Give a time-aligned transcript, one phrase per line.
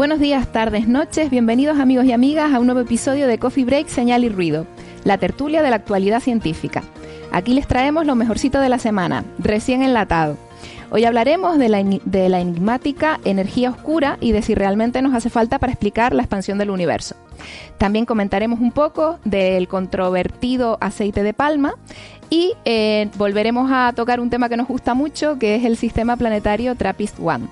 [0.00, 3.88] Buenos días, tardes, noches, bienvenidos amigos y amigas a un nuevo episodio de Coffee Break,
[3.88, 4.66] Señal y Ruido,
[5.04, 6.82] la tertulia de la actualidad científica.
[7.32, 10.38] Aquí les traemos lo mejorcito de la semana, recién enlatado.
[10.92, 11.78] Hoy hablaremos de la,
[12.40, 16.70] enigmática energía oscura y de si realmente nos hace falta para explicar la expansión del
[16.70, 17.14] universo.
[17.78, 21.74] También comentaremos un poco del controvertido aceite de palma
[22.28, 26.16] y eh, volveremos a tocar un tema que nos gusta mucho, que es el sistema
[26.16, 27.48] planetario TRAPPIST-1.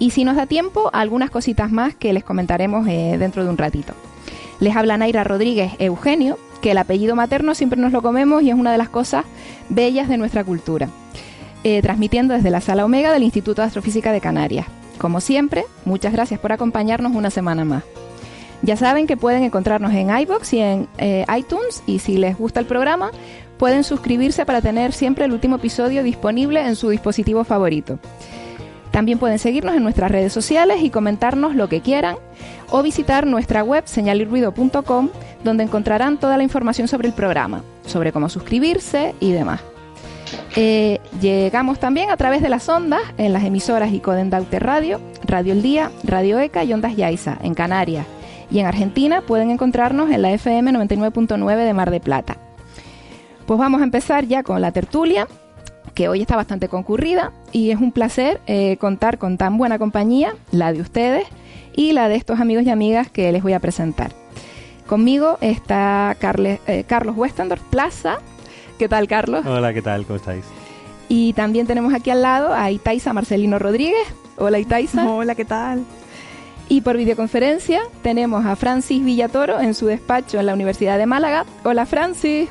[0.00, 3.58] Y si nos da tiempo, algunas cositas más que les comentaremos eh, dentro de un
[3.58, 3.94] ratito.
[4.58, 8.56] Les habla Naira Rodríguez Eugenio, que el apellido materno siempre nos lo comemos y es
[8.56, 9.24] una de las cosas
[9.68, 10.88] bellas de nuestra cultura.
[11.62, 14.66] Eh, transmitiendo desde la Sala Omega del Instituto de Astrofísica de Canarias.
[14.96, 17.84] Como siempre, muchas gracias por acompañarnos una semana más.
[18.62, 22.60] Ya saben que pueden encontrarnos en iBox y en eh, iTunes y si les gusta
[22.60, 23.10] el programa,
[23.58, 27.98] pueden suscribirse para tener siempre el último episodio disponible en su dispositivo favorito.
[28.90, 32.16] También pueden seguirnos en nuestras redes sociales y comentarnos lo que quieran
[32.70, 35.10] o visitar nuestra web señalirruido.com
[35.44, 39.60] donde encontrarán toda la información sobre el programa, sobre cómo suscribirse y demás.
[40.56, 45.62] Eh, llegamos también a través de las ondas en las emisoras Icodendaute Radio, Radio El
[45.62, 48.06] Día, Radio ECA y Ondas Yaiza en Canarias.
[48.50, 52.36] Y en Argentina pueden encontrarnos en la FM 99.9 de Mar de Plata.
[53.46, 55.26] Pues vamos a empezar ya con la tertulia,
[55.94, 60.34] que hoy está bastante concurrida y es un placer eh, contar con tan buena compañía,
[60.52, 61.26] la de ustedes
[61.74, 64.12] y la de estos amigos y amigas que les voy a presentar.
[64.86, 66.16] Conmigo está
[66.66, 68.18] eh, Carlos Westendorf Plaza.
[68.80, 69.44] ¿Qué tal, Carlos?
[69.44, 70.06] Hola, ¿qué tal?
[70.06, 70.42] ¿Cómo estáis?
[71.06, 74.08] Y también tenemos aquí al lado a Itaiza Marcelino Rodríguez.
[74.38, 75.04] Hola, Itaiza.
[75.06, 75.84] Hola, ¿qué tal?
[76.66, 81.44] Y por videoconferencia tenemos a Francis Villatoro en su despacho en la Universidad de Málaga.
[81.62, 82.48] Hola, Francis.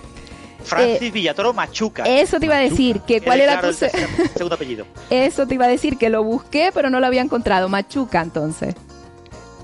[0.63, 2.03] Francis Villatoro Machuca.
[2.03, 3.89] Eso te iba a decir, que cuál era claro tu se-
[4.35, 4.85] segundo apellido.
[5.09, 7.69] Eso te iba a decir, que lo busqué, pero no lo había encontrado.
[7.69, 8.75] Machuca, entonces.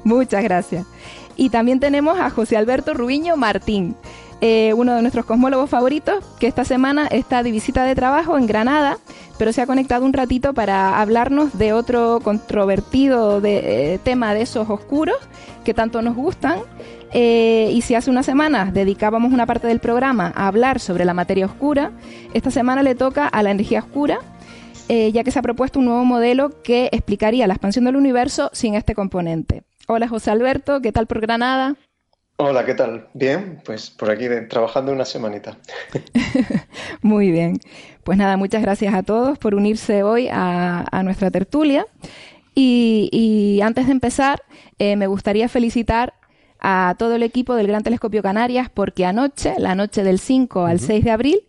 [0.03, 0.87] Muchas gracias.
[1.35, 3.95] Y también tenemos a José Alberto Rubiño Martín,
[4.47, 8.45] eh, uno de nuestros cosmólogos favoritos, que esta semana está de visita de trabajo en
[8.45, 8.97] Granada,
[9.39, 14.41] pero se ha conectado un ratito para hablarnos de otro controvertido de- eh, tema de
[14.43, 15.17] esos oscuros
[15.63, 16.59] que tanto nos gustan.
[17.11, 21.13] Eh, y si hace unas semanas dedicábamos una parte del programa a hablar sobre la
[21.13, 21.91] materia oscura,
[22.33, 24.19] esta semana le toca a la energía oscura,
[24.87, 28.75] ya que se ha propuesto un nuevo modelo que explicaría la expansión del universo sin
[28.75, 29.63] este componente.
[29.87, 31.75] Hola José Alberto, ¿qué tal por Granada?
[32.37, 33.07] Hola, ¿qué tal?
[33.13, 35.57] Bien, pues por aquí trabajando una semanita.
[37.01, 37.61] Muy bien.
[38.03, 41.85] Pues nada, muchas gracias a todos por unirse hoy a, nuestra tertulia.
[42.53, 44.43] Y, y antes de empezar,
[44.79, 46.13] eh, me gustaría felicitar
[46.67, 50.79] a todo el equipo del Gran Telescopio Canarias porque anoche, la noche del 5 al
[50.79, 51.39] 6 de abril,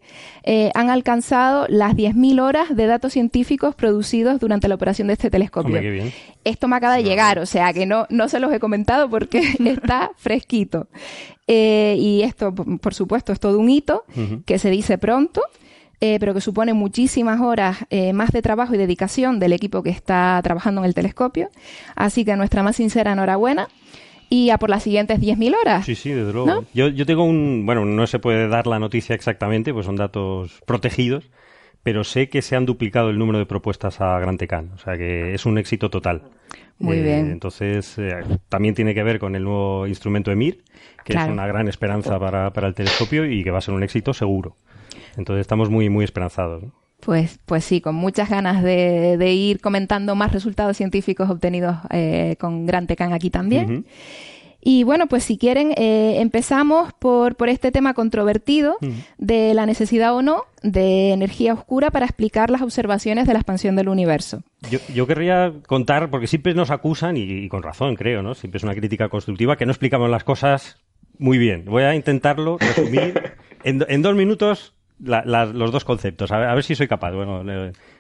[0.43, 5.31] eh, han alcanzado las 10.000 horas de datos científicos producidos durante la operación de este
[5.31, 5.69] telescopio.
[5.69, 6.13] Hombre, qué bien.
[6.45, 9.41] Esto me acaba de llegar, o sea que no, no se los he comentado porque
[9.65, 10.89] está fresquito.
[11.47, 14.05] Eh, y esto, por supuesto, es todo un hito
[14.45, 15.41] que se dice pronto,
[16.01, 19.89] eh, pero que supone muchísimas horas eh, más de trabajo y dedicación del equipo que
[19.89, 21.49] está trabajando en el telescopio.
[21.95, 23.69] Así que nuestra más sincera enhorabuena
[24.29, 25.85] y a por las siguientes 10.000 horas.
[25.87, 26.47] Sí, sí, desde luego.
[26.47, 26.65] ¿No?
[26.75, 27.65] Yo, yo tengo un...
[27.67, 31.31] Bueno, no se puede dar la noticia exactamente, pues son datos protegidos,
[31.83, 34.97] pero sé que se han duplicado el número de propuestas a Gran Tecan, o sea
[34.97, 36.23] que es un éxito total.
[36.79, 37.31] Muy Eh, bien.
[37.31, 38.13] Entonces, eh,
[38.49, 40.63] también tiene que ver con el nuevo instrumento EMIR,
[41.05, 41.29] que Claro.
[41.29, 44.13] es una gran esperanza para, para el telescopio y que va a ser un éxito
[44.13, 44.57] seguro.
[45.17, 46.65] Entonces estamos muy, muy esperanzados.
[46.65, 46.73] ¿no?
[47.01, 52.37] Pues, pues sí, con muchas ganas de, de ir comentando más resultados científicos obtenidos eh,
[52.41, 53.87] con Gran Tecan aquí también.
[54.69, 58.79] Y bueno, pues si quieren, eh, empezamos por, por este tema controvertido
[59.17, 63.77] de la necesidad o no de energía oscura para explicar las observaciones de la expansión
[63.77, 64.43] del universo.
[64.93, 68.35] Yo, querría contar, porque siempre nos acusan, y, con razón creo, ¿no?
[68.35, 70.79] Siempre es una crítica constructiva, que no explicamos las cosas
[71.17, 71.65] muy bien.
[71.67, 76.33] Voy a intentarlo resumir en, en dos minutos los dos conceptos.
[76.33, 77.13] A ver, si soy capaz.
[77.13, 77.43] Bueno,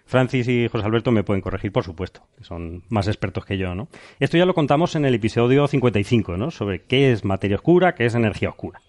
[0.05, 3.75] Francis y José Alberto me pueden corregir, por supuesto, que son más expertos que yo,
[3.75, 3.89] ¿no?
[4.21, 6.51] Esto ya lo contamos en el episodio 55, ¿no?
[6.51, 8.81] Sobre qué es materia oscura, qué es energía oscura.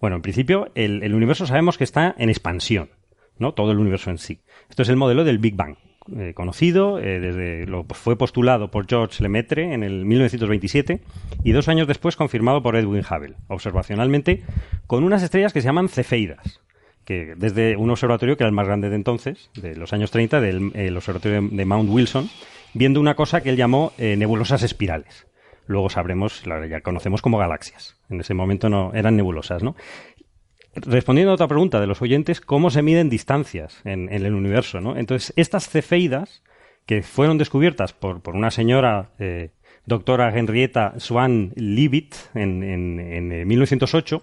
[0.00, 2.90] Bueno, en principio, el, universo sabemos que está en expansión,
[3.38, 3.52] ¿no?
[3.52, 4.40] Todo el universo en sí.
[4.70, 5.76] Esto es el modelo del Big Bang.
[6.16, 11.02] Eh, conocido, eh, desde lo fue postulado por George Lemaitre en el 1927
[11.44, 14.42] y dos años después confirmado por Edwin Hubble, observacionalmente,
[14.86, 16.62] con unas estrellas que se llaman cefeidas,
[17.04, 20.40] que desde un observatorio que era el más grande de entonces, de los años 30,
[20.40, 22.28] del observatorio de, Mount Wilson,
[22.74, 25.26] viendo una cosa que él llamó eh, nebulosas espirales.
[25.66, 27.96] Luego sabremos, ya conocemos como galaxias.
[28.08, 29.76] En ese momento no eran nebulosas, ¿no?
[30.74, 34.80] Respondiendo a otra pregunta de los oyentes, ¿cómo se miden distancias en, el universo?
[34.80, 34.96] ¿no?
[34.96, 36.42] Entonces, estas cefeidas,
[36.86, 39.50] que fueron descubiertas por, por una señora eh,
[39.84, 44.22] doctora Henrietta Swan Leavitt en, en 1908,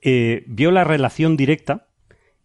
[0.00, 1.87] eh, vio la relación directa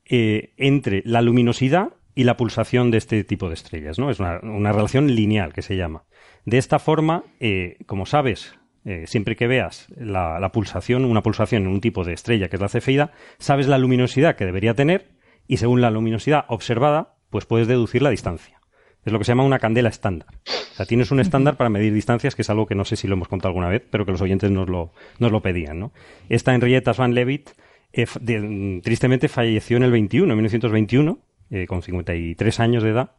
[0.06, 4.10] eh, entre la luminosidad y la pulsación de este tipo de estrellas, ¿no?
[4.10, 4.40] Es una,
[4.72, 6.04] relación lineal que se llama.
[6.46, 8.56] De esta forma, eh, como sabes,
[8.86, 12.62] eh, siempre que veas la, pulsación, una pulsación en un tipo de estrella que es
[12.62, 15.12] la cefeida, sabes la luminosidad que debería tener
[15.48, 18.60] y según la luminosidad observada, pues puedes deducir la distancia.
[19.06, 20.30] Es lo que se llama una candela estándar.
[20.46, 23.08] O sea, tienes un estándar para medir distancias, que es algo que no sé si
[23.08, 25.92] lo hemos contado alguna vez, pero que los oyentes nos lo, nos lo pedían, ¿no?
[26.30, 27.52] Esta Henrietta Van Leavitt
[27.94, 31.20] eh, tristemente falleció en el 21, en 1921,
[31.52, 33.12] eh, con 53 años de edad.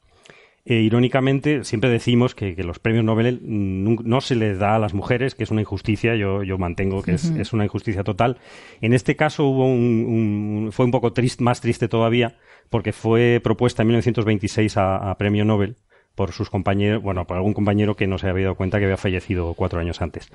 [0.67, 5.35] E, irónicamente, siempre decimos que, los premios Nobel no, se les da a las mujeres,
[5.35, 8.39] que es una injusticia, yo, yo mantengo que es, una injusticia total.
[8.81, 12.39] En este caso hubo un, fue un poco más triste todavía,
[12.71, 15.77] porque fue propuesta en 1926 a, a premio Nobel
[16.15, 18.97] por sus compañeros, bueno, por algún compañero que no se había dado cuenta que había
[18.97, 20.31] fallecido cuatro años antes.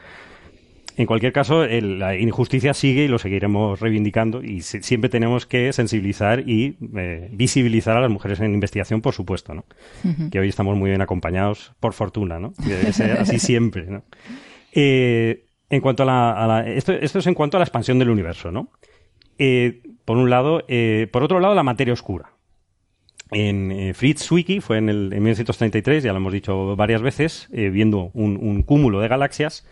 [1.00, 6.42] En cualquier caso, la injusticia sigue y lo seguiremos reivindicando y siempre tenemos que sensibilizar
[6.42, 9.64] y eh, visibilizar a las mujeres en investigación, por supuesto, ¿no?
[10.30, 12.52] Que hoy estamos muy bien acompañados, por fortuna, ¿no?
[13.18, 14.04] así siempre, ¿no?
[14.74, 18.70] Eh, en cuanto a la, esto, es en cuanto a la expansión del universo, ¿no?
[19.38, 20.66] Eh, por un lado,
[21.14, 22.34] por otro lado, la materia oscura.
[23.32, 28.12] En Fritz Zwicky fue en, el, en 1933, ya lo hemos dicho varias veces, viendo
[28.14, 29.66] un, un cúmulo de galaxias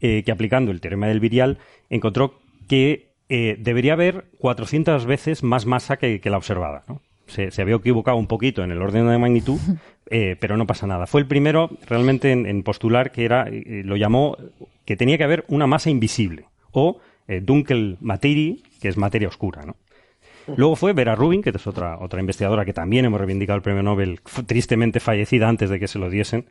[0.00, 1.58] eh, que aplicando el teorema del virial
[1.90, 6.84] encontró que eh, debería haber 400 veces más masa que, la observada.
[7.26, 9.58] Se, había equivocado un poquito en el orden de magnitud,
[10.10, 11.06] eh, pero no pasa nada.
[11.06, 14.36] Fue el primero realmente en, postular que era, lo llamó,
[14.84, 17.00] que tenía que haber una masa invisible, o
[17.42, 19.62] dunkel materie, que es materia oscura.
[20.56, 23.82] Luego fue Vera Rubin, que es otra, otra investigadora que también hemos reivindicado el premio
[23.82, 26.46] Nobel, tristemente fallecida antes de que se lo diesen,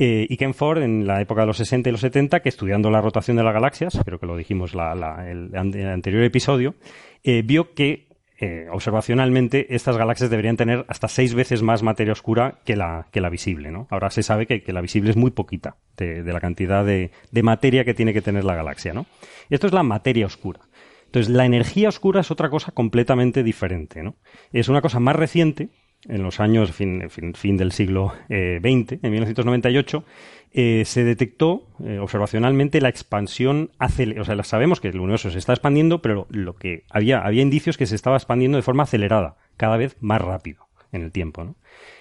[0.00, 2.88] eh, y Ken Ford en la época de los 60 y los 70, que estudiando
[2.88, 4.92] la rotación de las galaxias, creo que lo dijimos la,
[5.28, 6.76] el, anterior episodio,
[7.24, 8.06] eh, vio que
[8.38, 13.20] eh, observacionalmente estas galaxias deberían tener hasta seis veces más materia oscura que la, que
[13.20, 13.72] la visible.
[13.72, 13.88] ¿no?
[13.90, 17.84] Ahora se sabe que, la visible es muy poquita de, la cantidad de, de, materia
[17.84, 18.92] que tiene que tener la galaxia.
[18.92, 19.06] ¿no?
[19.50, 20.60] Esto es la materia oscura.
[21.06, 24.04] Entonces, la energía oscura es otra cosa completamente diferente.
[24.04, 24.14] ¿no?
[24.52, 25.70] Es una cosa más reciente
[26.06, 30.04] en los años fin, fin, del siglo XX, eh, en 1998,
[30.52, 34.22] eh, se detectó eh, observacionalmente la expansión acelerada.
[34.22, 37.76] O sea, sabemos que el universo se está expandiendo, pero lo que había, había indicios
[37.76, 41.54] que se estaba expandiendo de forma acelerada, cada vez más rápido en el tiempo.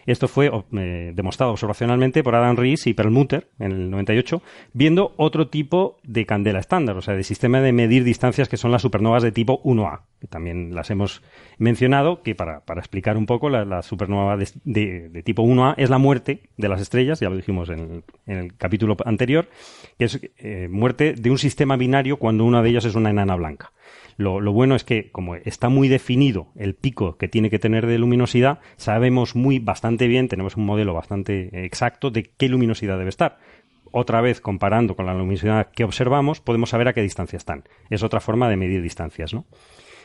[0.06, 4.42] Esto fue eh, demostrado observacionalmente por Adam Rees y Perlmutter en el 98,
[4.74, 8.72] viendo otro tipo de candela estándar, o sea, de sistema de medir distancias que son
[8.72, 11.22] las supernovas de tipo 1A, que también las hemos
[11.58, 16.70] mencionado, que para, explicar un poco, la, supernova de, tipo 1A es la muerte de
[16.70, 19.50] las estrellas, ya lo dijimos en el, capítulo anterior,
[19.98, 23.36] que es eh, muerte de un sistema binario cuando una de ellas es una enana
[23.36, 23.74] blanca.
[24.18, 28.00] Lo, bueno es que, como está muy definido el pico que tiene que tener de
[28.00, 33.38] luminosidad, sabemos muy bastante bien, tenemos un modelo bastante exacto de qué luminosidad debe estar.
[33.92, 37.64] Otra vez, comparando con la luminosidad que observamos, podemos saber a qué distancia están.
[37.90, 39.46] Es otra forma de medir distancias, ¿no?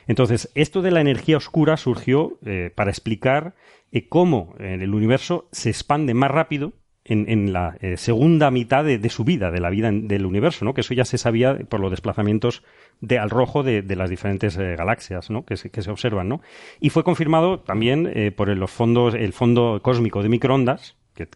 [0.06, 3.54] Entonces, esto de la energía oscura surgió eh, para explicar
[3.92, 6.72] eh, cómo el universo se expande más rápido
[7.04, 10.72] en, la eh, segunda mitad de, su vida, de la vida del universo, ¿no?
[10.72, 12.62] Que eso ya se sabía por los desplazamientos
[13.00, 15.44] de, al rojo de, las diferentes eh, galaxias, ¿no?
[15.44, 16.40] Que se, observan, ¿no?
[16.80, 21.28] Y fue confirmado también eh, por los fondos, el fondo cósmico de microondas, que,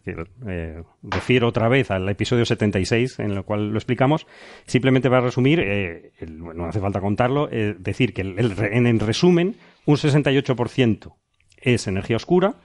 [1.03, 4.25] refiero otra vez al episodio 76 en el cual lo explicamos,
[4.65, 9.55] simplemente para resumir, eh, no hace falta contarlo, decir que en, en resumen,
[9.85, 11.13] un 68%
[11.61, 12.55] es energía oscura,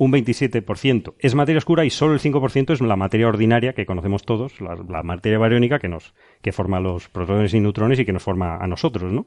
[0.00, 4.22] un 27% es materia oscura y solo el 5% es la materia ordinaria que conocemos
[4.22, 8.22] todos, la, materia bariónica que nos que forma los protones y neutrones y que nos
[8.22, 9.26] forma a nosotros, ¿no?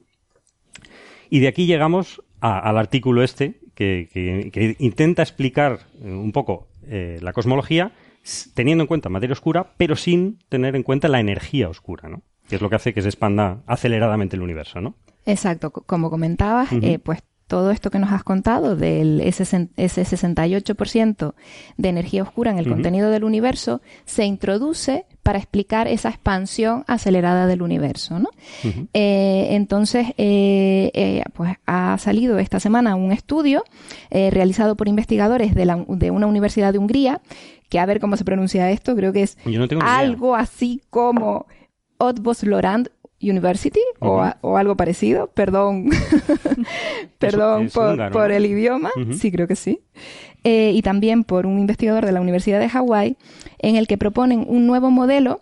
[1.29, 7.33] Y de aquí llegamos al artículo este que, intenta explicar eh, un poco eh, la
[7.33, 7.91] cosmología
[8.55, 12.23] teniendo en cuenta materia oscura, pero sin tener en cuenta la energía oscura, ¿no?
[12.49, 14.95] Que es lo que hace que se expanda aceleradamente el universo, ¿no?
[15.27, 17.21] Exacto, como comentabas, eh, pues
[17.53, 21.35] todo esto que nos has contado del ese 68%
[21.77, 27.45] de energía oscura en el contenido del universo se introduce para explicar esa expansión acelerada
[27.45, 28.17] del universo.
[28.17, 28.29] ¿no?
[28.95, 33.63] Eh, entonces, eh, eh, pues ha salido esta semana un estudio
[34.09, 37.21] realizado por investigadores de, la, de, una universidad de Hungría,
[37.69, 39.37] que a ver cómo se pronuncia esto, creo que es
[39.79, 41.45] algo así como
[42.41, 42.89] Lorand
[43.23, 45.27] University o, algo parecido.
[45.27, 45.89] Perdón,
[47.19, 47.69] perdón
[48.11, 48.91] por, el idioma.
[49.13, 49.79] Sí, creo que sí.
[50.43, 53.15] Eh, y también por un investigador de la Universidad de Hawái,
[53.59, 55.41] en el que proponen un nuevo modelo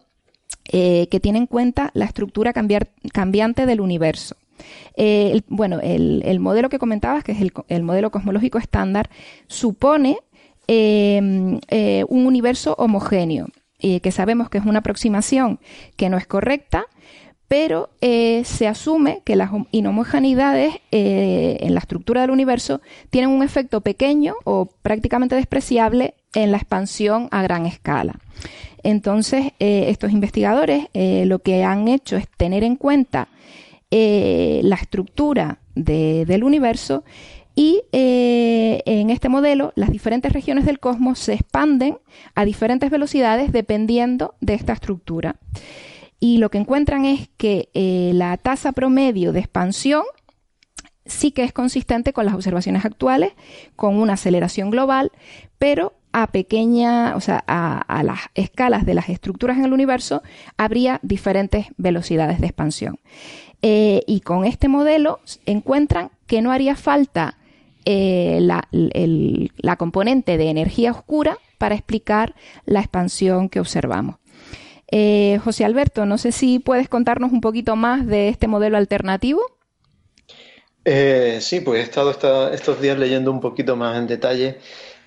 [0.72, 4.36] eh, que tiene en cuenta la estructura cambiante del universo.
[4.96, 9.10] Eh, bueno, el, modelo que comentabas, que es el, modelo cosmológico estándar,
[9.48, 10.20] supone
[10.68, 11.60] em,
[12.08, 13.48] un universo homogéneo,
[13.80, 15.60] que sabemos que es una aproximación
[15.96, 16.86] que no es correcta,
[17.52, 22.80] pero eh, se asume que las inhomogeneidades eh, en la estructura del universo
[23.10, 28.22] tienen un efecto pequeño o prácticamente despreciable en la expansión a gran escala.
[28.84, 33.28] Entonces, eh, estos investigadores lo que han hecho es tener en cuenta
[33.92, 37.04] la estructura del universo
[37.54, 41.98] y en este modelo las diferentes regiones del cosmos se expanden
[42.34, 45.36] a diferentes velocidades dependiendo de esta estructura
[46.24, 50.04] y lo que encuentran es que eh, la tasa promedio de expansión
[51.04, 53.34] sí que es consistente con las observaciones actuales,
[53.76, 55.12] con una aceleración global,
[55.58, 60.22] pero a pequeña, o sea, a, las escalas de las estructuras en el universo,
[60.58, 63.00] habría diferentes velocidades de expansión.
[63.64, 67.40] Eh, y con este modelo encuentran que no haría falta
[67.86, 72.36] eh, la componente de energía oscura para explicar
[72.66, 74.21] la expansión que observamos.
[74.92, 79.42] Eh, José Alberto, no sé si puedes contarnos un poquito más de este modelo alternativo.
[80.84, 82.12] Eh, sí, pues he estado
[82.52, 84.58] estos días leyendo un poquito más en detalle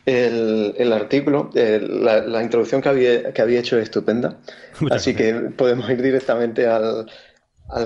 [0.07, 1.50] el, artículo.
[1.55, 4.38] la, introducción que había, hecho es estupenda,
[4.91, 7.07] así que podemos ir directamente al,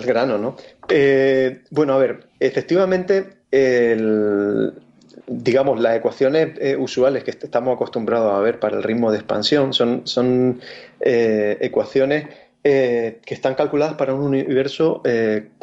[0.05, 0.57] grano, ¿no?
[0.89, 4.73] Eh, bueno, a ver, efectivamente, el,
[5.27, 9.73] digamos, las ecuaciones eh, usuales que estamos acostumbrados a ver para el ritmo de expansión
[9.73, 10.61] son, son
[11.01, 12.27] eh, ecuaciones
[12.65, 15.01] eh, que están calculadas para un universo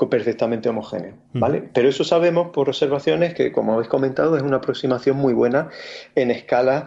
[0.09, 1.61] perfectamente homogéneo, ¿vale?
[1.73, 5.69] Pero eso sabemos por observaciones que, como habéis comentado, es una aproximación muy buena
[6.15, 6.85] en escalas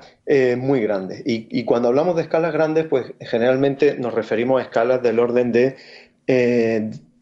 [0.56, 1.22] muy grandes.
[1.26, 5.52] Y, y, cuando hablamos de escalas grandes, pues generalmente nos referimos a escalas del orden
[5.52, 5.76] de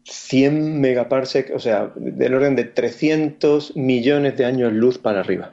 [0.09, 5.51] 100 megaparsec, o sea, del orden de 300 millones de años luz para arriba.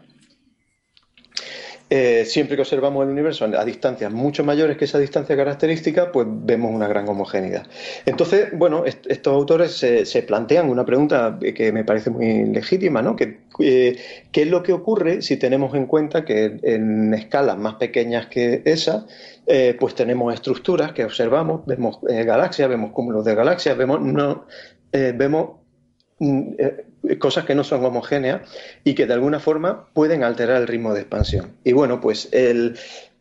[1.97, 6.27] Eh, siempre que observamos el universo a distancias mucho mayores que esa distancia característica, pues
[6.29, 7.69] vemos una gran homogeneidad.
[8.05, 13.15] Entonces, bueno, estos autores se, plantean una pregunta que me parece muy legítima, ¿no?
[13.61, 13.97] Eh,
[14.33, 18.63] ¿Qué es lo que ocurre si tenemos en cuenta que en escalas más pequeñas que
[18.65, 19.07] esa,
[19.47, 24.47] eh, pues tenemos estructuras que observamos, vemos galaxias, vemos cúmulos de galaxias, vemos, no,
[24.91, 25.61] vemos
[26.19, 26.55] mm,
[27.19, 28.43] cosas que no son homogéneas
[28.83, 31.53] y que de alguna forma pueden alterar el ritmo de expansión.
[31.65, 32.29] Y bueno, pues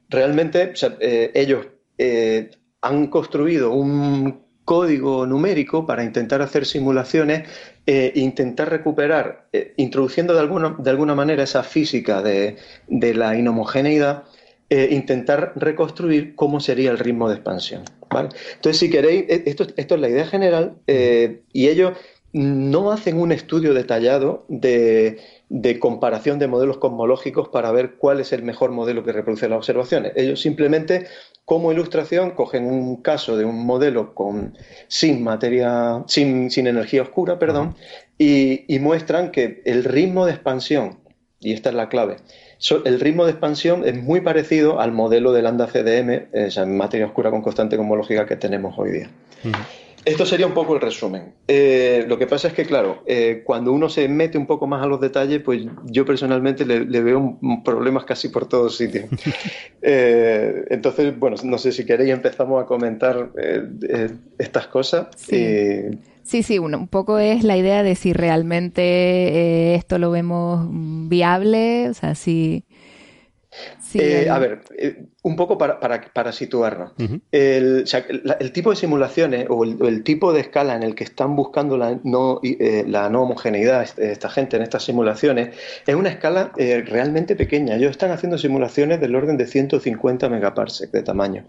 [0.09, 7.49] realmente eh, ellos eh, han construido un código numérico para intentar hacer simulaciones
[7.85, 12.55] e intentar recuperar, introduciendo de alguna, de alguna manera esa física de,
[12.87, 14.23] la inhomogeneidad,
[14.69, 17.83] intentar reconstruir cómo sería el ritmo de expansión.
[18.09, 21.97] Entonces, si queréis, esto es la idea general y ellos
[22.33, 25.19] no hacen un estudio detallado de,
[25.79, 30.13] comparación de modelos cosmológicos para ver cuál es el mejor modelo que reproduce las observaciones.
[30.15, 31.05] Ellos simplemente,
[31.45, 37.75] como ilustración, cogen un caso de un modelo con, sin materia, sin, energía oscura, perdón,
[38.17, 40.97] y, muestran que el ritmo de expansión,
[41.39, 42.17] y esta es la clave,
[42.85, 47.29] el ritmo de expansión es muy parecido al modelo de lambda CDM, esa materia oscura
[47.29, 49.09] con constante cosmológica que tenemos hoy día.
[50.05, 51.33] Esto sería un poco el resumen.
[51.47, 54.83] Eh, lo que pasa es que, claro, eh, cuando uno se mete un poco más
[54.83, 59.05] a los detalles, pues yo personalmente le, veo problemas casi por todos sitios.
[59.85, 63.31] Eh, entonces, bueno, no sé si queréis empezamos a comentar
[64.37, 65.07] estas cosas.
[65.17, 65.89] Sí.
[66.23, 70.65] Sí, sí, un, poco es la idea de si realmente esto lo vemos
[71.09, 72.63] viable, o sea, si...
[74.31, 74.61] A ver,
[75.23, 76.91] un poco para, para, situarnos.
[77.31, 77.85] el,
[78.51, 82.41] tipo de simulaciones o el, tipo de escala en el que están buscando la no,
[82.43, 85.55] eh, la no homogeneidad esta gente en estas simulaciones
[85.87, 87.75] es una escala eh, realmente pequeña.
[87.75, 91.45] Ellos están haciendo simulaciones del orden de 150 megaparsec de tamaño.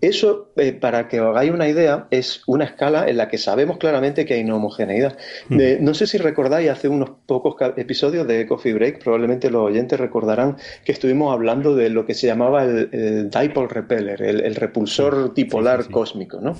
[0.00, 3.78] Eso, eh, para que os hagáis una idea, es una escala en la que sabemos
[3.78, 5.16] claramente que hay no homogeneidad.
[5.48, 10.56] no sé si recordáis hace unos pocos episodios de Coffee Break, probablemente los oyentes recordarán
[10.84, 16.40] que estuvimos hablando de lo que se llamaba el dipole repeller, el, repulsor dipolar cósmico,
[16.40, 16.56] ¿no?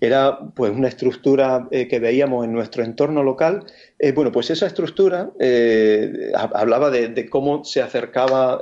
[0.00, 3.64] Era pues una estructura eh, que veíamos en nuestro entorno local.
[3.98, 8.60] Eh, bueno, pues esa estructura eh, hablaba de, cómo se acercaba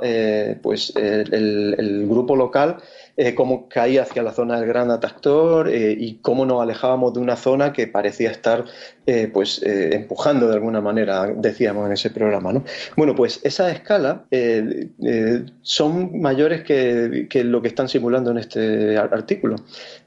[0.61, 2.77] pues el, grupo local
[3.19, 7.19] eh, cómo caía hacia la zona del gran atractor eh, y cómo nos alejábamos de
[7.19, 8.65] una zona que parecía estar
[9.07, 12.53] eh, pues empujando de alguna manera, decíamos en ese programa.
[12.53, 12.63] ¿no?
[12.95, 14.17] Bueno, pues esas escalas
[15.63, 19.55] son mayores que, lo que están simulando en este artículo.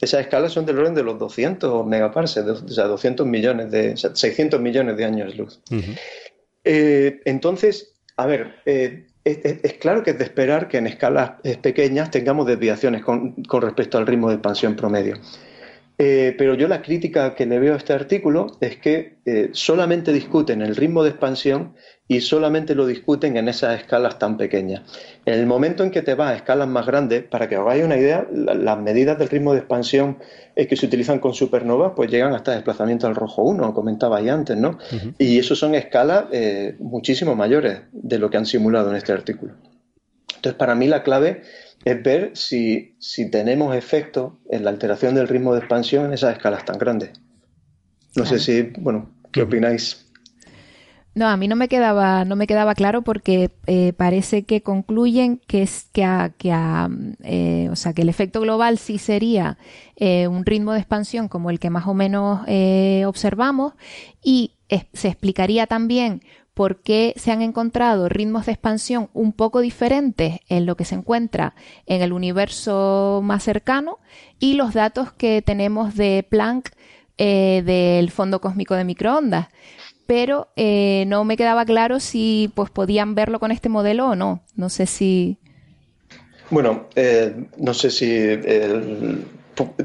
[0.00, 4.61] Esas escalas son del orden de los 200 megaparsecs, o sea, 200 millones de, 600
[4.61, 5.61] millones de años luz.
[6.62, 8.55] entonces, a ver,
[9.31, 13.99] es, claro que es de esperar que en escalas eh, pequeñas tengamos desviaciones con, respecto
[13.99, 15.17] al ritmo de expansión promedio.
[16.02, 20.14] Eh, pero yo la crítica que le veo a este artículo es que eh, solamente
[20.14, 21.75] discuten el ritmo de expansión
[22.09, 24.80] y solamente lo discuten en esas escalas tan pequeñas.
[25.26, 27.85] En el momento en que te vas a escalas más grandes, para que os hagáis
[27.85, 30.16] una idea, las medidas del ritmo de expansión
[30.57, 34.57] eh, que se utilizan con supernovas pues llegan hasta desplazamiento al rojo 1, comentabais antes,
[34.57, 34.78] ¿no?
[35.19, 39.52] Y eso son escalas eh, muchísimo mayores de lo que han simulado en este artículo.
[40.35, 41.42] Entonces, para mí la clave
[41.85, 46.37] es ver si, si tenemos efecto en la alteración del ritmo de expansión en esas
[46.37, 47.11] escalas tan grandes.
[48.17, 50.11] No sé si, bueno, ¿qué opináis?
[51.13, 55.40] No, a mí no me quedaba, no me quedaba claro porque eh, parece que concluyen
[55.49, 56.55] que es que, que
[57.25, 59.59] eh, o sea, que el efecto global sí sería
[59.97, 62.43] eh, un ritmo de expansión como el que más o menos
[63.07, 63.75] observamos
[64.23, 64.53] y
[64.93, 66.23] se explicaría también
[66.61, 70.94] por qué se han encontrado ritmos de expansión un poco diferentes en lo que se
[70.94, 71.55] encuentra
[71.87, 73.99] en el universo más cercano
[74.38, 76.73] y los datos que tenemos de Planck
[77.16, 79.49] del fondo cósmico de microondas
[80.07, 84.42] pero eh, no me quedaba claro si pues podían verlo con este modelo o no.
[84.55, 85.38] No sé si.
[86.51, 88.11] Bueno, eh, no sé si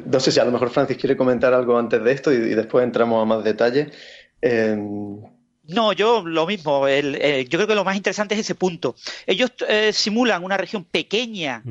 [0.06, 2.84] no sé si a lo mejor Francis quiere comentar algo antes de esto y, después
[2.84, 3.92] entramos a más detalle.
[4.42, 4.76] Eh,
[5.68, 6.88] no, yo lo mismo.
[6.88, 8.96] yo creo que lo más interesante es ese punto.
[9.26, 9.52] Ellos
[9.92, 11.64] simulan una región pequeña,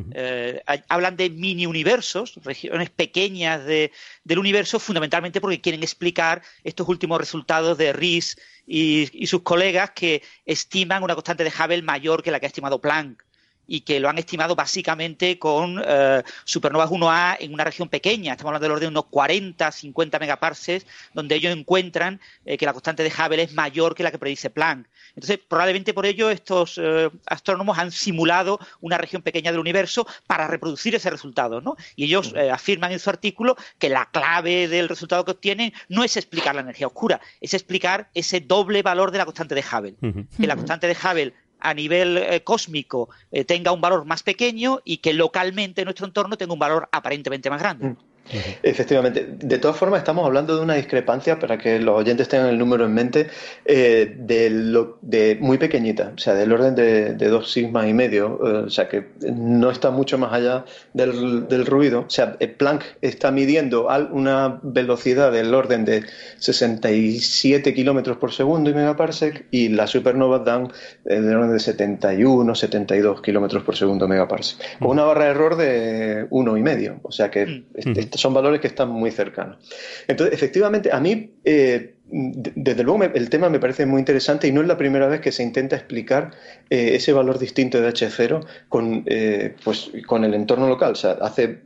[0.89, 3.93] hablan de mini universos, regiones pequeñas de,
[4.25, 10.23] del universo, fundamentalmente porque quieren explicar estos últimos resultados de Riss y, sus colegas que
[10.45, 13.23] estiman una constante de Hubble mayor que la que ha estimado Planck
[13.67, 18.51] y que lo han estimado básicamente con eh, supernovas 1A en una región pequeña, estamos
[18.51, 23.03] hablando del orden de unos 40, 50 megaparses, donde ellos encuentran eh, que la constante
[23.03, 24.87] de Hubble es mayor que la que predice Planck.
[25.15, 30.49] Entonces, probablemente por ello estos eh, astrónomos han simulado una región pequeña del universo para
[30.49, 31.77] reproducir ese resultado, ¿no?
[31.95, 36.17] Y ellos afirman en su artículo que la clave del resultado que obtienen no es
[36.17, 39.95] explicar la energía oscura, es explicar ese doble valor de la constante de Hubble.
[40.37, 44.81] Que la constante de Hubble a nivel eh, cósmico eh, tenga un valor más pequeño
[44.85, 47.89] y que localmente en nuestro entorno tenga un valor aparentemente más grande.
[47.89, 47.97] Mm.
[48.63, 49.27] Efectivamente.
[49.39, 52.85] De todas formas, estamos hablando de una discrepancia, para que los oyentes tengan el número
[52.87, 53.29] en mente,
[53.65, 58.39] eh, de, lo, de muy pequeñita, o sea, del orden de, dos sigmas y medio,
[58.45, 62.05] eh, o sea, que no está mucho más allá del, ruido.
[62.07, 66.05] O sea, eh, Planck está midiendo una velocidad del orden de
[66.39, 70.73] 67 kilómetros por segundo y megaparsec, y las supernovas dan
[71.05, 76.27] del orden de 71, 72 kilómetros por segundo megaparsec, con una barra de error de
[76.31, 77.01] uno y medio.
[77.03, 79.59] O sea que mm son valores que están muy cercanos.
[80.09, 84.61] Entonces, efectivamente, a mí, eh, desde luego el tema me parece muy interesante y no
[84.61, 86.33] es la primera vez que se intenta explicar
[86.69, 90.93] eh, ese valor distinto de H0 con, eh, pues, con el entorno local.
[90.93, 91.61] O sea, hace,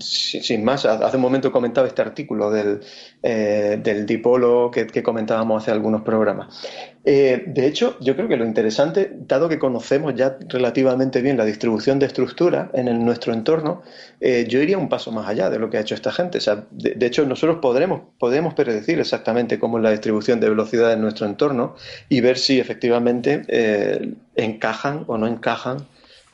[0.00, 2.80] sin más, hace un momento comentaba este artículo del,
[3.22, 6.48] eh, del dipolo que, que, comentábamos hace algunos programas.
[7.02, 11.98] de hecho, yo creo que lo interesante, dado que conocemos ya relativamente bien la distribución
[11.98, 13.82] de estructura en nuestro entorno,
[14.20, 16.38] yo iría un paso más allá de lo que ha hecho esta gente.
[16.38, 20.48] O sea, de, de hecho, nosotros podremos, podemos predecir exactamente cómo es la distribución de
[20.48, 21.74] velocidad en nuestro entorno
[22.08, 25.86] y ver si efectivamente eh, encajan o no encajan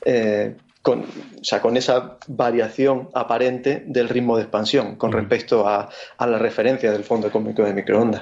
[0.03, 5.89] eh, con, o sea, con esa variación aparente del ritmo de expansión con respecto a,
[6.19, 8.21] la referencia del fondo cósmico de microondas.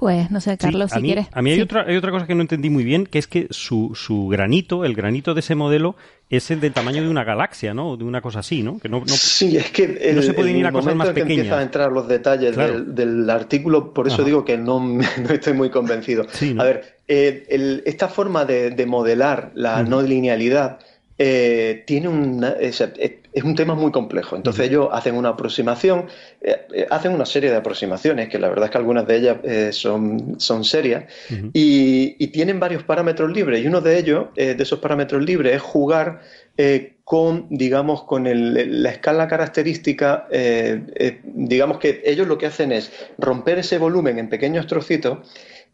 [0.00, 1.26] Pues no sé, Carlos, si quieres.
[1.30, 3.48] A mí hay, otra, hay otra cosa que no entendí muy bien, que es que
[3.50, 5.94] su, su granito, el granito de ese modelo,
[6.30, 7.98] es el del tamaño de una galaxia, ¿no?
[7.98, 8.78] De una cosa así, ¿no?
[8.78, 11.52] Que no, sí, es que el, no se pueden ir a cosas más que pequeñas.
[11.52, 16.24] a entrar los detalles del, artículo, por eso digo que no, no, estoy muy convencido.
[16.56, 20.78] A ver, eh, esta forma de, modelar la no linealidad
[21.18, 22.82] eh, tiene una, es,
[23.44, 24.36] un tema muy complejo.
[24.36, 26.06] Entonces ellos hacen una aproximación,
[26.40, 29.76] eh, eh, hacen una serie de aproximaciones, que la verdad es que algunas de ellas
[29.76, 31.04] son, son serias,
[31.52, 33.62] y, tienen varios parámetros libres.
[33.62, 36.20] Y uno de ellos, de esos parámetros libres, es jugar
[37.04, 40.28] con, digamos, con la escala característica,
[41.24, 45.18] digamos que ellos lo que hacen es romper ese volumen en pequeños trocitos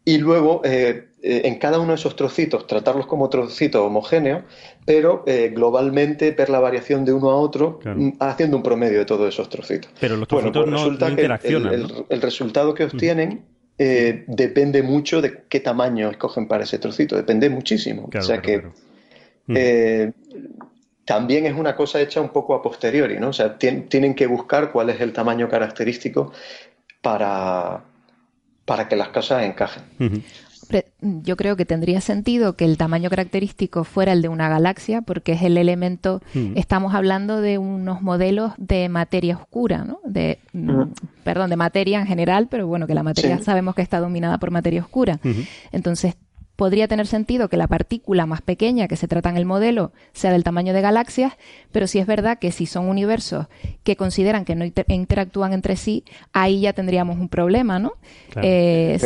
[0.07, 4.43] y luego eh, eh, en cada uno de esos trocitos tratarlos como trocitos homogéneos,
[4.85, 9.05] pero eh, globalmente ver la variación de uno a otro mm, haciendo un promedio de
[9.05, 9.91] todos esos trocitos.
[9.99, 11.25] Pero los trocitos pues resulta que
[12.07, 13.43] el, resultado que obtienen
[13.77, 18.09] depende mucho de qué tamaño escogen para ese trocito, depende muchísimo.
[18.17, 18.63] o sea que
[21.03, 23.29] también es una cosa hecha un poco a posteriori, ¿no?
[23.29, 26.31] O sea, tienen que buscar cuál es el tamaño característico
[27.01, 27.83] para
[28.67, 29.83] para que las casas encajen.
[30.99, 35.31] Yo creo que tendría sentido que el tamaño característico fuera el de una galaxia, porque
[35.31, 36.21] es el elemento.
[36.33, 36.57] Mm.
[36.57, 39.99] Estamos hablando de unos modelos de materia oscura, ¿no?
[40.03, 40.81] De, mm,
[41.23, 44.51] Perdón, de materia en general, pero bueno, que la materia sabemos que está dominada por
[44.51, 45.19] materia oscura.
[45.71, 46.15] Entonces,
[46.57, 50.31] podría tener sentido que la partícula más pequeña que se trata en el modelo sea
[50.31, 51.33] del tamaño de galaxias,
[51.71, 53.45] pero sí es verdad que si son universos
[53.83, 57.93] que consideran que no interactúan entre sí, ahí ya tendríamos un problema, ¿no?
[58.41, 58.97] Eh,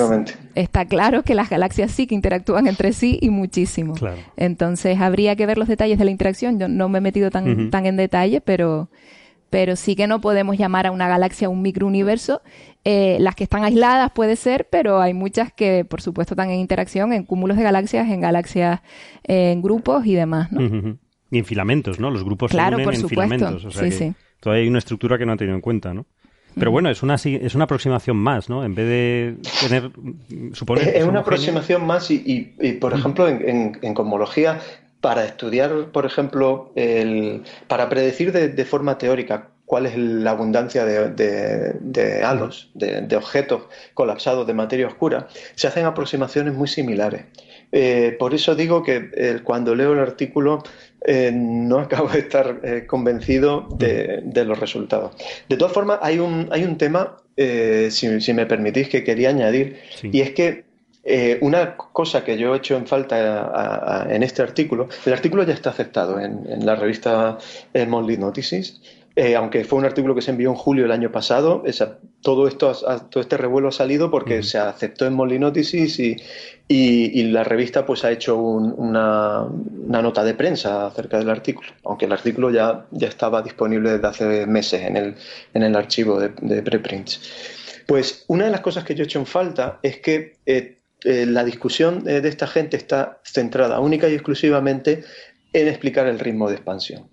[0.56, 3.96] está claro que las galaxias sí que interactúan entre sí y muchísimo.
[4.38, 6.58] Entonces habría que ver los detalles de la interacción.
[6.58, 8.90] Yo no me he metido tan, tan en detalle, pero
[9.52, 12.42] pero sí que no podemos llamar a una galaxia un microuniverso.
[12.86, 16.60] Eh, las que están aisladas puede ser, pero hay muchas que, por supuesto, están en
[16.60, 18.80] interacción, en cúmulos de galaxias, en galaxias,
[19.24, 20.98] en grupos y demás, ¿no?
[21.30, 22.10] Y en filamentos, ¿no?
[22.10, 23.66] Los grupos claro, se unen en filamentos.
[23.66, 24.14] O sea sí, sí.
[24.40, 26.06] Todavía hay una estructura que no han tenido en cuenta, ¿no?
[26.56, 28.64] Pero bueno, es una, es una aproximación más, ¿no?
[28.64, 29.36] En vez de
[29.68, 29.92] tener,
[30.54, 30.88] suponer...
[30.96, 34.60] Es, una aproximación más y, y, por ejemplo, en, en, cosmología
[35.02, 42.22] para estudiar, por ejemplo, el, para predecir de, forma teórica cuál es la abundancia de,
[42.24, 47.24] halos, de, objetos colapsados de materia oscura, se hacen aproximaciones muy similares.
[47.72, 50.62] Eh, por eso digo que eh, cuando leo el artículo
[51.06, 55.16] eh, no acabo de estar convencido de, los resultados.
[55.50, 60.22] De todas formas, hay un, hay un tema, si, me permitís, que quería añadir, y
[60.22, 60.71] es que
[61.04, 65.54] eh, una cosa que yo he hecho en falta en este artículo, el artículo ya
[65.54, 67.38] está aceptado en, la revista
[67.74, 68.82] eh, Monthly Notices,
[69.16, 71.64] eh, aunque fue un artículo que se envió en julio del año pasado,
[72.22, 72.72] todo, esto,
[73.10, 78.06] todo este revuelo ha salido porque se aceptó en Monthly Notices y, la revista pues
[78.06, 79.48] ha hecho una,
[79.88, 84.46] nota de prensa acerca del artículo, aunque el artículo ya, ya estaba disponible desde hace
[84.46, 85.16] meses en el,
[85.54, 87.20] en el archivo de, de preprints.
[87.88, 91.44] Pues una de las cosas que yo he hecho en falta es que eh, la
[91.44, 95.04] discusión de esta gente está centrada única y exclusivamente
[95.54, 97.10] en explicar el ritmo de expansión.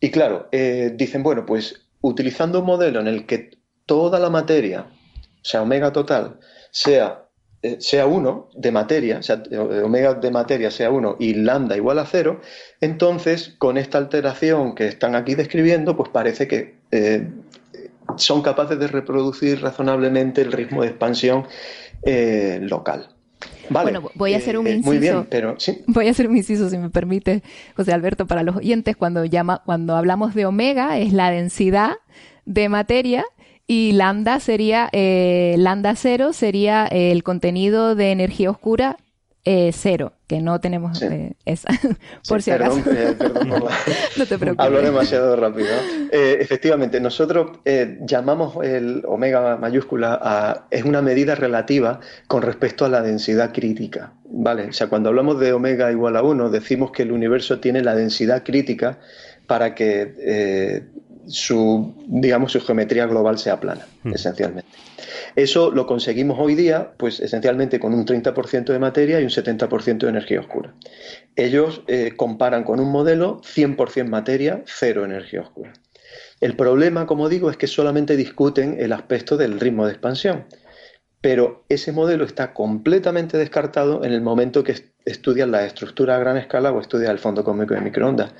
[0.00, 4.82] Y claro, eh, dicen, bueno, pues utilizando un modelo en el que toda la materia,
[4.82, 6.38] o sea, omega total,
[6.70, 7.24] sea,
[7.62, 9.42] eh, sea 1 de materia, o sea,
[9.82, 12.40] omega de materia sea 1 y lambda igual a 0,
[12.80, 16.74] entonces con esta alteración que están aquí describiendo, pues parece que
[18.16, 21.46] son capaces de reproducir razonablemente el ritmo de expansión
[22.04, 23.08] eh, local.
[23.70, 24.92] bueno, voy a hacer un inciso.
[24.92, 27.42] Eh, muy bien, pero Voy a hacer un inciso, si me permite,
[27.76, 31.92] José Alberto, para los oyentes, cuando, llama, cuando hablamos de omega, es la densidad
[32.44, 33.24] de materia
[33.66, 38.98] y lambda sería, eh, lambda cero sería el contenido de energía oscura
[39.46, 41.68] eh, cero, que no tenemos eh, esa.
[42.28, 42.78] por si acaso.
[42.90, 43.14] Eh,
[44.16, 44.64] no te preocupes.
[44.64, 45.68] Hablo demasiado rápido.
[46.10, 47.58] efectivamente, nosotros
[48.00, 50.66] llamamos el omega mayúscula a.
[50.70, 54.12] es una medida relativa con respecto a la densidad crítica.
[54.36, 54.68] ¿Vale?
[54.68, 57.94] O sea, cuando hablamos de omega igual a 1, decimos que el universo tiene la
[57.94, 58.98] densidad crítica
[59.46, 60.82] para que
[61.26, 64.14] su, digamos, su geometría global sea plana, hmm.
[64.14, 64.68] esencialmente.
[65.36, 69.98] Eso lo conseguimos hoy día, pues esencialmente con un 30% de materia y un 70%
[69.98, 70.74] de energía oscura.
[71.34, 75.72] Ellos eh, comparan con un modelo 100% materia, cero energía oscura.
[76.40, 80.46] El problema, como digo, es que solamente discuten el aspecto del ritmo de expansión,
[81.20, 86.36] pero ese modelo está completamente descartado en el momento que estudian la estructura a gran
[86.36, 88.32] escala o estudian el fondo cósmico de microondas.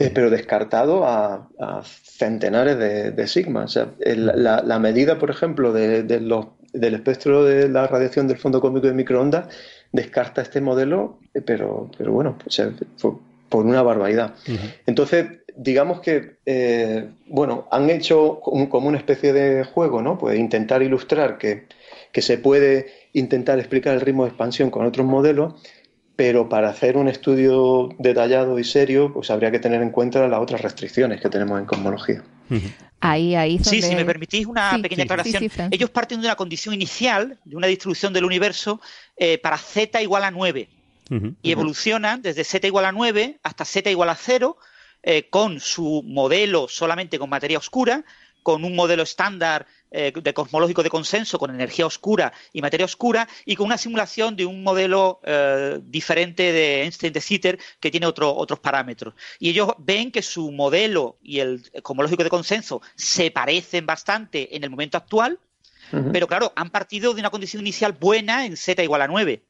[0.00, 1.48] Eh, pero descartado a,
[1.82, 3.64] centenares de, sigma.
[3.64, 8.86] O sea, la, medida, por ejemplo, de, del espectro de la radiación del fondo cósmico
[8.86, 9.48] de microondas
[9.90, 12.38] descarta este modelo, eh, pero, pero bueno,
[13.48, 14.34] por una barbaridad.
[14.86, 20.18] Entonces, digamos que, eh, bueno, han hecho como una especie de juego, ¿no?
[20.18, 21.66] Pues intentar ilustrar que,
[22.12, 25.54] que se puede intentar explicar el ritmo de expansión con otros modelos,
[26.18, 30.40] pero para hacer un estudio detallado y serio, pues habría que tener en cuenta las
[30.40, 32.24] otras restricciones que tenemos en cosmología.
[32.98, 33.60] Ahí, ahí.
[33.62, 35.48] Sí, si me permitís una pequeña aclaración.
[35.70, 38.80] Ellos parten de una condición inicial, de una distribución del universo,
[39.16, 40.68] eh, para z igual a 9.
[41.40, 44.56] Y evolucionan desde z igual a 9 hasta z igual a 0,
[45.04, 48.04] eh, con su modelo solamente con materia oscura,
[48.42, 53.28] con un modelo estándar eh, de cosmológico de consenso con energía oscura y materia oscura
[53.44, 58.06] y con una simulación de un modelo eh, diferente de Einstein de Sitter que tiene
[58.06, 59.14] otros parámetros.
[59.38, 64.64] Y ellos ven que su modelo y el cosmológico de consenso se parecen bastante en
[64.64, 65.38] el momento actual,
[66.12, 69.42] pero claro, han partido de una condición inicial buena en z igual a 9.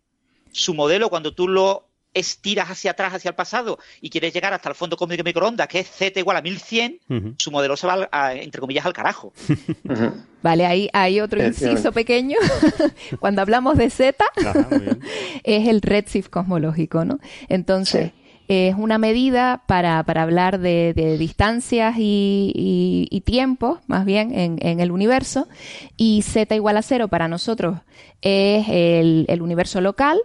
[0.52, 4.68] Su modelo, cuando tú lo estiras hacia atrás, hacia el pasado, y quieres llegar hasta
[4.68, 7.00] el fondo cósmico de microondas, que es z igual a 1100,
[7.36, 9.32] su modelo se va, entre comillas, al carajo.
[10.42, 12.36] Vale, ahí hay otro inciso pequeño.
[13.20, 14.24] Cuando hablamos de Z,
[15.42, 17.18] es el redshift cosmológico, ¿no?
[17.48, 18.12] Entonces,
[18.46, 25.48] es una medida para, para hablar de, distancias y, tiempos, más bien, en, el universo.
[25.96, 27.78] Y Z igual a cero para nosotros
[28.22, 30.18] es el, el universo local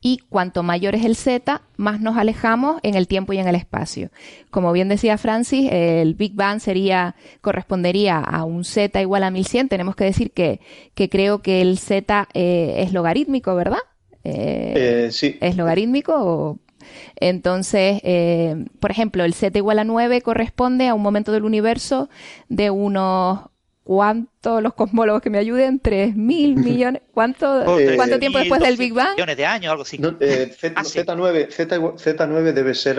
[0.00, 3.56] y cuanto mayor es el z, más nos alejamos en el tiempo y en el
[3.56, 4.10] espacio.
[4.50, 9.68] Como bien decía Francis, el Big Bang sería, correspondería a un z igual a 1100.
[9.68, 10.60] Tenemos que decir que,
[10.94, 13.78] que creo que el z eh, es logarítmico, ¿verdad?
[14.22, 15.36] Eh, eh, sí.
[15.40, 16.58] ¿Es logarítmico
[17.16, 18.00] Entonces,
[18.78, 22.08] por ejemplo, el z igual a 9 corresponde a un momento del universo
[22.48, 23.40] de unos
[23.88, 25.80] ¿Cuánto los cosmólogos que me ayuden?
[25.80, 27.00] ¿Tres mil millones?
[27.10, 27.64] ¿Cuánto,
[27.96, 29.14] ¿cuánto tiempo después del Big Bang?
[29.14, 29.98] Millones de años, algo así.
[30.20, 32.98] Eh, Z, 9 Z, 9 debe ser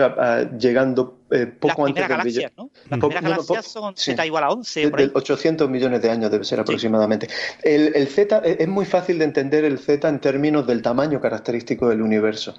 [0.58, 2.50] llegando eh, poco antes del billón.
[2.56, 2.70] ¿no?
[2.88, 4.90] Las primeras galaxias son Z igual a 11.
[4.90, 7.28] De, 800 millones de años debe ser aproximadamente.
[7.62, 11.20] El, el, Z eh, es muy fácil de entender el Z en términos del tamaño
[11.20, 12.58] característico del universo.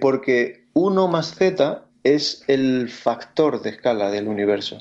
[0.00, 4.78] porque 1 más Z es el factor de escala del universo.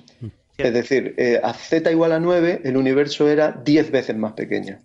[0.60, 4.80] Es decir, eh, a z igual a 9 el universo era 10 veces más pequeño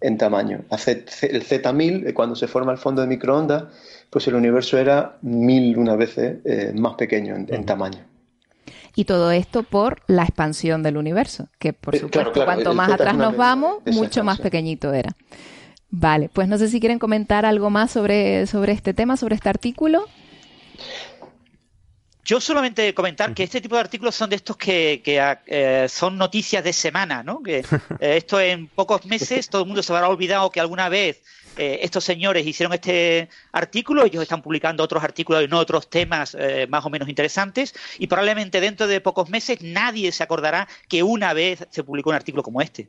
[0.00, 0.64] en tamaño.
[0.70, 3.64] el Z1000, eh, cuando se forma el fondo de microondas,
[4.10, 7.98] pues el universo era mil una veces eh, más pequeño en, tamaño.
[8.94, 13.36] Y todo esto por la expansión del universo, que por supuesto, cuanto más atrás nos
[13.36, 15.10] vamos, mucho más pequeñito era.
[15.90, 19.48] Vale, pues no sé si quieren comentar algo más sobre, sobre este tema, sobre este
[19.48, 20.06] artículo.
[22.26, 25.00] Yo solamente comentar que este tipo de artículos son de estos que,
[25.46, 27.40] eh, son noticias de semana, ¿no?
[27.40, 27.58] Que
[28.00, 31.22] eh, esto en pocos meses todo el mundo se habrá olvidado que alguna vez
[31.56, 36.36] eh, estos señores hicieron este artículo, ellos están publicando otros artículos en otros temas
[36.68, 41.32] más o menos interesantes y probablemente dentro de pocos meses nadie se acordará que una
[41.32, 42.88] vez se publicó un artículo como este.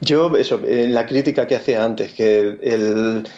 [0.00, 3.28] Yo, eso, la crítica que hacía antes, que el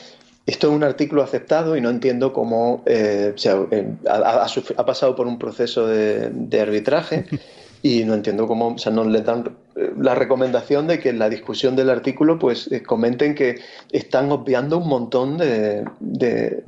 [0.46, 5.38] esto es un artículo aceptado y no entiendo cómo eh, eh, ha, pasado por un
[5.38, 7.26] proceso de, arbitraje
[7.82, 11.20] y no entiendo cómo, o sea, no le dan eh, la recomendación de que en
[11.20, 13.60] la discusión del artículo pues comenten que
[13.92, 15.84] están obviando un montón de,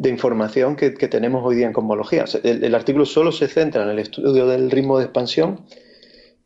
[0.04, 2.26] información que, tenemos hoy día en cosmología.
[2.44, 5.60] el, artículo solo se centra en el estudio del ritmo de expansión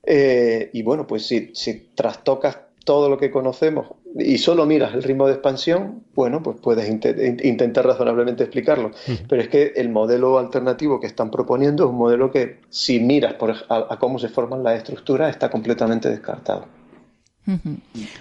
[0.06, 5.26] y bueno, pues si, si trastocas todo lo que conocemos y solo miras el ritmo
[5.26, 8.90] de expansión, bueno, pues puedes intentar razonablemente explicarlo.
[9.28, 13.34] Pero es que el modelo alternativo que están proponiendo es un modelo que, si miras
[13.34, 16.66] por, a, cómo se forman las estructuras, está completamente descartado.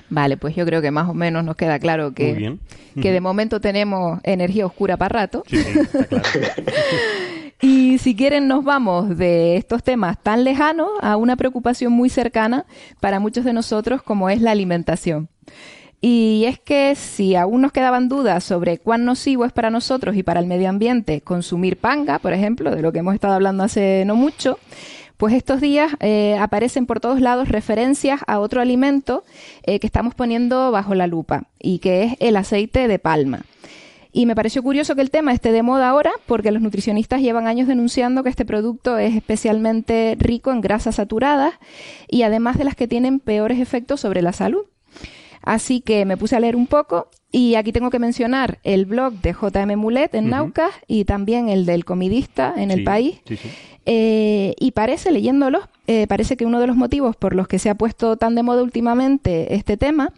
[0.10, 2.58] Vale, pues yo creo que más o menos nos queda claro que,
[3.02, 5.44] que de momento tenemos energía oscura para rato.
[5.48, 6.24] Sí, está claro.
[7.62, 12.66] Y si quieren nos vamos de estos temas tan lejanos a una preocupación muy cercana
[13.00, 15.28] para muchos de nosotros como es la alimentación.
[16.00, 20.22] Y es que si aún nos quedaban dudas sobre cuán nocivo es para nosotros y
[20.22, 24.04] para el medio ambiente consumir panga, por ejemplo, de lo que hemos estado hablando hace
[24.06, 24.60] no mucho,
[25.18, 29.24] pues estos días eh, aparecen por todos lados referencias a otro alimento
[29.64, 33.42] eh, que estamos poniendo bajo la lupa y que es el aceite de palma.
[34.12, 37.48] Y me pareció curioso que el tema esté de moda ahora porque los nutricionistas llevan
[37.48, 41.56] años denunciando que este producto es especialmente rico en grasas saturadas
[42.08, 44.66] y además de las que tienen peores efectos sobre la salud.
[45.48, 49.14] Así que me puse a leer un poco y aquí tengo que mencionar el blog
[49.16, 53.22] de JM Mulet en Naucas y también el del comidista en el país.
[53.86, 57.70] Eh, y parece, leyéndolo, eh, parece que uno de los motivos por los que se
[57.70, 60.12] ha puesto tan de moda últimamente este tema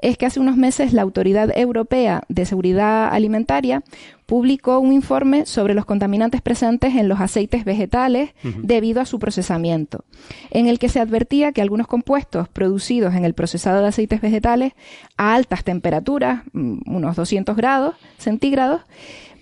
[0.00, 3.82] es que hace unos meses la Autoridad Europea de Seguridad Alimentaria
[4.26, 8.30] publicó un informe sobre los contaminantes presentes en los aceites vegetales
[8.62, 10.04] debido a su procesamiento,
[10.50, 14.74] en el que se advertía que algunos compuestos producidos en el procesado de aceites vegetales
[15.16, 18.82] a altas temperaturas, unos 200 grados centígrados,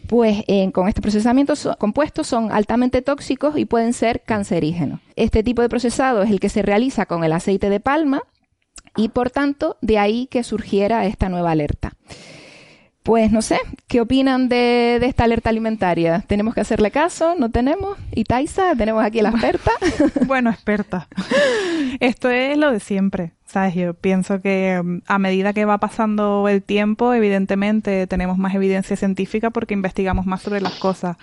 [0.08, 5.00] pues con este procesamiento compuestos son altamente tóxicos y pueden ser cancerígenos.
[5.16, 8.22] Este tipo de procesado es el que se realiza con el aceite de palma,
[8.98, 11.92] y por tanto de ahí que surgiera esta nueva alerta.
[13.06, 16.24] Pues no sé, ¿qué opinan de, esta alerta alimentaria?
[16.26, 17.36] ¿Tenemos que hacerle caso?
[17.38, 17.96] ¿No tenemos?
[18.10, 18.74] ¿Y Taisa?
[18.74, 19.70] ¿Tenemos aquí a la experta?
[20.26, 21.06] bueno, experta.
[22.00, 23.30] Esto es lo de siempre.
[23.44, 23.76] ¿Sabes?
[23.76, 28.96] Yo pienso que mm, a medida que va pasando el tiempo, evidentemente tenemos más evidencia
[28.96, 31.16] científica porque investigamos más sobre las cosas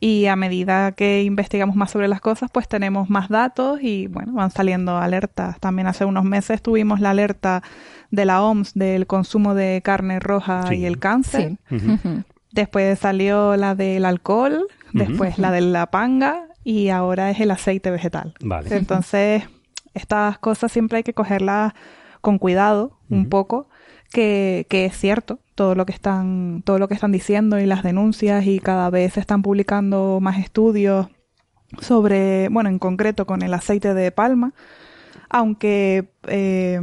[0.00, 4.32] y a medida que investigamos más sobre las cosas, pues tenemos más datos y bueno,
[4.32, 5.60] van saliendo alertas.
[5.60, 7.62] También hace unos meses tuvimos la alerta
[8.12, 11.56] de la OMS del consumo de carne roja y el cáncer.
[12.52, 17.90] Después salió la del alcohol, después la de la panga y ahora es el aceite
[17.90, 18.34] vegetal.
[18.70, 19.44] Entonces,
[19.94, 21.72] estas cosas siempre hay que cogerlas
[22.20, 23.68] con cuidado un poco,
[24.12, 27.82] que, que es cierto, todo lo que están todo lo que están diciendo y las
[27.82, 31.08] denuncias y cada vez se están publicando más estudios
[31.80, 34.54] sobre bueno en concreto con el aceite de palma
[35.32, 36.78] aunque eh,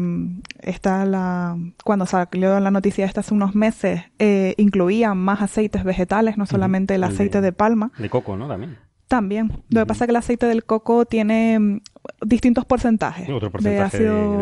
[0.60, 6.38] está la cuando salió la noticia esta hace unos meses eh, incluían más aceites vegetales
[6.38, 7.92] no solamente el, aceite de, palma.
[7.98, 8.78] De coco no también
[9.10, 9.52] también.
[9.70, 11.82] Lo que pasa es que el aceite del coco tiene mm,
[12.22, 13.28] distintos porcentajes
[13.60, 14.40] de ácido,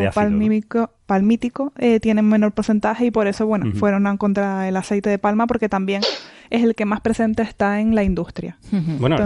[1.06, 5.18] palmítico, eh, tienen menor porcentaje y por eso, bueno, fueron a contra el aceite de
[5.18, 6.02] palma porque también
[6.50, 8.58] es el que más presente está en la industria.
[8.98, 9.16] Bueno,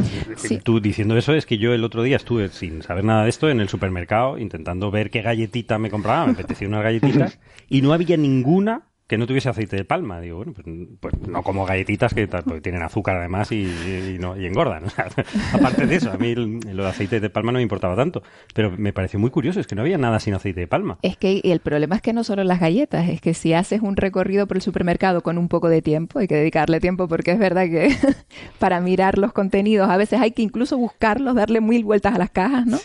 [0.62, 3.50] tú diciendo eso es que yo el otro día estuve sin saber nada de esto
[3.50, 7.92] en el supermercado intentando ver qué galletita me compraba, me apetecía unas galletitas y no
[7.92, 10.22] había ninguna que no tuviese aceite de palma.
[10.22, 10.66] Digo, bueno, pues,
[10.98, 12.26] pues no como galletitas que
[12.62, 14.84] tienen azúcar además y, no, y engordan.
[15.52, 18.22] aparte de eso, a mí lo de aceite de palma no me importaba tanto.
[18.54, 20.96] Pero me pareció muy curioso, es que no había nada sin aceite de palma.
[21.02, 23.98] Es que el problema es que no solo las galletas, es que si haces un
[23.98, 27.38] recorrido por el supermercado con un poco de tiempo, hay que dedicarle tiempo porque es
[27.38, 27.94] verdad que
[28.58, 32.30] para mirar los contenidos a veces hay que incluso buscarlos, darle mil vueltas a las
[32.30, 32.78] cajas, ¿no?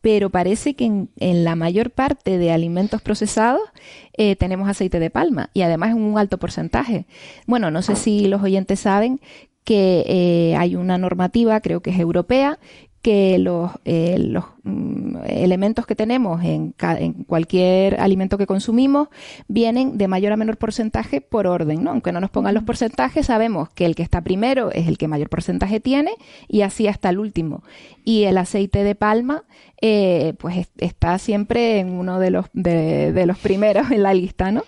[0.00, 3.62] Pero parece que en, en la mayor parte de alimentos procesados
[4.16, 7.06] eh, tenemos aceite de palma y además en un alto porcentaje.
[7.46, 9.20] Bueno, no sé si los oyentes saben
[9.64, 12.58] que eh, hay una normativa, creo que es europea,
[13.04, 19.08] que los, eh, los mm, elementos que tenemos en, en, cualquier alimento que consumimos
[19.46, 21.90] vienen de mayor a menor porcentaje por orden, ¿no?
[21.90, 25.06] Aunque no nos pongan los porcentajes, sabemos que el que está primero es el que
[25.06, 26.12] mayor porcentaje tiene
[26.48, 27.62] y así hasta el último.
[28.06, 29.44] Y el aceite de palma
[29.86, 34.64] eh, pues está siempre en uno de los, de, los primeros en la lista, ¿no?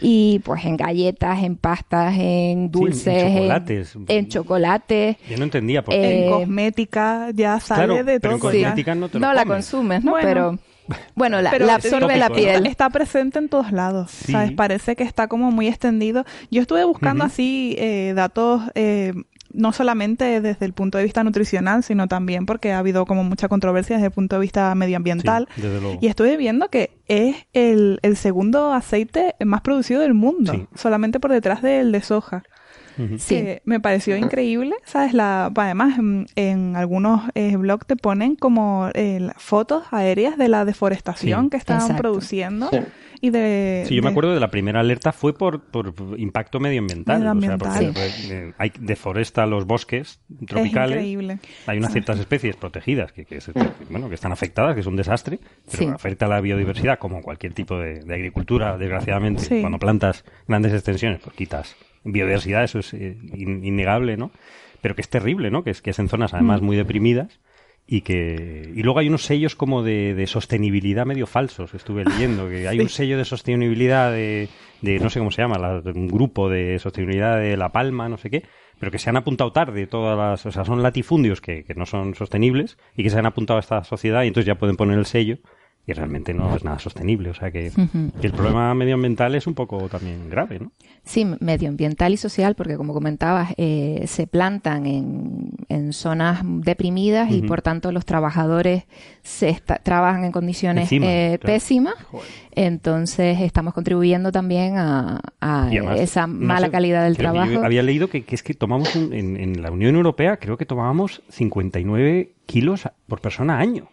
[0.00, 3.96] Y pues en galletas, en pastas, en dulces, en chocolates.
[4.06, 5.16] En, chocolates.
[5.28, 6.26] Yo no entendía por qué.
[6.26, 8.38] En cosmética ya sale de todo.
[8.94, 10.14] no, no la consumes, ¿no?
[10.22, 10.56] pero...
[11.14, 12.66] Bueno, la, absorbe la piel.
[12.66, 14.52] Está presente en todos lados, ¿sabes?
[14.52, 16.24] Parece que está como muy extendido.
[16.50, 19.12] Yo estuve buscando así eh, datos eh,
[19.54, 23.48] no solamente desde el punto de vista nutricional, sino también porque ha habido como mucha
[23.48, 25.48] controversia desde el punto de vista medioambiental.
[26.00, 31.62] y estuve viendo que es el, segundo aceite más producido del mundo, solamente por detrás
[31.62, 32.44] del de soja.
[33.18, 33.44] Sí.
[33.64, 35.14] me pareció increíble, ¿sabes?
[35.14, 35.98] La, además,
[36.36, 41.96] en, algunos eh, blogs te ponen como eh, fotos aéreas de la deforestación que estaban
[41.96, 42.70] produciendo.
[43.24, 47.24] Y de, sí, yo me acuerdo de la primera alerta fue por, por impacto medioambiental.
[47.24, 47.92] O sea, porque
[48.28, 50.96] eh, hay, deforesta los bosques tropicales.
[50.96, 51.38] Es increíble.
[51.68, 53.38] Hay unas ciertas especies protegidas que, que,
[53.90, 55.38] bueno, que están afectadas, que es un desastre,
[55.70, 59.60] pero afecta a la biodiversidad como cualquier tipo de, agricultura, desgraciadamente.
[59.60, 64.30] Cuando plantas grandes extensiones, pues quitas biodiversidad, eso es eh, innegable, ¿no?
[64.80, 65.62] Pero que es terrible, ¿no?
[65.64, 66.64] Que es, que es en zonas además mm.
[66.64, 67.40] muy deprimidas
[67.86, 72.68] y que y luego hay unos sellos como de, sostenibilidad medio falsos estuve leyendo que
[72.68, 74.48] hay un sello de sostenibilidad de,
[74.82, 78.30] de, no sé cómo se llama un grupo de sostenibilidad de La Palma no sé
[78.30, 78.44] qué
[78.78, 81.84] pero que se han apuntado tarde todas las o sea son latifundios que, que no
[81.84, 84.98] son sostenibles y que se han apuntado a esta sociedad y entonces ya pueden poner
[84.98, 85.38] el sello
[85.84, 87.30] y realmente no es nada sostenible.
[87.30, 87.72] O sea que,
[88.22, 90.72] el problema medioambiental es un poco también grave, ¿no?
[91.04, 97.42] Sí, medioambiental y social, porque como comentabas, eh, se plantan en, en, zonas deprimidas y
[97.42, 98.84] por tanto los trabajadores
[99.22, 101.94] se trabajan en condiciones eh, pésimas.
[102.52, 105.20] Entonces estamos contribuyendo también a,
[105.96, 107.64] esa mala calidad del trabajo.
[107.64, 112.34] había leído que, es que tomamos en, en la Unión Europea, creo que tomábamos 59
[112.46, 113.88] kilos por persona año.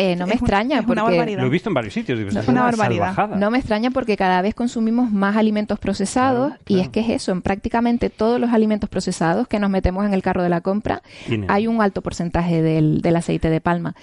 [0.00, 2.20] Eh, no me extraña porque lo he visto en varios sitios.
[2.20, 3.30] es una, barbaridad.
[3.30, 7.32] No me extraña porque cada vez consumimos más alimentos procesados y es que es eso,
[7.32, 11.02] en prácticamente todos los alimentos procesados que nos metemos en el carro de la compra
[11.48, 13.96] hay un alto porcentaje del, aceite de palma.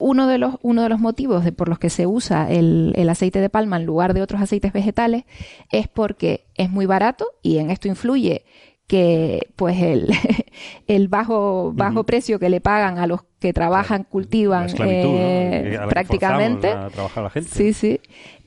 [0.00, 3.08] Uno de los, uno de los motivos de, por los que se usa el, el,
[3.08, 5.22] aceite de palma en lugar de otros aceites vegetales
[5.70, 8.44] es porque es muy barato y en esto influye
[8.88, 10.08] que pues el,
[10.88, 16.74] el bajo, bajo precio que le pagan a los que trabajan, cultivan eh, prácticamente.
[17.50, 18.00] Sí, sí.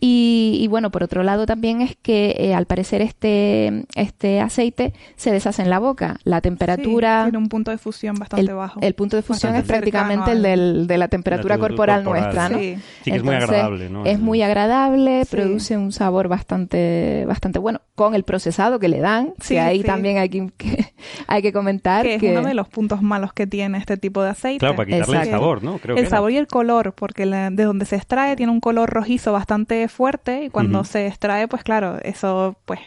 [0.04, 5.32] Y, bueno, por otro lado también es que eh, al parecer este, este aceite se
[5.32, 6.18] deshace en la boca.
[6.24, 7.26] La temperatura...
[7.26, 8.80] tiene un punto de fusión bastante bajo.
[8.82, 12.58] El punto de fusión es prácticamente el del, de la temperatura corporal, nuestra, ¿no?
[12.58, 14.04] Sí, que es muy agradable, ¿no?
[14.04, 19.36] Es muy agradable, produce un sabor bastante, bastante bueno con el procesado que le dan,
[19.48, 20.50] que ahí también hay que,
[21.28, 24.24] hay que comentar que, que es uno de los puntos malos que tiene este tipo
[24.24, 25.80] de aceite quitarle el sabor, ¿no?
[25.84, 29.88] el sabor y el color, porque de donde se extrae tiene un color rojizo bastante
[29.88, 32.80] fuerte y cuando se extrae, pues claro, eso pues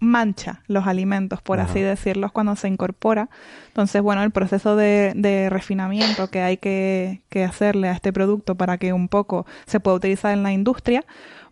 [0.00, 3.28] mancha los alimentos, por así decirlo, cuando se incorpora.
[3.68, 8.78] Entonces, bueno, el proceso de, refinamiento que hay que, que, hacerle a este producto para
[8.78, 11.04] que un poco se pueda utilizar en la industria,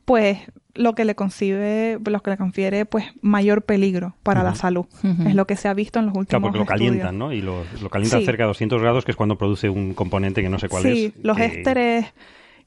[0.04, 0.38] pues
[0.76, 4.86] lo que le concibe, lo que le confiere pues mayor peligro para la salud.
[5.26, 7.32] Es lo que se ha visto en los últimos Claro, porque lo calientan, ¿no?
[7.32, 10.58] Y lo, calientan cerca de 200 grados, que es cuando produce un componente que no
[10.58, 10.94] sé cuál es.
[10.94, 12.06] Sí, los ésteres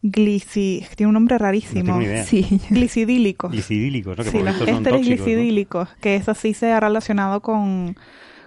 [0.01, 0.86] glici...
[0.95, 1.99] tiene un nombre rarísimo.
[2.26, 3.51] Sí, glicidílicos.
[3.51, 4.24] Glicidílicos, ¿no?
[4.24, 7.95] Que sí, los ésteres glicidílicos, que eso sí se ha relacionado con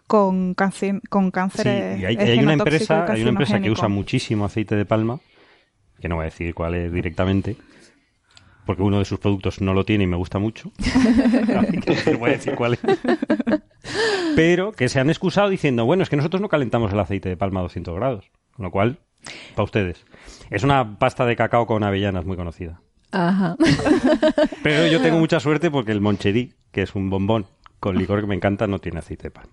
[0.07, 4.77] con cáncer, con cáncer sí, hay, una empresa, hay una empresa que usa muchísimo aceite
[4.77, 5.21] de palma,
[6.01, 7.57] que no voy a decir cuál es directamente,
[8.67, 10.71] porque uno de sus productos no lo tiene y me gusta mucho.
[12.13, 12.81] no voy a decir cuál es.
[14.37, 17.37] Pero que se han excusado diciendo, bueno, es que nosotros no calentamos el aceite de
[17.37, 18.31] palma a 200 grados.
[18.53, 18.99] Con lo cual,
[19.55, 20.05] para ustedes.
[20.51, 22.81] Es una pasta de cacao con avellanas muy conocida.
[23.11, 23.57] Ajá.
[24.63, 27.47] Pero yo tengo mucha suerte porque el Moncherí, que es un bombón
[27.79, 29.53] con licor que me encanta, no tiene aceite de palma.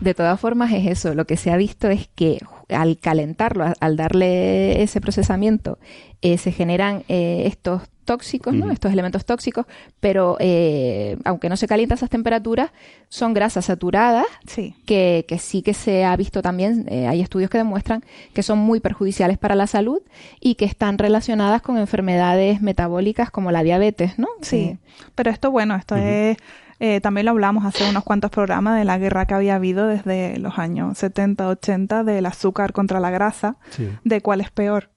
[0.00, 3.96] De todas formas es eso, lo que se ha visto es que al calentarlo, al
[3.96, 5.78] darle ese procesamiento,
[6.22, 8.70] eh, se generan eh, estos tóxicos, ¿no?
[8.70, 9.66] Estos elementos tóxicos,
[10.00, 12.70] pero eh, aunque no se calientan esas temperaturas,
[13.08, 14.74] son grasas saturadas sí.
[14.86, 18.80] Que, que, sí que se ha visto también, hay estudios que demuestran que son muy
[18.80, 20.00] perjudiciales para la salud
[20.40, 24.28] y que están relacionadas con enfermedades metabólicas como la diabetes, ¿no?
[24.40, 24.78] Sí,
[25.14, 26.36] pero esto, bueno, esto es
[26.84, 30.36] eh, también lo hablamos hace unos cuantos programas de la guerra que había habido desde
[30.40, 33.54] los años 70, 80 del azúcar contra la grasa,
[34.02, 34.90] de cuál es peor.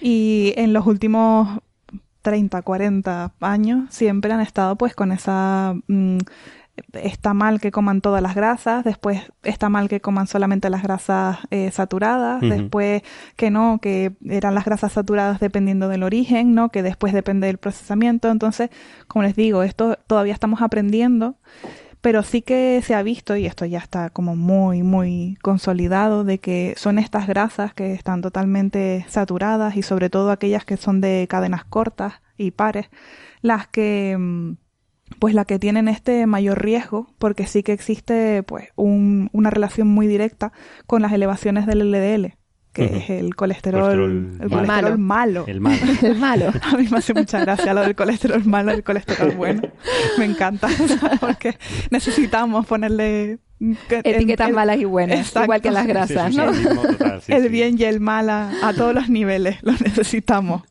[0.00, 1.58] Y en los últimos
[2.22, 6.18] 30, 40 años siempre han estado pues con esa mm,
[6.92, 11.38] está mal que coman todas las grasas, después está mal que coman solamente las grasas
[11.50, 13.02] eh, saturadas, después
[13.36, 16.70] que no, que eran las grasas saturadas dependiendo del origen, ¿no?
[16.70, 18.30] Que después depende del procesamiento.
[18.30, 18.70] Entonces,
[19.06, 21.36] como les digo, esto todavía estamos aprendiendo,
[22.00, 26.38] pero sí que se ha visto, y esto ya está como muy, muy consolidado, de
[26.38, 31.26] que son estas grasas que están totalmente saturadas y sobre todo aquellas que son de
[31.28, 32.88] cadenas cortas y pares,
[33.42, 34.52] las que mm,
[35.18, 39.88] pues la que tienen este mayor riesgo, porque sí que existe pues un, una relación
[39.88, 40.52] muy directa
[40.86, 42.39] con las elevaciones del LDL.
[42.72, 45.44] Que es el colesterol, el colesterol malo.
[45.46, 45.78] El malo.
[46.02, 46.52] el malo.
[46.62, 49.62] A mí me hace mucha gracia lo del colesterol malo y el colesterol bueno.
[50.18, 50.68] Me encanta,
[51.20, 51.56] porque
[51.90, 53.38] necesitamos ponerle
[53.90, 56.50] etiquetas malas y buenas, igual que las grasas, ¿no?
[57.28, 60.62] el bien y el mal a, todos los niveles, lo necesitamos.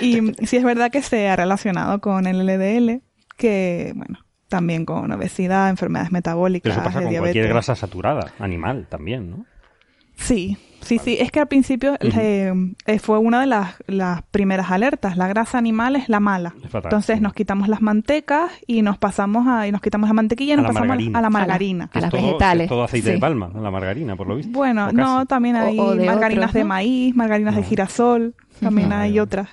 [0.00, 3.02] Y sí es verdad que se ha relacionado con el LDL,
[3.36, 8.86] que, bueno, también con obesidad, enfermedades metabólicas, Pero eso pasa con cualquier grasa saturada, animal
[8.88, 9.46] también, ¿no?
[10.16, 11.16] Sí, sí, sí.
[11.20, 12.52] Es que al principio eh,
[12.86, 15.16] eh, fue una de las, las, primeras alertas.
[15.16, 16.54] La grasa animal es la mala.
[16.72, 20.56] Entonces nos quitamos las mantecas y nos pasamos a, y nos quitamos la mantequilla y
[20.56, 21.90] nos pasamos a la margarina.
[21.92, 22.64] A, las vegetales.
[22.64, 24.52] Es todo aceite de palma, la margarina, por lo visto.
[24.52, 29.48] Bueno, no, también hay margarinas de maíz, margarinas de girasol, también hay otras.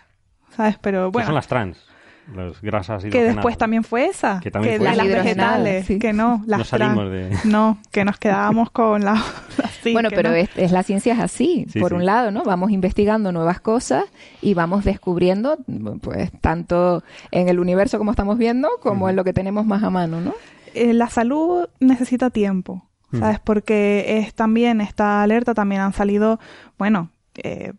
[0.56, 0.78] ¿Sabes?
[0.82, 1.28] Pero bueno.
[1.28, 1.91] son las trans
[2.34, 6.60] las grasas que después también fue esa que, también que las vegetales que no las
[6.60, 7.30] no salimos de...
[7.46, 9.22] no que nos quedábamos con la
[9.94, 14.06] bueno pero es, la ciencia es así por un lado no vamos investigando nuevas cosas
[14.42, 15.58] y vamos descubriendo
[16.02, 19.90] pues tanto en el universo como estamos viendo como en lo que tenemos más a
[19.90, 20.34] mano no
[20.74, 26.40] eh, la salud necesita tiempo sabes porque es también esta alerta también han salido
[26.78, 27.74] bueno eh,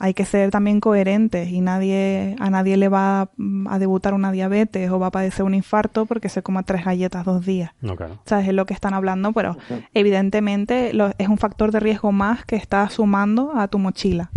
[0.00, 3.30] hay que ser también coherentes y nadie a nadie le va
[3.68, 7.24] a debutar una diabetes o va a padecer un infarto porque se coma tres galletas
[7.24, 7.72] dos días.
[7.80, 8.18] No, claro.
[8.24, 8.48] ¿Sabes?
[8.48, 9.56] Es lo que están hablando, pero
[9.94, 14.30] evidentemente es un factor de riesgo más que está sumando a tu mochila.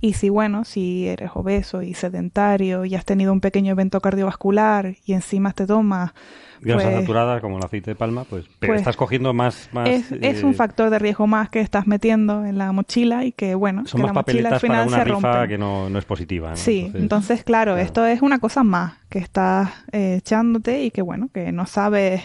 [0.00, 4.94] Y si, bueno, si eres obeso y sedentario y has tenido un pequeño evento cardiovascular
[5.04, 6.12] y encima te tomas
[6.60, 9.68] grasa pues, saturada como el aceite de palma, pues, pero pues estás cogiendo más...
[9.72, 10.10] más es,
[10.42, 13.86] un eh, factor de riesgo más que estás metiendo en la mochila y que, bueno,
[13.86, 16.04] son que más la mochila al final para una se rifa que no, no, es
[16.04, 16.56] positiva.
[16.56, 21.28] Sí, entonces, claro, esto es una cosa más que estás eh, echándote y que, bueno,
[21.32, 22.22] que no sabes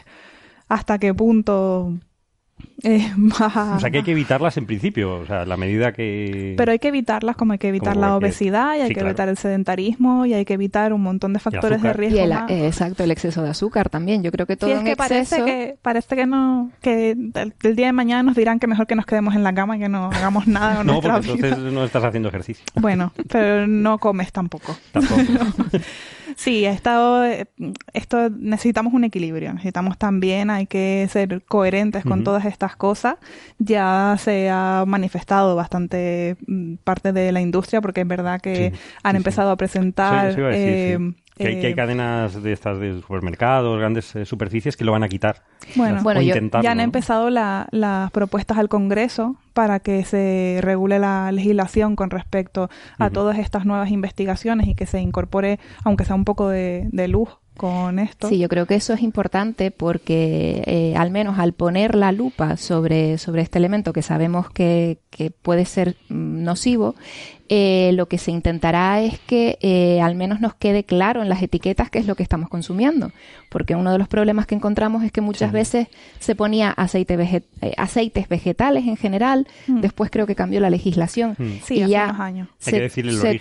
[0.68, 1.94] hasta qué punto
[2.84, 6.56] eh, o sea que hay que evitarlas en principio, o sea, la medida que...
[6.58, 9.38] Pero hay que evitarlas como hay que evitar la obesidad y hay que evitar el
[9.38, 12.20] sedentarisí,mo y hay que evitar un montón de factores de riesgo.
[12.50, 15.44] Eh, exacto, el exceso de azúcar también, yo creo que todo sí, es que Parece
[15.44, 19.06] que, parece que no, que el, día de mañana nos dirán que mejor que nos
[19.06, 22.04] quedemos en la cama y que no hagamos nada con No, porque entonces no estás
[22.04, 22.64] haciendo ejercicio.
[22.76, 24.76] Bueno, pero no comes tampoco.
[24.92, 25.22] Tampoco.
[26.36, 27.24] Sí, estado,
[27.94, 29.54] esto necesitamos un equilibrio.
[29.54, 33.16] Necesitamos también, hay que ser coherentes con todas estas cosas.
[33.60, 38.74] Ya se ha manifestado bastante mm, parte de la industria porque es verdad que
[39.04, 40.36] han empezado a presentar
[41.42, 45.10] que hay, eh, cadenas de estas de supermercados, grandes eh, superficies que lo van a
[45.10, 45.44] quitar.
[45.76, 52.10] Bueno, ya han empezado las propuestas al Congreso para que se regule la legislación con
[52.10, 56.90] respecto a todas estas nuevas investigaciones y que se incorpore, aunque sea un poco de,
[57.08, 58.30] luz con esto.
[58.30, 62.56] Sí, yo creo que eso es importante porque eh, al menos al poner la lupa
[62.56, 66.96] sobre, sobre este elemento que sabemos que, que puede ser mm, nocivo,
[67.54, 71.44] eh, lo que se intentará es que eh, al menos nos quede claro en las
[71.44, 73.12] etiquetas qué es lo que estamos consumiendo.
[73.50, 75.90] Porque uno de los problemas que encontramos es que muchas veces
[76.22, 79.82] se ponía aceite eh, aceites vegetales en general, mm.
[79.82, 81.74] después creo que cambió la legislación mm.
[81.74, 82.90] y ya se,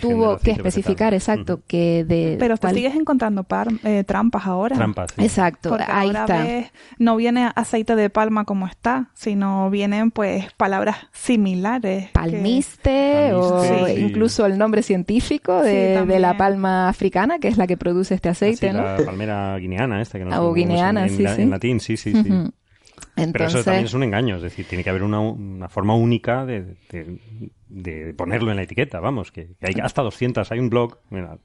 [0.01, 2.35] tuvo que especificar, exacto, que de...
[2.37, 3.45] Pero te sigues encontrando
[4.05, 4.75] trampas ahora.
[4.75, 6.69] Trampas, Exacto, ahí está.
[6.97, 12.09] no viene aceite de palma como está, sino vienen pues palabras similares.
[12.11, 13.63] Palmiste, o
[14.01, 18.73] incluso el nombre científico de, la palma africana, que es la que produce este aceite,
[18.73, 18.83] ¿no?
[18.83, 22.13] La palmera guineana esta, que no ah, o guineana, en, sí, en, latín, sí, sí,
[22.13, 22.29] sí.
[23.15, 26.75] Pero eso también es un engaño, es decir, tiene que haber una, forma única de,
[28.15, 31.37] ponerlo en la etiqueta, vamos, que, hay hasta 200, hay un blog, mira,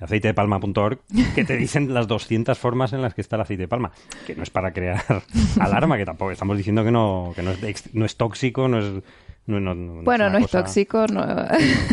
[0.00, 1.00] aceitedepalma.org,
[1.34, 3.92] que te dicen las 200 formas en las que está el aceite de palma,
[4.26, 5.02] que no es para crear
[5.60, 9.02] alarma, que tampoco estamos diciendo que no, que no es, no es tóxico, no es
[9.46, 11.06] bueno, no es tóxico.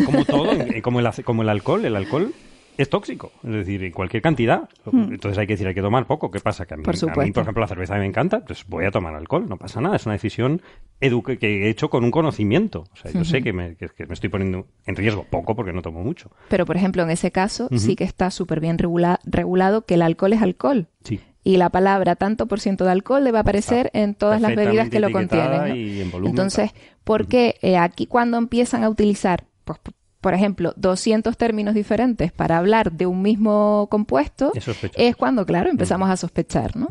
[0.04, 0.50] Como todo,
[0.82, 2.32] como el, como el alcohol, el alcohol
[2.78, 4.68] es tóxico, es decir, en cualquier cantidad.
[4.84, 5.12] Hmm.
[5.12, 6.30] Entonces hay que decir, hay que tomar poco.
[6.30, 6.64] ¿Qué pasa?
[6.64, 9.56] Que a mí, por, ejemplo, la cerveza me encanta, pues voy a tomar alcohol, no
[9.56, 9.96] pasa nada.
[9.96, 10.62] Es una decisión
[11.00, 12.84] que he hecho con un conocimiento.
[12.92, 13.76] O sea, yo sé que me,
[14.10, 16.30] estoy poniendo en riesgo poco porque no tomo mucho.
[16.48, 20.32] Pero, por ejemplo, en ese caso sí que está súper bien regulado que el alcohol
[20.32, 20.88] es alcohol.
[21.02, 24.90] Sí y la palabra tanto por ciento de alcohol debe aparecer en todas las bebidas
[24.90, 26.12] que lo contienen.
[26.24, 26.72] Entonces,
[27.04, 29.78] ¿por qué eh, aquí cuando empiezan a utilizar, pues,
[30.20, 34.52] por ejemplo, 200 términos diferentes para hablar de un mismo compuesto,
[34.94, 36.88] es, cuando, claro, empezamos a sospechar, ¿no?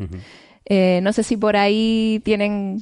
[0.64, 2.80] Eh, no sé si por ahí tienen...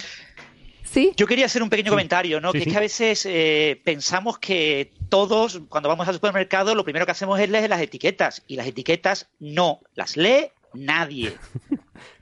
[0.84, 1.12] ¿Sí?
[1.16, 2.52] Yo quería hacer un pequeño comentario, ¿no?
[2.52, 7.04] que es que a veces eh, pensamos que todos, cuando vamos al supermercado, lo primero
[7.04, 8.42] que hacemos es leer las etiquetas.
[8.46, 11.34] Y las etiquetas no las lee nadie.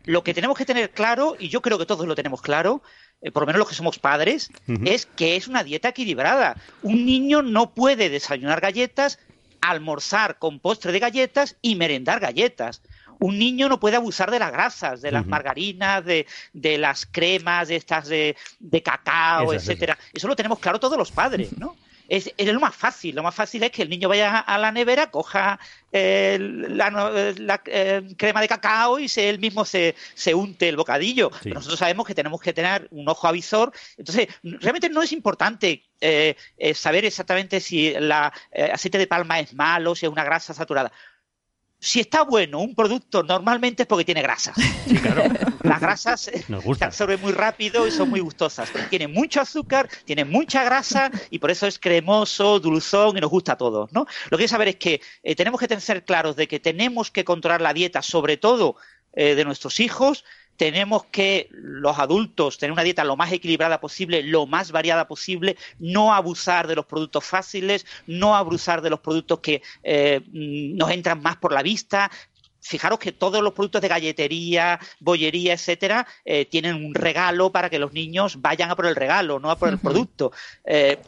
[0.05, 2.83] Lo que tenemos que tener claro, y yo creo que todos lo tenemos claro,
[3.21, 4.51] eh, por lo menos los que somos padres,
[4.85, 6.57] es que es una dieta equilibrada.
[6.83, 9.19] Un niño no puede desayunar galletas,
[9.61, 12.83] almorzar con postre de galletas y merendar galletas.
[13.21, 16.27] Un niño no puede abusar de las grasas, de las margarinas, de,
[16.79, 18.37] las cremas, de estas de,
[18.85, 19.97] cacao, etcétera.
[20.13, 21.77] Eso lo tenemos claro todos los padres, ¿no?
[22.09, 23.15] Es, lo más fácil.
[23.15, 25.59] Lo más fácil es que el niño vaya a la nevera, coja
[25.93, 31.31] eh, la, eh, crema de cacao y se, él mismo se, se unte el bocadillo.
[31.45, 33.73] nosotros sabemos que tenemos que tener un ojo avisor.
[33.97, 36.37] Entonces, realmente no es importante eh,
[36.75, 40.93] saber exactamente si el aceite de palma es malo, si es una grasa saturada
[41.85, 44.25] si está bueno un producto normalmente es porque tiene.
[44.89, 45.25] Sí, claro.
[45.63, 48.71] Las grasas se absorben muy rápido y son muy gustosas.
[48.89, 53.53] Tiene mucho azúcar, tiene mucha grasa y por eso es cremoso, dulzón y nos gusta
[53.53, 53.93] a todos.
[53.93, 54.07] ¿no?
[54.31, 57.11] Lo que hay que saber es que eh, tenemos que ser claros de que tenemos
[57.11, 58.77] que controlar la dieta, sobre todo
[59.13, 60.25] eh, de nuestros hijos,
[60.57, 65.57] tenemos que los adultos tener una dieta lo más equilibrada posible, lo más variada posible,
[65.79, 71.23] no abusar de los productos fáciles, no abusar de los productos que eh, nos entran
[71.23, 72.11] más por la vista,
[72.65, 77.79] fijaros que todos los productos de galletería, bollería, etcétera, eh, tienen un regalo para que
[77.79, 80.33] los niños vayan a por el regalo, no a por el producto.
[80.65, 80.99] Eh,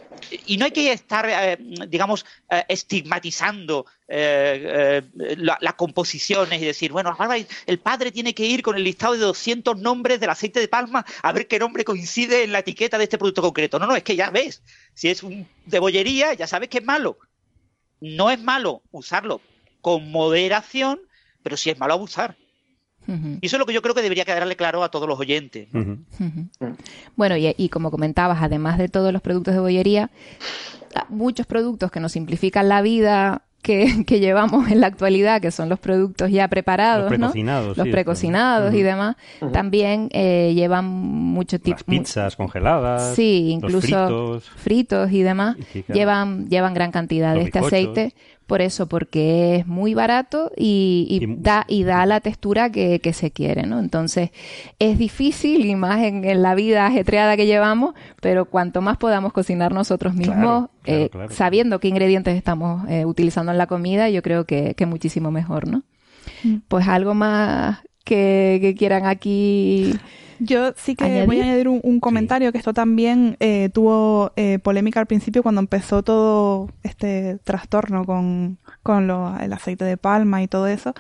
[0.47, 1.57] y no hay que estar, eh,
[1.89, 2.27] digamos,
[2.69, 7.17] estigmatizando las composiciones y decir, bueno,
[7.67, 11.05] el padre tiene que ir con el listado de 200 nombres del aceite de palma
[11.23, 13.79] a ver qué nombre coincide en la etiqueta de este producto concreto.
[13.79, 14.63] No, no, es que ya ves,
[14.95, 17.19] si es un de bollería, ya sabes que es malo.
[18.01, 19.41] No es malo usarlo
[19.81, 21.01] con moderación,
[21.47, 22.35] pero si es malo abusar.
[23.07, 25.69] Y eso es lo que yo creo que debería quedarle claro a todos los oyentes.
[27.15, 30.11] Bueno, y, como comentabas, además de todos los productos de bollería,
[31.09, 35.79] muchos productos que nos simplifican la vida que, llevamos en la actualidad, que son los
[35.79, 39.15] productos ya preparados, los precocinados, los precocinados y demás,
[39.53, 41.77] también eh, llevan mucho tipo...
[41.87, 43.15] pizzas congeladas.
[43.15, 45.57] Sí, incluso fritos, y demás,
[45.93, 48.15] llevan, llevan gran cantidad de este aceite
[48.47, 53.67] por eso, porque es muy barato y, da, y da la textura que, se quiere,
[53.67, 53.81] ¿no?
[53.81, 54.31] Entonces,
[54.79, 59.73] es difícil y más en, la vida ajetreada que llevamos, pero cuanto más podamos cocinar
[59.73, 64.75] nosotros mismos, eh, sabiendo qué ingredientes estamos eh, utilizando en la comida, yo creo que,
[64.75, 65.83] que muchísimo mejor, ¿no?
[66.45, 66.59] Mm.
[66.69, 69.93] Pues algo más que, que quieran aquí
[70.39, 75.01] yo sí que voy a añadir un, comentario que esto también eh, tuvo eh, polémica
[75.01, 79.11] al principio cuando empezó todo este trastorno con, con
[79.41, 80.95] el aceite de palma y todo eso.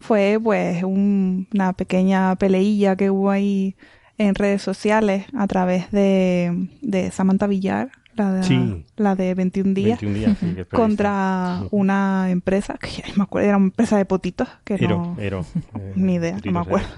[0.00, 3.76] Fue pues una pequeña peleilla que hubo ahí
[4.18, 7.90] en redes sociales a través de, de Samantha Villar,
[8.20, 10.00] la de, la de 21 días,
[10.72, 15.16] contra una empresa, que ya me acuerdo, era una empresa de potitos, que no...
[15.96, 16.88] ni idea, no me acuerdo.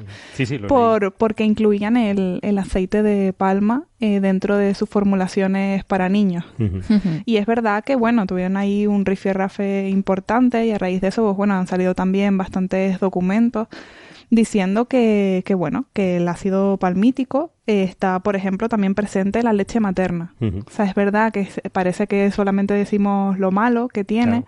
[0.68, 6.44] Por, porque incluían el, el, aceite de palma eh, dentro de sus formulaciones para niños.
[7.24, 11.22] Y es verdad que, bueno, tuvieron ahí un rifirrafe importante y a raíz de eso,
[11.22, 13.68] pues bueno, han salido también bastantes documentos
[14.32, 19.78] diciendo que, que, bueno, que el ácido palmítico está, por ejemplo, también presente la leche
[19.78, 20.34] materna.
[20.40, 24.44] O sea, es verdad que parece que solamente decimos lo malo que tiene.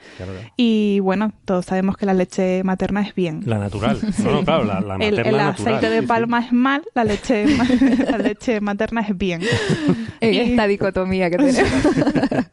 [0.57, 3.43] Y bueno, todos sabemos que la leche materna es bien.
[3.45, 3.99] La natural.
[4.25, 7.45] No, claro, la, materna el, el aceite de palma es mal, la leche,
[8.11, 9.43] la leche materna es bien.
[10.21, 12.47] Esta dicotomía que tenemos.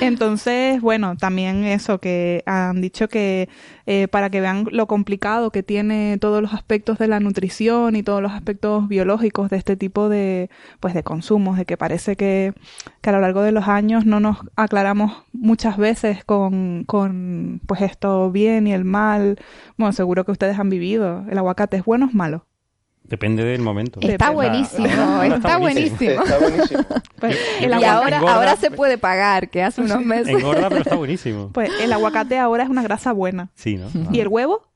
[0.00, 3.48] Entonces, bueno, también eso que han dicho que
[3.92, 8.04] eh, para que vean lo complicado que tiene todos los aspectos de la nutrición y
[8.04, 12.54] todos los aspectos biológicos de este tipo de, pues, de consumos, de que parece que,
[13.02, 18.30] a lo largo de los años no nos aclaramos muchas veces con, con pues esto
[18.30, 19.40] bien y el mal.
[19.76, 21.24] Bueno, seguro que ustedes han vivido.
[21.28, 22.46] ¿El aguacate es bueno o es malo?
[23.10, 23.98] Depende del momento.
[24.02, 26.22] Está buenísimo, está, buenísimo.
[27.18, 30.28] Pues, y ahora, ahora se puede pagar, que hace unos meses.
[30.28, 31.50] Engorda, pero está buenísimo.
[31.52, 33.50] Pues el aguacate ahora es una grasa buena.
[33.56, 33.88] Sí, ¿no?
[34.12, 34.69] ¿Y el huevo?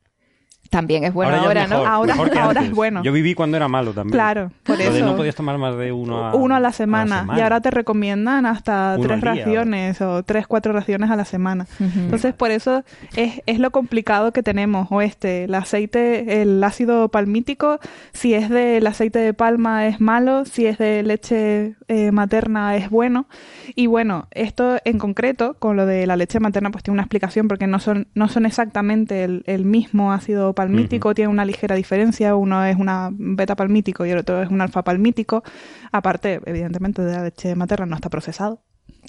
[0.70, 1.86] También es bueno ahora, ¿no?
[1.86, 3.02] Ahora, ahora es bueno.
[3.02, 4.12] Yo viví cuando era malo también.
[4.12, 5.04] Claro, por eso.
[5.04, 7.26] no podías tomar más de uno a, uno a la semana.
[7.36, 11.66] Y ahora te recomiendan hasta tres raciones o tres, cuatro raciones a la semana.
[11.78, 12.82] Entonces, por eso
[13.16, 14.88] es, es lo complicado que tenemos.
[14.90, 17.78] O este, el aceite, el ácido palmítico,
[18.12, 22.90] si es del aceite de palma es malo, si es de leche eh, materna es
[22.90, 23.26] bueno.
[23.74, 27.48] Y bueno, esto en concreto, con lo de la leche materna, pues tiene una explicación
[27.48, 32.36] porque no son, no son exactamente el, el mismo ácido palmítico tiene una ligera diferencia,
[32.36, 35.42] uno es una beta palmítico y el otro es un alfa palmítico,
[35.92, 38.60] aparte, evidentemente, de la leche materna no está procesado.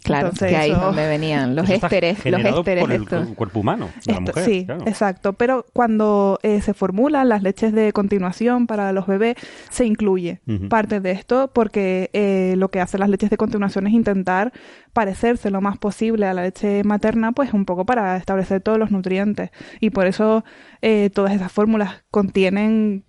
[0.05, 4.13] Claro, que ahí es donde venían los ésteres, los ésteres por el cuerpo humano de
[4.13, 4.45] la mujer.
[4.45, 5.33] Sí, exacto.
[5.33, 9.35] Pero cuando eh, se formulan las leches de continuación para los bebés,
[9.69, 13.93] se incluye parte de esto porque eh, lo que hacen las leches de continuación es
[13.93, 14.53] intentar
[14.93, 18.91] parecerse lo más posible a la leche materna, pues un poco para establecer todos los
[18.91, 19.49] nutrientes.
[19.79, 20.45] Y por eso
[20.83, 23.05] eh, todas esas fórmulas contienen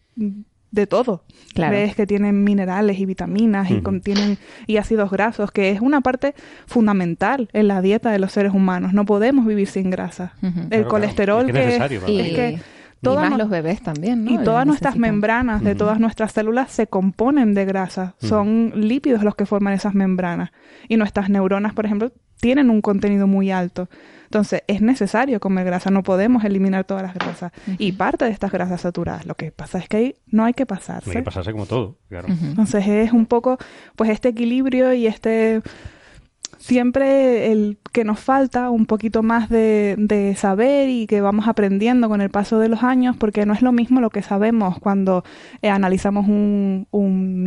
[0.77, 1.24] de todo.
[1.55, 1.72] Claro.
[1.74, 6.35] Ves que tienen minerales y vitaminas y contienen y ácidos grasos, que es una parte
[6.66, 8.93] fundamental en la dieta de los seres humanos.
[8.93, 10.35] No podemos vivir sin grasa.
[10.70, 12.61] El colesterol que, es, que
[13.01, 14.31] todas más los bebés también, ¿no?
[14.31, 18.14] Y todas nuestras membranas de todas nuestras células se componen de grasa.
[18.20, 20.51] Son lípidos los que forman esas membranas.
[20.89, 23.89] Y nuestras neuronas, por ejemplo, tienen un contenido muy alto.
[24.27, 27.53] Entonces, es necesario comer grasa, no podemos eliminar todas las grasas.
[27.79, 31.11] Y parte de estas grasas saturadas, lo que pasa es que no hay que pasarse.
[31.11, 32.29] No hay que pasarse como todo, claro.
[32.29, 33.59] Entonces, es un poco,
[33.97, 35.62] pues, este equilibrio y este
[36.67, 42.21] siempre el que nos falta un poquito más de, saber y que vamos aprendiendo con
[42.21, 45.23] el paso de los años, porque no es lo mismo lo que sabemos cuando
[45.62, 46.87] eh, analizamos un,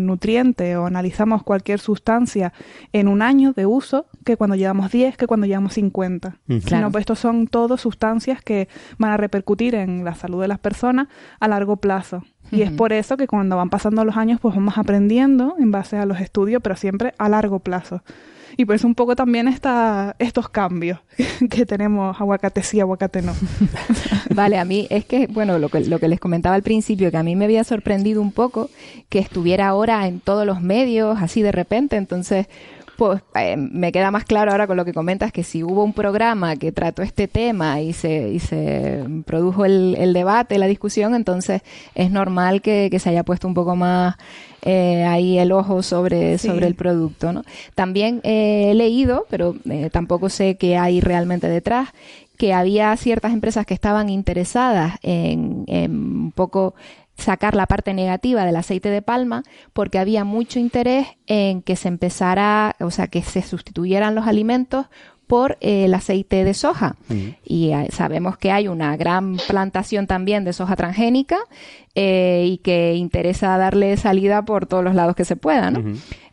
[0.05, 2.53] nutriente o analizamos cualquier sustancia
[2.93, 6.37] en un año de uso que cuando llevamos 10, que cuando llevamos 50.
[6.65, 10.59] Sino, pues estos son todos sustancias que van a repercutir en la salud de las
[10.59, 11.09] personas
[11.39, 12.23] a largo plazo.
[12.51, 15.97] Y es por eso que cuando van pasando los años, pues vamos aprendiendo en base
[15.97, 18.01] a los estudios, pero siempre a largo plazo.
[18.57, 20.99] Y por eso un poco también está estos cambios
[21.49, 23.33] que tenemos aguacate sí, aguacate no.
[24.33, 27.17] vale, a mí es que, bueno, lo que, lo que les comentaba al principio, que
[27.17, 28.69] a mí me había sorprendido un poco
[29.09, 32.47] que estuviera ahora en todos los medios, así de repente, entonces
[32.99, 35.93] pues eh, me queda más claro ahora con lo que comentas que si hubo un
[35.93, 41.15] programa que trató este tema y se, y se produjo el, el debate, la discusión,
[41.15, 41.61] entonces
[41.95, 44.17] es normal que, que se haya puesto un poco más
[44.63, 47.31] eh, ahí el ojo sobre, sobre el producto.
[47.31, 47.43] ¿no?
[47.73, 51.87] También eh, he leído, pero eh, tampoco sé qué hay realmente detrás,
[52.37, 56.75] que había ciertas empresas que estaban interesadas en, en un poco
[57.19, 59.43] sacar la parte negativa del aceite de palma
[59.73, 64.87] porque había mucho interés en que se empezara, o sea, que se sustituyeran los alimentos
[65.29, 66.95] por eh, el aceite de soja.
[67.45, 71.37] Y eh, sabemos que hay una gran plantación también de soja transgénica
[71.93, 75.83] eh, y que interesa darle salida por todos los lados que se pueda, ¿no?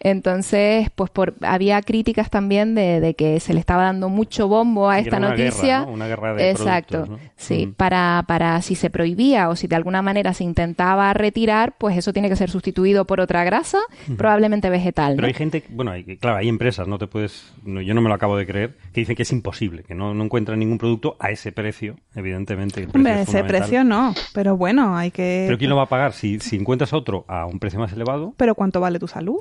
[0.06, 5.00] Entonces, pues por, había críticas también de, que se le estaba dando mucho bombo a
[5.00, 5.82] esta noticia.
[5.82, 7.18] Una guerra de Exacto.
[7.34, 11.96] Sí, para, para si se prohibía o si de alguna manera se intentaba retirar, pues
[11.96, 13.80] eso tiene que ser sustituido por otra grasa,
[14.16, 15.16] probablemente vegetal.
[15.16, 18.14] Pero hay gente, bueno, hay, claro, hay empresas, no te puedes, yo no me lo
[18.14, 21.32] acabo de creer, que dicen que es imposible, que no, no encuentran ningún producto a
[21.32, 22.86] ese precio, evidentemente.
[22.94, 25.46] Hombre, ese precio no, pero bueno, hay que...
[25.48, 26.12] ¿Pero quién lo va a pagar?
[26.12, 28.34] Si, si encuentras otro a un precio más elevado...
[28.36, 29.38] ¿Pero cuánto vale tu salud?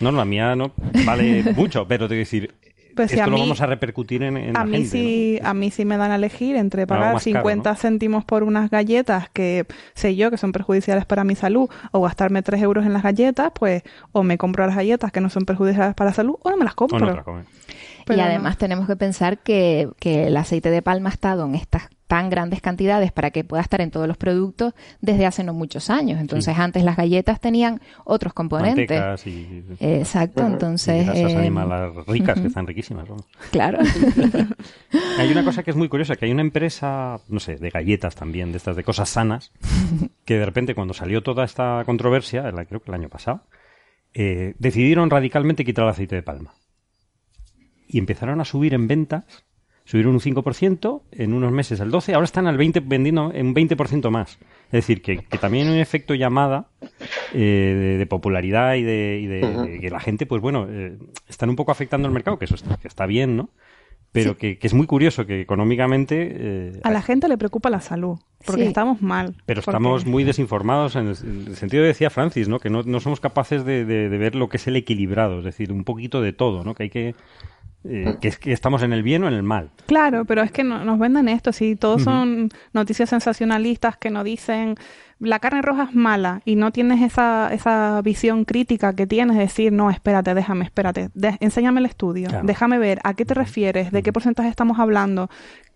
[0.00, 0.72] No, la mía no
[1.04, 2.54] vale mucho, pero te quiero decir,
[2.98, 5.70] pues esto lo vamos a repercutir en, en a la mí gente, sí, A mí
[5.70, 10.32] sí me dan a elegir entre pagar 50 céntimos por unas galletas que sé yo
[10.32, 14.24] que son perjudiciales para mi salud o gastarme 3 euros en las galletas, pues o
[14.24, 16.74] me compro las galletas que no son perjudiciales para la salud o no me las
[16.74, 17.44] compro.
[18.14, 21.88] Y además tenemos que pensar que, que el aceite de palma ha estado en estas
[22.08, 25.90] tan grandes cantidades para que pueda estar en todos los productos desde hace no muchos
[25.90, 26.18] años.
[26.20, 29.26] Entonces, antes las galletas tenían otros componentes.
[29.26, 31.06] Y, Exacto, entonces...
[31.06, 33.06] Y eh, animales ricas, que están riquísimas.
[33.50, 33.78] Claro.
[35.18, 38.16] hay una cosa que es muy curiosa, que hay una empresa, no sé, de galletas
[38.16, 39.52] también, de estas de cosas sanas,
[40.24, 43.42] que de repente cuando salió toda esta controversia, creo que el año pasado,
[44.14, 46.54] eh, decidieron radicalmente quitar el aceite de palma.
[47.88, 49.44] Y empezaron a subir en ventas
[49.88, 53.54] subieron un 5%, en unos meses el 12%, ahora están al 20, vendiendo en un
[53.54, 54.38] 20% más.
[54.66, 56.66] Es decir, que, también hay un efecto llamada
[57.32, 62.06] eh, de, popularidad y de, que la gente, pues bueno, eh, están un poco afectando
[62.06, 63.48] el mercado, que eso está, que está bien, ¿no?
[64.12, 66.36] Pero que, es muy curioso que económicamente...
[66.38, 69.36] Eh, a la gente le preocupa la salud, porque estamos mal.
[69.46, 71.16] Pero estamos muy desinformados en el,
[71.56, 72.58] sentido que decía Francis, ¿no?
[72.58, 75.72] Que no, no somos capaces de, de, ver lo que es el equilibrado, es decir,
[75.72, 76.74] un poquito de todo, ¿no?
[76.74, 77.14] Que hay que
[77.84, 79.70] eh, que es que estamos en el bien o en el mal.
[79.86, 84.76] Claro, pero es que nos venden esto, si todos son noticias sensacionalistas que nos dicen
[85.20, 89.72] la carne roja es mala y no tienes esa, esa visión crítica que tienes, decir,
[89.72, 91.10] no, espérate, déjame, espérate,
[91.40, 95.28] enséñame el estudio, déjame ver a qué te refieres, de qué porcentaje estamos hablando,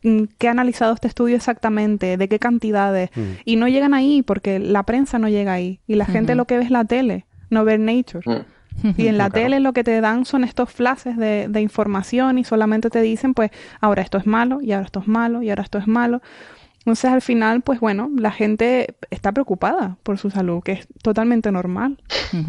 [0.04, 3.10] mm, qué ha analizado este estudio exactamente, de qué cantidades,
[3.44, 6.58] y no llegan ahí porque la prensa no llega ahí y la gente lo que
[6.58, 8.44] ve es la tele, no ver Nature.
[8.96, 12.90] Y en la tele lo que te dan son estos flashes de, información y solamente
[12.90, 13.50] te dicen, pues,
[13.80, 16.20] ahora esto es malo, y ahora esto es malo, y ahora esto es malo.
[16.78, 21.52] Entonces al final, pues bueno, la gente está preocupada por su salud, que es totalmente
[21.52, 21.98] normal.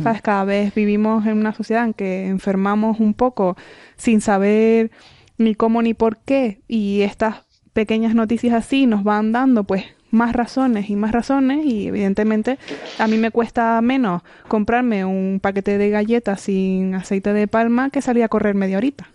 [0.02, 0.24] ¿Sabes?
[0.24, 3.56] Cada vez vivimos en una sociedad en que enfermamos un poco
[3.96, 4.90] sin saber
[5.38, 7.44] ni cómo ni por qué y estas
[7.74, 12.60] pequeñas noticias así nos van dando pues más razones y más razones y evidentemente
[13.00, 18.02] a mí me cuesta menos comprarme un paquete de galletas sin aceite de palma que
[18.02, 19.10] salir a correr media horita.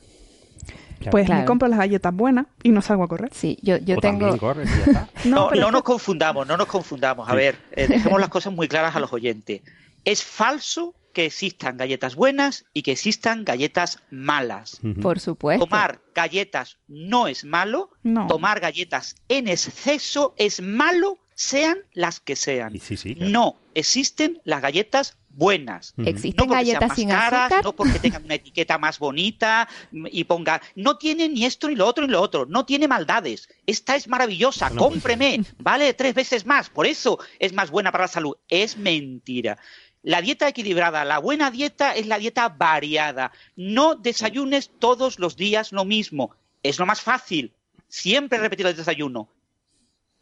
[1.11, 3.31] Pues me compro las galletas buenas y no salgo a correr.
[3.33, 4.37] Sí, yo, yo tengo...
[5.25, 7.29] no, no, nos confundamos, no nos confundamos.
[7.29, 9.63] A ver, eh, dejemos las cosas muy claras a los oyentes.
[10.05, 14.79] Es falso que existan galletas buenas y que existan galletas malas.
[15.03, 15.67] Por supuesto.
[15.67, 17.91] Tomar galletas no es malo,
[18.29, 22.73] tomar galletas en exceso es malo, sean las que sean.
[23.17, 25.95] No existen las galletas buenas.
[25.99, 30.61] Existen no galletas sean más caras, No porque tengan una etiqueta más bonita y ponga,
[30.77, 33.49] no tiene ni esto ni lo otro ni lo otro, no tiene maldades.
[33.67, 38.09] Esta es maravillosa, cómpreme, vale tres veces más, por eso es más buena para la
[38.09, 38.37] salud.
[38.49, 39.59] Es mentira.
[40.03, 43.33] La dieta equilibrada, la buena dieta es la dieta variada.
[43.57, 46.31] No desayunes todos los días lo mismo.
[46.63, 47.53] Es lo más fácil.
[47.89, 49.29] Siempre repetir el desayuno.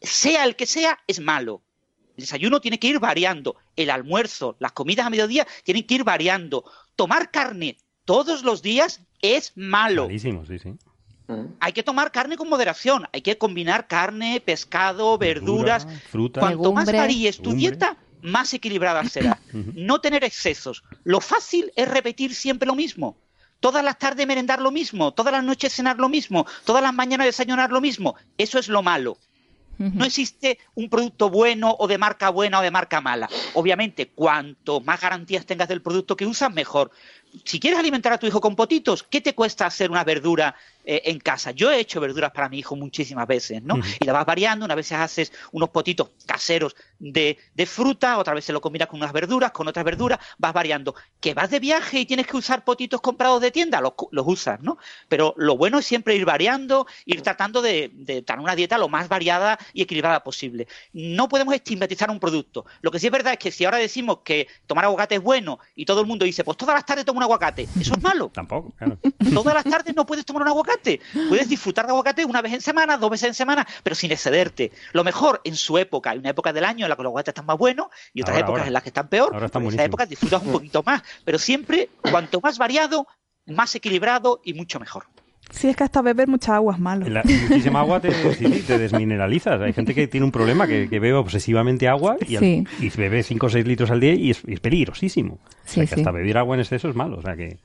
[0.01, 1.61] Sea el que sea, es malo.
[2.17, 3.55] El desayuno tiene que ir variando.
[3.75, 6.63] El almuerzo, las comidas a mediodía tienen que ir variando.
[6.95, 10.07] Tomar carne todos los días es malo.
[10.09, 10.73] sí, sí.
[11.59, 13.05] Hay que tomar carne con moderación.
[13.11, 15.85] Hay que combinar carne, pescado, verduras.
[16.09, 16.39] fruta.
[16.39, 19.39] Cuanto más varíes tu dieta, más equilibrada será.
[19.73, 20.83] No tener excesos.
[21.03, 23.17] Lo fácil es repetir siempre lo mismo.
[23.59, 27.25] Todas las tardes merendar lo mismo, todas las noches cenar lo mismo, todas las mañanas
[27.25, 28.15] desayunar lo mismo.
[28.37, 29.17] Eso es lo malo.
[29.79, 33.29] No existe un producto bueno o de marca buena o de marca mala.
[33.53, 36.89] Obviamente, cuanto más garantías tengas del producto que usas, mejor
[37.45, 41.01] si quieres alimentar a tu hijo con potitos, ¿qué te cuesta hacer una verdura eh,
[41.05, 41.51] en casa?
[41.51, 43.79] Yo he hecho verduras para mi hijo muchísimas veces, ¿no?
[43.99, 48.53] Y la vas variando, una vez haces unos potitos caseros de, fruta, otra vez se
[48.53, 50.95] lo combinas con unas verduras, con otras verduras, vas variando.
[51.19, 53.93] Que vas de viaje y tienes que usar potitos comprados de tienda, los,
[54.25, 54.77] usas, ¿no?
[55.07, 58.89] Pero lo bueno es siempre ir variando, ir tratando de, de tener una dieta lo
[58.89, 60.67] más variada y equilibrada posible.
[60.93, 62.65] No podemos estigmatizar un producto.
[62.81, 65.59] Lo que sí es verdad es que si ahora decimos que tomar aguacate es bueno
[65.75, 67.67] y todo el mundo dice, pues todas las tardes tomo un aguacate.
[67.79, 68.29] Eso es malo.
[68.33, 68.73] Tampoco,
[69.33, 71.01] Todas las tardes no puedes tomar un aguacate.
[71.29, 74.71] Puedes disfrutar de aguacate una vez en semana, dos veces en semana, pero sin excederte.
[74.93, 76.11] Lo mejor en su época.
[76.11, 78.37] Hay una época del año en la que los aguacates están más buenos y otras
[78.39, 79.33] épocas en las que están peor.
[79.33, 81.01] Ahora en esa época disfrutas un poquito más.
[81.25, 83.07] Pero siempre, cuanto más variado,
[83.45, 85.07] más equilibrado y mucho mejor.
[85.49, 87.05] Sí, es que hasta beber mucha agua es malo.
[87.49, 88.09] muchísima agua te,
[88.77, 89.61] desmineralizas.
[89.61, 92.37] Hay gente que tiene un problema que, bebe obsesivamente agua y,
[92.89, 95.39] bebe 5 o 6 litros al día y es, peligrosísimo.
[95.65, 97.17] hasta beber agua en exceso es malo.
[97.17, 97.57] O sea que...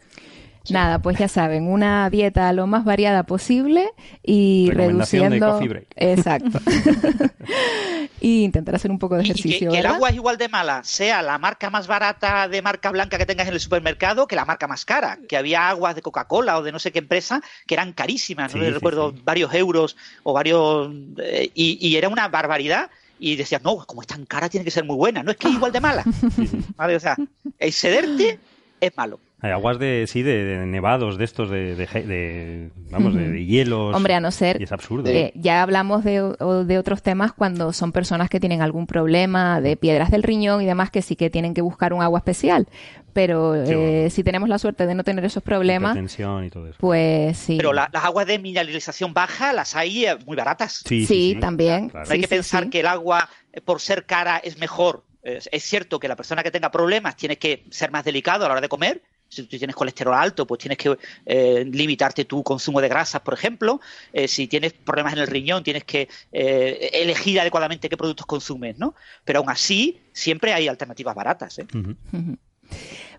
[0.70, 3.90] Nada, pues ya saben, una dieta lo más variada posible
[4.22, 5.60] y reduciendo.
[5.96, 6.60] Exacto.
[8.20, 9.72] y intentar hacer un poco de ejercicio.
[9.72, 13.18] que, el agua es igual de mala, sea la marca más barata de marca blanca
[13.18, 15.18] que tengas en el supermercado que la marca más cara.
[15.28, 18.62] Que había aguas de Coca-Cola o de no sé qué empresa que eran carísimas, no
[18.70, 20.92] recuerdo, varios euros o varios.
[21.18, 24.84] Eh, y, era una barbaridad y decías, no, como es tan cara, tiene que ser
[24.84, 25.22] muy buena.
[25.22, 26.04] No es que es igual de mala.
[26.76, 26.96] ¿Vale?
[26.96, 27.16] O sea,
[27.58, 28.38] excederte
[28.80, 29.20] es malo.
[29.42, 33.92] Hay aguas de, sí, de, nevados, de estos, de, de, vamos, de, hielos.
[33.92, 34.60] Hombre, a no ser.
[34.60, 35.10] Y es absurdo.
[35.10, 39.76] Eh, ya hablamos de, de otros temas cuando son personas que tienen algún problema de
[39.76, 42.68] piedras del riñón y demás que sí que tienen que buscar un agua especial.
[43.12, 45.96] Pero eh, si tenemos la suerte de no tener esos problemas.
[45.96, 46.76] Y todo eso.
[46.78, 47.56] Pues sí.
[47.56, 50.84] Pero las aguas de mineralización baja las hay eh, muy baratas.
[50.86, 51.90] Sí, sí, también.
[52.08, 53.28] Hay que pensar que el agua,
[53.64, 55.02] por ser cara, es mejor.
[55.24, 58.52] Es cierto que la persona que tenga problemas tiene que ser más delicado a la
[58.52, 59.02] hora de comer,
[59.32, 63.32] si tú tienes colesterol alto, pues tienes que eh, limitarte tu consumo de grasas, por
[63.32, 63.80] ejemplo.
[64.12, 68.78] Eh, si tienes problemas en el riñón, tienes que eh, elegir adecuadamente qué productos consumes,
[68.78, 68.94] ¿no?
[69.24, 71.58] Pero aún así, siempre hay alternativas baratas.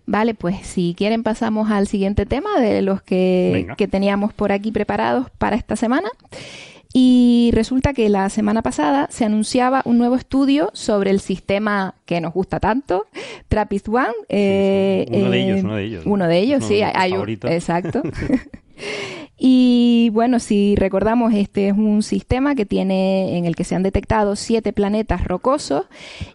[0.05, 4.72] Vale, pues si quieren pasamos al siguiente tema de los que, que teníamos por aquí
[4.72, 6.09] preparados para esta semana.
[6.96, 12.22] Y resulta que la semana pasada se anunciaba un nuevo estudio sobre el sistema que
[12.22, 13.08] nos gusta tanto,
[13.48, 14.14] Trappist One.
[14.30, 16.06] Eh, uno de ellos, uno de ellos.
[16.06, 18.04] Uno de ellos, sí, hay un, exacto.
[19.46, 23.84] Y bueno, si recordamos, este es un sistema que tiene, en el que se han
[23.84, 25.84] detectado siete planetas rocosos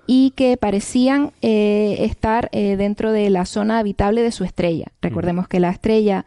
[0.07, 4.89] y que parecían eh, estar eh, dentro de la zona habitable de su estrella.
[5.01, 6.27] Recordemos que la estrella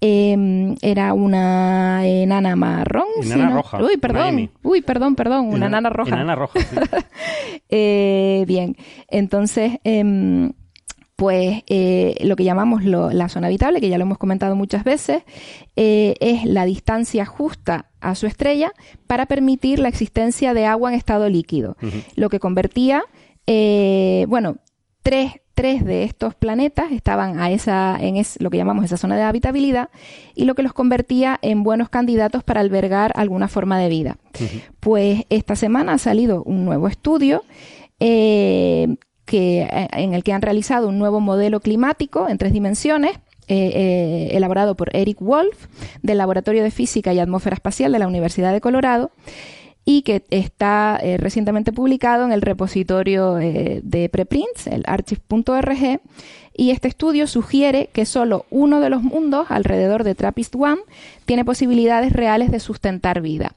[0.00, 3.08] em, era una enana marrón.
[3.24, 3.82] Enana roja.
[3.82, 4.52] Uy, perdón.
[4.62, 5.48] Uy, perdón, perdón.
[5.48, 6.14] Una enana roja.
[6.14, 6.60] Enana roja.
[7.72, 8.76] Eh, bien.
[9.08, 10.52] Entonces, em,
[11.20, 15.22] Pues eh, lo que llamamos la zona habitable, que ya lo hemos comentado muchas veces,
[15.76, 18.72] eh, es la distancia justa a su estrella
[19.06, 21.76] para permitir la existencia de agua en estado líquido,
[22.16, 23.02] lo que convertía,
[23.46, 24.56] eh, bueno,
[25.02, 29.18] tres, tres, de estos planetas estaban a esa, en es, lo que llamamos esa zona
[29.18, 29.90] de habitabilidad
[30.34, 34.16] y lo que los convertía en buenos candidatos para albergar alguna forma de vida.
[34.80, 37.44] Pues esta semana ha salido un nuevo estudio
[38.02, 38.96] eh,
[39.30, 43.12] que, eh, en el que han realizado un nuevo modelo climático en tres dimensiones.
[43.52, 45.66] Eh, elaborado por Eric Wolf
[46.02, 49.10] del Laboratorio de Física y Atmósfera Espacial de la Universidad de Colorado
[49.84, 56.00] y que está recientemente publicado en el repositorio de preprints, el archive.org,
[56.56, 60.82] y este estudio sugiere que solo uno de los mundos alrededor de TRAPPIST-1
[61.24, 63.54] tiene posibilidades reales de sustentar vida.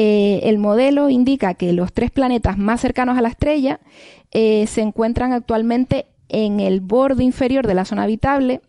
[0.00, 3.80] El modelo indica que los tres planetas más cercanos a la estrella
[4.30, 8.60] eh, se encuentran actualmente en el borde inferior de la zona habitable.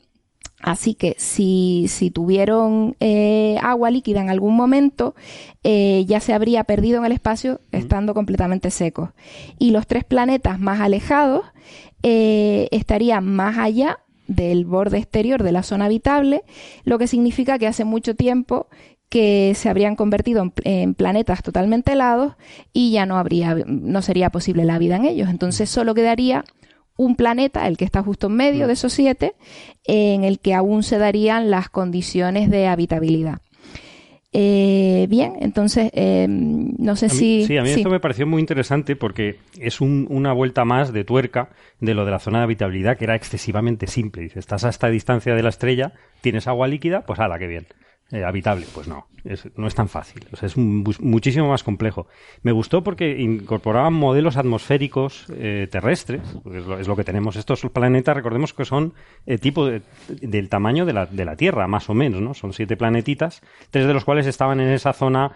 [0.61, 5.15] Así que si, si tuvieron eh, agua líquida en algún momento,
[5.63, 9.09] eh, ya se habría perdido en el espacio estando completamente secos.
[9.57, 11.45] Y los tres planetas más alejados
[12.01, 16.43] estarían más allá del borde exterior de la zona habitable,
[16.85, 18.67] lo que significa que hace mucho tiempo
[19.09, 22.33] que se habrían convertido en, planetas totalmente helados
[22.73, 25.29] y ya no habría, no sería posible la vida en ellos.
[25.29, 26.45] Entonces solo quedaría
[26.95, 29.33] un planeta, el que está justo en medio de esos siete,
[29.85, 33.41] en el que aún se darían las condiciones de habitabilidad.
[34.31, 37.45] Eh, bien, entonces eh, no sé si.
[37.45, 41.49] Sí, a mí esto me pareció muy interesante porque es una vuelta más de tuerca
[41.79, 44.21] de lo de la zona de habitabilidad que era excesivamente simple.
[44.21, 47.65] Dice, estás a esta distancia de la estrella, tienes agua líquida, pues hala, qué bien.
[48.11, 48.65] Eh, habitable.
[48.73, 49.07] Pues no,
[49.55, 50.25] no es tan fácil.
[50.41, 52.07] es muchísimo más complejo.
[52.41, 56.21] Me gustó porque incorporaban modelos atmosféricos eh, terrestres,
[56.79, 57.35] es lo, que tenemos.
[57.35, 58.93] Estos planetas, recordemos que son
[59.27, 59.69] eh, tipo
[60.07, 62.33] del tamaño de la, de la, Tierra, más o menos, ¿no?
[62.33, 65.31] Son siete planetitas, tres de los cuales estaban en esa zona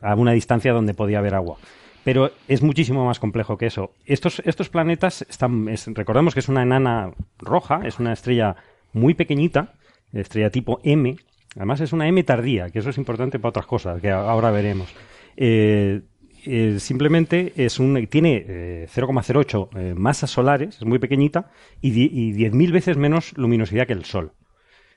[0.00, 1.58] a una distancia donde podía haber agua.
[2.04, 3.92] Pero es muchísimo más complejo que eso.
[4.06, 8.56] Estos, estos planetas están, recordemos que es una enana roja, es una estrella
[8.92, 9.74] muy pequeñita,
[10.12, 11.16] estrella tipo M,
[11.56, 14.94] Además es una M tardía, que eso es importante para otras cosas, que ahora veremos.
[15.36, 16.00] Eh,
[16.44, 21.50] eh, simplemente es un, tiene 0,08 eh, masas solares, es muy pequeñita,
[21.80, 24.32] y, y 10.000 veces menos luminosidad que el Sol.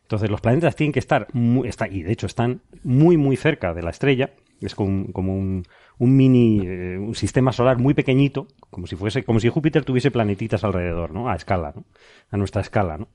[0.04, 3.82] Entonces los planetas tienen que estar, muy, y de hecho están muy muy cerca de
[3.82, 4.32] la estrella,
[4.62, 5.64] es como, un,
[5.98, 10.64] un, mini un sistema solar muy pequeñito, como si fuese, como si Júpiter tuviese planetitas
[10.64, 11.30] alrededor, ¿no?
[11.30, 11.86] A escala, ¿no?
[12.30, 13.10] A nuestra escala, ¿no?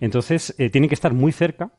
[0.00, 1.72] Entonces tienen que estar muy cerca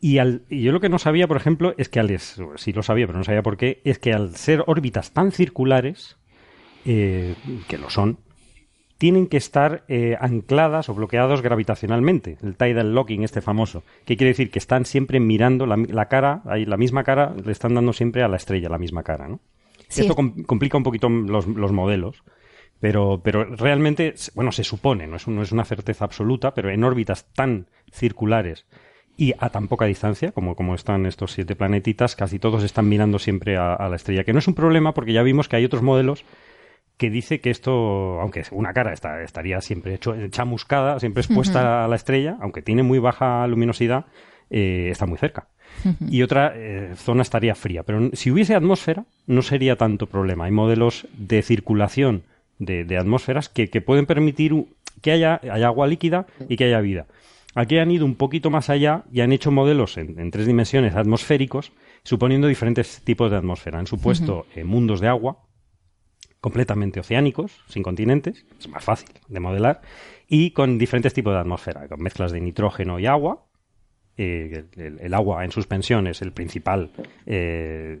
[0.00, 3.06] y, al, yo lo que no sabía, por ejemplo, es que al, sí lo sabía,
[3.06, 6.16] pero no sabía por qué, es que al ser órbitas tan circulares,
[6.84, 7.34] eh,
[7.68, 8.18] que lo son,
[8.98, 14.30] tienen que estar eh, ancladas o bloqueados gravitacionalmente, el tidal locking este famoso, que quiere
[14.30, 18.28] decir que están siempre mirando la, cara, la misma cara, le están dando siempre a
[18.28, 19.40] la estrella la misma cara, ¿no?
[19.88, 22.24] Esto complica un poquito los, modelos,
[22.80, 26.82] pero, pero realmente, bueno, se supone, no es, no es una certeza absoluta, pero en
[26.82, 28.66] órbitas tan circulares
[29.16, 33.18] y a tan poca distancia como, como están estos siete planetitas, casi todos están mirando
[33.18, 35.82] siempre a, la estrella, que no es un problema porque ya vimos que hay otros
[35.82, 36.24] modelos
[36.96, 39.98] que dice que esto, aunque una cara está, estaría siempre
[40.30, 44.06] chamuscada, siempre expuesta a la estrella, aunque tiene muy baja luminosidad,
[44.48, 45.48] eh, está muy cerca.
[46.08, 47.82] Y otra eh, zona estaría fría.
[47.82, 50.46] Pero si hubiese atmósfera, no sería tanto problema.
[50.46, 52.22] Hay modelos de circulación
[52.58, 54.54] de, atmósferas que, pueden permitir
[55.02, 57.06] que haya, haya agua líquida y que haya vida.
[57.56, 61.72] Aquí han ido un poquito más allá y han hecho modelos en, tres dimensiones atmosféricos,
[62.02, 63.78] suponiendo diferentes tipos de atmósfera.
[63.78, 65.38] Han supuesto eh, mundos de agua,
[66.42, 69.80] completamente oceánicos, sin continentes, es más fácil de modelar,
[70.28, 73.46] y con diferentes tipos de atmósfera, con mezclas de nitrógeno y agua,
[74.18, 76.90] eh, el, agua en suspensión es el principal
[77.26, 77.98] eh,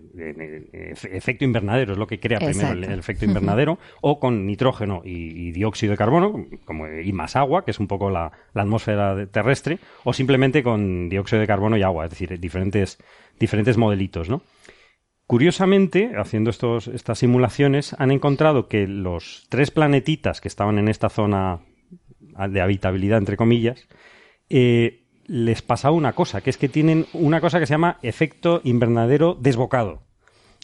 [1.12, 5.90] efecto invernadero, es lo que crea primero el, efecto invernadero, o con nitrógeno y, dióxido
[5.90, 10.62] de carbono, como, y más agua, que es un poco la, atmósfera terrestre, o simplemente
[10.62, 12.98] con dióxido de carbono y agua, es decir, diferentes,
[13.38, 14.42] diferentes modelitos, ¿no?
[15.26, 21.08] Curiosamente, haciendo estos, estas simulaciones, han encontrado que los tres planetitas que estaban en esta
[21.08, 21.60] zona
[22.48, 23.88] de habitabilidad, entre comillas,
[24.48, 28.60] eh, les pasaba una cosa, que es que tienen una cosa que se llama efecto
[28.64, 30.02] invernadero desbocado.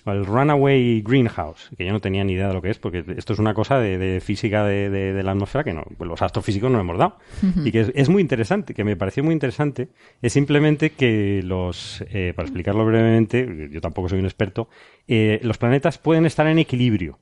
[0.05, 3.35] El runaway greenhouse, que yo no tenía ni idea de lo que es, porque esto
[3.35, 6.99] es una cosa de, física de, la atmósfera que no, pues los astrofísicos no hemos
[6.99, 7.19] dado.
[7.65, 9.91] Y que es, muy interesante, que me pareció muy interesante,
[10.21, 14.69] es simplemente que los, eh, para explicarlo brevemente, yo tampoco soy un experto,
[15.07, 17.21] eh, los planetas pueden estar en equilibrio.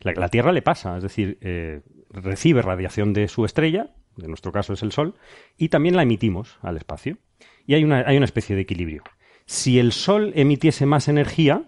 [0.00, 4.72] La, Tierra le pasa, es decir, eh, recibe radiación de su estrella, en nuestro caso
[4.72, 5.14] es el Sol,
[5.56, 7.18] y también la emitimos al espacio.
[7.66, 9.02] Y hay una, hay una especie de equilibrio.
[9.46, 11.64] Si el Sol emitiese más energía,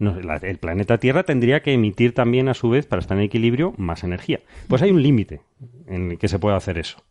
[0.00, 4.04] el planeta Tierra tendría que emitir también, a su vez, para estar en equilibrio, más
[4.04, 4.40] energía.
[4.68, 5.40] Pues hay un límite
[5.86, 7.02] en el que se puede hacer eso.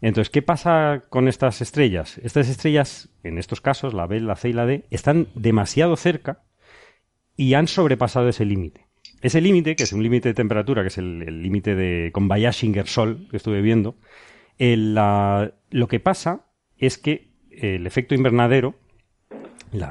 [0.00, 2.18] Entonces, ¿qué pasa con estas estrellas?
[2.22, 6.42] Estas estrellas, en estos casos, la B, la C y la D, están demasiado cerca
[7.36, 8.85] y han sobrepasado ese límite.
[9.22, 13.28] Ese límite, que es un límite de temperatura, que es el límite de con Bayashinger-Sol
[13.30, 13.96] que estuve viendo,
[14.58, 16.46] lo que pasa
[16.76, 18.74] es que el efecto invernadero,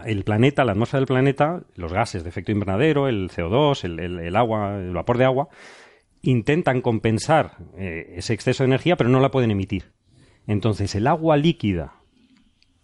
[0.06, 4.78] el planeta, la atmósfera del planeta, los gases de efecto invernadero, el CO2, el, agua,
[4.78, 5.50] el vapor de agua,
[6.22, 9.92] intentan compensar eh, ese exceso de energía, pero no la pueden emitir.
[10.48, 11.94] Entonces, el agua líquida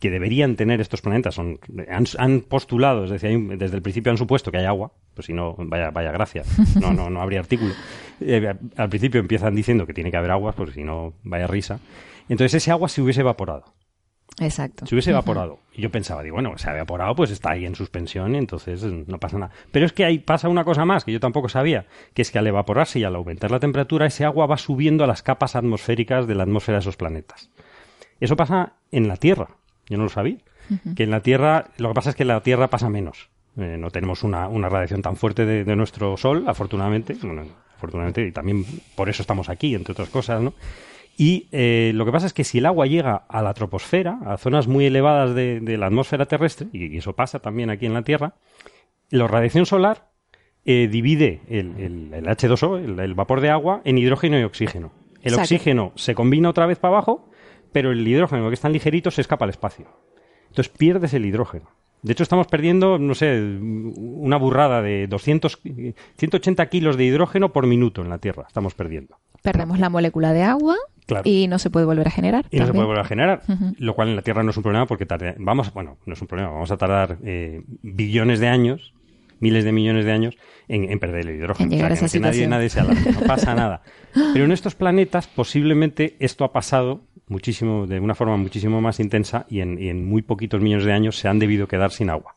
[0.01, 1.59] que deberían tener estos planetas son,
[2.17, 5.55] han, postulado, es decir, desde el principio han supuesto que hay agua, pues si no,
[5.59, 6.41] vaya, vaya gracia,
[6.81, 7.75] no, no, no habría artículo.
[8.19, 11.79] Eh, al principio empiezan diciendo que tiene que haber agua, pues si no, vaya risa.
[12.27, 13.75] Entonces ese agua se hubiese evaporado.
[14.39, 14.87] Exacto.
[14.87, 15.59] Se hubiese evaporado.
[15.71, 18.83] Y yo pensaba, digo, bueno, se ha evaporado, pues está ahí en suspensión y entonces
[18.83, 19.53] no pasa nada.
[19.71, 21.85] Pero es que ahí pasa una cosa más que yo tampoco sabía,
[22.15, 25.07] que es que al evaporarse y al aumentar la temperatura, ese agua va subiendo a
[25.07, 27.51] las capas atmosféricas de la atmósfera de esos planetas.
[28.19, 29.60] Eso pasa en la Tierra.
[29.91, 30.37] Yo no lo sabía.
[30.95, 33.29] Que en la Tierra, lo que pasa es que en la Tierra pasa menos.
[33.57, 37.17] Eh, no tenemos una, radiación tan fuerte de, nuestro Sol, afortunadamente.
[37.75, 38.65] afortunadamente, y también
[38.95, 40.53] por eso estamos aquí, entre otras cosas, ¿no?
[41.17, 44.37] Y eh, lo que pasa es que si el agua llega a la troposfera, a
[44.37, 48.35] zonas muy elevadas de, la atmósfera terrestre, y, eso pasa también aquí en la Tierra,
[49.09, 50.07] la radiación solar
[50.63, 54.93] eh, divide el, H2O, el, vapor de agua, en hidrógeno y oxígeno.
[55.21, 57.29] El oxígeno se combina otra vez para abajo
[57.71, 59.87] pero el hidrógeno, que es tan ligerito, se escapa al espacio.
[60.49, 61.69] Entonces pierdes el hidrógeno.
[62.01, 65.61] De hecho, estamos perdiendo, no sé, una burrada de 200,
[66.17, 68.45] 180 kilos de hidrógeno por minuto en la Tierra.
[68.47, 69.17] Estamos perdiendo.
[69.43, 70.75] Perdemos la molécula de agua
[71.23, 72.45] y no se puede volver a generar.
[72.49, 73.43] Y no se puede volver a generar,
[73.77, 76.21] lo cual en la Tierra no es un problema porque tarde, vamos, bueno, no es
[76.21, 78.93] un problema, vamos a tardar eh, billones de años,
[79.39, 81.71] miles de millones de años en, perder el hidrógeno.
[81.71, 83.81] En que, nadie, nadie se no pasa nada.
[84.33, 87.01] Pero en estos planetas posiblemente esto ha pasado
[87.31, 91.27] muchísimo, de una forma muchísimo más intensa y en, muy poquitos millones de años se
[91.27, 92.35] han debido quedar sin agua,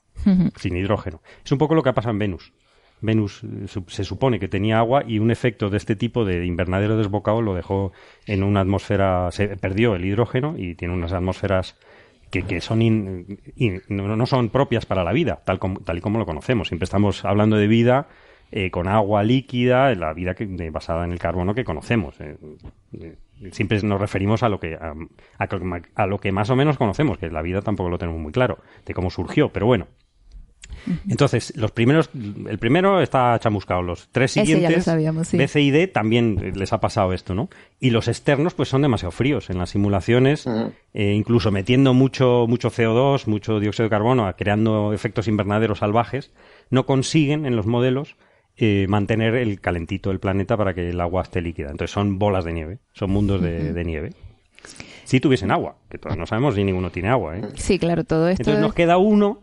[0.57, 1.20] sin hidrógeno.
[1.45, 2.53] Es un poco lo que ha pasado en Venus.
[3.01, 6.97] Venus eh, se supone que tenía agua y un efecto de este tipo de invernadero
[6.97, 7.92] desbocado lo dejó
[8.26, 11.76] en una atmósfera, se perdió el hidrógeno y tiene unas atmósferas
[12.30, 13.26] que, son
[13.88, 16.68] no, son propias para la vida, tal, como, tal y como lo conocemos.
[16.68, 18.09] Siempre estamos hablando de vida
[18.51, 22.16] eh, con agua líquida, la vida que, basada en el carbono que conocemos.
[22.20, 22.36] Eh,
[23.53, 27.43] siempre nos referimos a lo que a, lo que más o menos conocemos, que la
[27.43, 29.87] vida tampoco lo tenemos muy claro, de cómo surgió, pero bueno.
[31.09, 34.87] Entonces, los primeros, el primero está chamuscado, los tres siguientes,
[35.32, 37.49] B, C y D, también les ha pasado esto, ¿no?
[37.80, 40.47] Y los externos, pues son demasiado fríos en las simulaciones,
[40.93, 46.32] eh, incluso metiendo mucho, mucho CO2, mucho dióxido de carbono, creando efectos invernaderos salvajes,
[46.70, 48.16] no consiguen en los modelos
[48.57, 51.71] eh, mantener el calentito del planeta para que el agua esté líquida.
[51.71, 54.13] Entonces son bolas de nieve, son mundos de, nieve.
[55.05, 57.37] Si tuviesen agua, que todavía no sabemos si ninguno tiene agua.
[57.37, 57.43] ¿eh?
[57.57, 58.43] Sí, claro, todo esto.
[58.43, 59.41] Entonces nos queda uno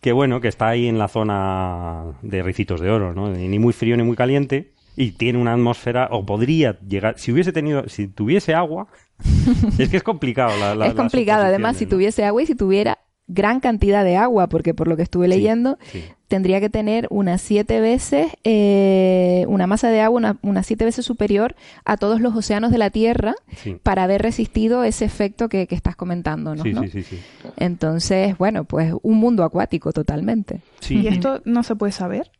[0.00, 3.30] que bueno, que está ahí en la zona de ricitos de oro, ¿no?
[3.30, 7.52] Ni muy frío ni muy caliente y tiene una atmósfera o podría llegar si hubiese
[7.52, 8.88] tenido si tuviese agua
[9.78, 13.60] es que es complicado la, es complicado además si tuviese agua y si tuviera gran
[13.60, 15.78] cantidad de agua, porque por lo que estuve leyendo,
[16.28, 21.04] tendría que tener unas siete veces, eh, una masa de agua, unas una siete veces
[21.04, 21.54] superior
[21.84, 23.34] a todos los océanos de la Tierra
[23.82, 26.64] para haber resistido ese efecto que, estás comentando, ¿no?
[27.56, 30.62] Entonces, bueno, pues un mundo acuático totalmente.
[30.88, 32.30] ¿Y esto no se puede saber?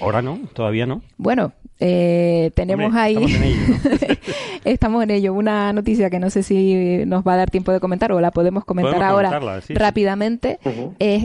[0.00, 1.02] Ahora no, todavía no.
[1.18, 3.16] Bueno, eh, tenemos ahí.
[3.16, 3.74] Estamos en ello.
[4.64, 5.34] estamos en ello.
[5.34, 8.30] Una noticia que no sé si nos va a dar tiempo de comentar o la
[8.30, 10.58] podemos comentar ahora rápidamente.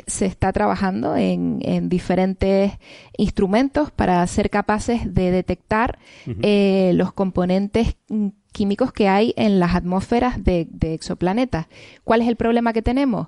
[0.08, 2.74] se está trabajando en, diferentes
[3.18, 6.00] instrumentos para ser capaces de detectar
[6.42, 7.96] eh, los componentes
[8.54, 11.68] químicos que hay en las atmósferas de, exoplanetas.
[12.06, 13.28] ¿Cuál es el problema que tenemos?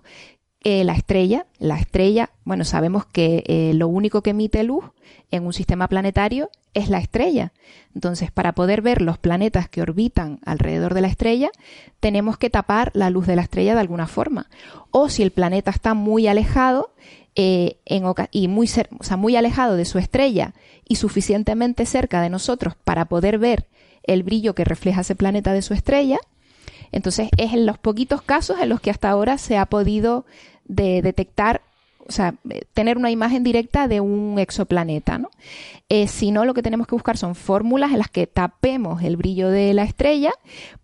[0.65, 4.83] Eh, la estrella, la estrella, bueno, sabemos que lo único que emite luz
[5.29, 7.53] en un sistema planetario es la estrella.
[7.93, 11.51] Entonces, para poder ver los planetas que orbitan alrededor de la estrella,
[11.99, 14.49] tenemos que tapar la luz de la estrella de alguna forma.
[14.89, 16.91] O si el planeta está muy alejado,
[17.37, 17.79] eh,
[18.31, 18.69] y muy,
[19.17, 20.53] muy alejado de su estrella
[20.87, 23.67] y suficientemente cerca de nosotros para poder ver
[24.03, 26.17] el brillo que refleja ese planeta de su estrella,
[26.93, 30.25] entonces es en los poquitos casos en los que hasta ahora se ha podido
[30.65, 31.61] detectar
[32.07, 35.31] o sea, eh, tener una imagen directa de un exoplaneta, ¿no?
[35.89, 39.17] Eh, si no, lo que tenemos que buscar son fórmulas en las que tapemos el
[39.17, 40.31] brillo de la estrella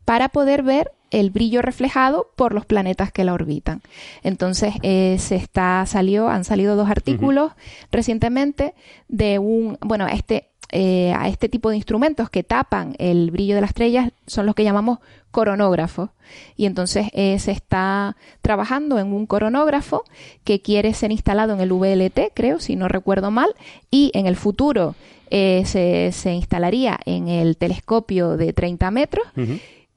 [0.05, 3.81] para poder ver el brillo reflejado por los planetas que la orbitan.
[4.23, 7.51] Entonces, eh, se está, salió, han salido dos artículos
[7.91, 8.73] recientemente
[9.09, 13.61] de un, bueno, este, eh, a este tipo de instrumentos que tapan el brillo de
[13.61, 14.99] las estrellas son los que llamamos
[15.31, 16.09] coronógrafos.
[16.55, 20.03] Y entonces eh, se está trabajando en un coronógrafo
[20.43, 23.53] que quiere ser instalado en el VLT, creo, si no recuerdo mal,
[23.89, 24.95] y en el futuro
[25.29, 29.25] se, se, instalaría en el telescopio de 30 metros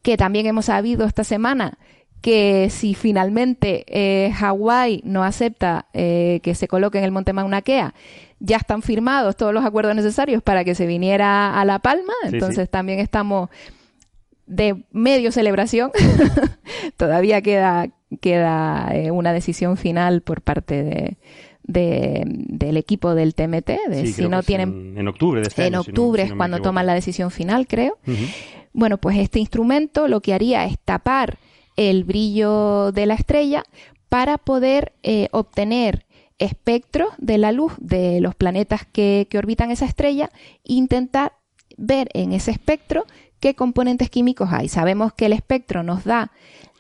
[0.05, 1.79] que también hemos sabido esta semana
[2.25, 7.61] que si finalmente eh, Hawái no acepta eh, que se coloque en el monte Mauna
[7.61, 7.93] Kea,
[8.41, 12.71] ya están firmados todos los acuerdos necesarios para que se viniera a La Palma, entonces
[12.71, 13.51] también estamos
[14.47, 15.91] de medio celebración.
[16.97, 17.91] Todavía queda,
[18.23, 20.83] queda eh, una decisión final por parte
[21.63, 24.97] de, del equipo del TMT, de si no tienen...
[24.97, 27.99] En, octubre de este En octubre es cuando toman la decisión final, creo.
[28.73, 31.37] Bueno, pues este instrumento lo que haría es tapar
[31.77, 33.65] el brillo de la estrella
[34.09, 36.07] para poder eh, obtener
[36.39, 40.31] espectros de la luz de los planetas que, orbitan esa estrella
[40.65, 41.35] e intentar
[41.77, 43.05] ver en ese espectro
[43.41, 44.69] qué componentes químicos hay.
[44.69, 46.31] Sabemos que el espectro nos da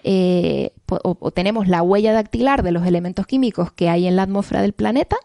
[0.02, 4.60] eh, o, tenemos la huella dactilar de los elementos químicos que hay en la atmósfera
[4.60, 5.16] del planeta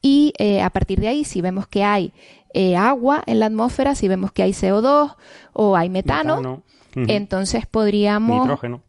[0.00, 2.12] y eh, a partir de ahí si vemos que hay
[2.52, 5.16] eh, agua en la atmósfera, si vemos que hay CO2
[5.52, 6.62] o hay metano,
[6.94, 8.42] entonces podríamos...
[8.42, 8.82] Nitrógeno.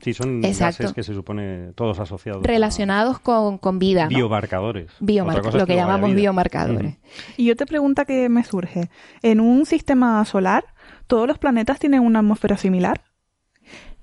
[0.00, 2.42] Sí, son gases que se supone todos asociados.
[2.42, 4.08] Relacionados con, vida.
[4.08, 4.90] Biomarcadores.
[5.00, 6.96] lo que, llamamos biomarcadores.
[7.36, 8.88] Y yo te pregunta que me surge.
[9.22, 10.64] ¿En un sistema solar
[11.06, 13.02] todos los planetas tienen una atmósfera similar?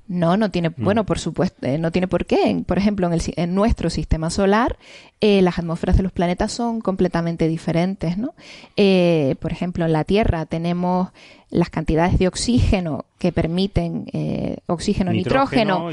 [0.06, 0.74] No, no tiene, mm.
[0.78, 2.62] bueno, por supuesto, eh, no tiene por qué.
[2.68, 4.78] Por ejemplo, en, el, en nuestro sistema solar,
[5.22, 8.34] eh, las atmósferas de los planetas son completamente diferentes, ¿no?
[8.76, 11.10] Eh, por ejemplo, en la Tierra tenemos
[11.54, 15.90] las cantidades de oxígeno que permiten eh, oxígeno, nitrógeno,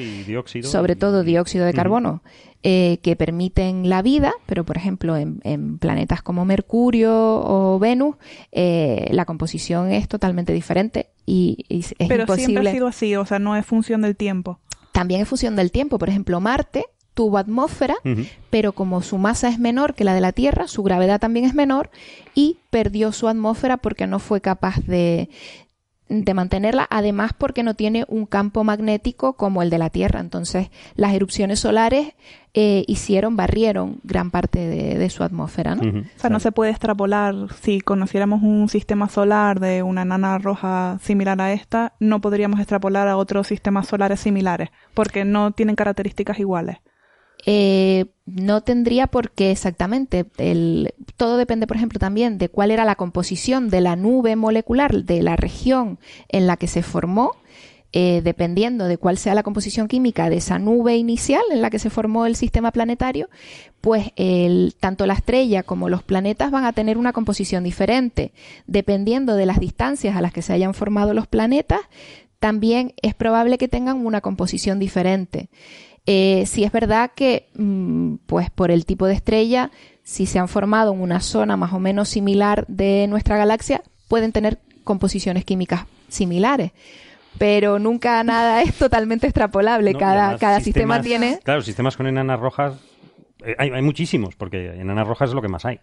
[0.62, 2.22] sobre todo dióxido de carbono,
[2.62, 8.16] eh, que permiten la vida, pero por ejemplo en, planetas como Mercurio o Venus,
[8.52, 12.46] eh, la composición es totalmente diferente y, es pero imposible.
[12.46, 14.58] siempre ha sido así, o sea, no es función del tiempo.
[14.92, 15.98] También es función del tiempo.
[15.98, 17.96] Por ejemplo, Marte tuvo atmósfera,
[18.50, 21.54] pero como su masa es menor que la de la Tierra, su gravedad también es
[21.54, 21.90] menor
[22.34, 25.28] y perdió su atmósfera porque no fue capaz de,
[26.10, 30.18] de mantenerla, además porque no tiene un campo magnético como el de la Tierra.
[30.18, 32.14] Entonces, las erupciones solares
[32.52, 35.76] eh, hicieron, barrieron gran parte de, su atmósfera.
[35.76, 36.00] ¿no?
[36.00, 40.98] O sea, no se puede extrapolar, si conociéramos un sistema solar de una nana roja
[41.00, 46.40] similar a esta, no podríamos extrapolar a otros sistemas solares similares, porque no tienen características
[46.40, 46.78] iguales.
[47.46, 50.24] Eh, no tendría por qué exactamente.
[51.16, 55.22] Todo depende, por ejemplo, también de cuál era la composición de la nube molecular de
[55.22, 55.98] la región
[56.28, 57.36] en la que se formó.
[57.92, 61.80] Eh, dependiendo de cuál sea la composición química de esa nube inicial en la que
[61.80, 63.28] se formó el sistema planetario,
[63.80, 64.12] pues
[64.78, 68.32] tanto la estrella como los planetas van a tener una composición diferente.
[68.68, 71.80] Dependiendo de las distancias a las que se hayan formado los planetas,
[72.38, 75.50] también es probable que tengan una composición diferente.
[76.12, 79.70] Eh, sí es verdad que, mm, pues por el tipo de estrella,
[80.02, 84.32] si se han formado en una zona más o menos similar de nuestra galaxia, pueden
[84.32, 86.72] tener composiciones químicas similares.
[87.38, 89.94] Pero nunca nada es totalmente extrapolable.
[89.94, 91.38] cada, cada sistema tiene.
[91.44, 92.74] Claro, sistemas con enanas rojas.
[93.44, 95.78] Eh, hay, hay, muchísimos, porque enanas rojas es lo que más hay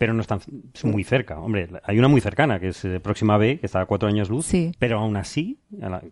[0.00, 0.40] pero no están
[0.84, 1.38] muy cerca.
[1.38, 4.30] Hombre, hay una muy cercana, que es eh, Próxima B, que está a cuatro años
[4.30, 5.60] luz, pero aún así,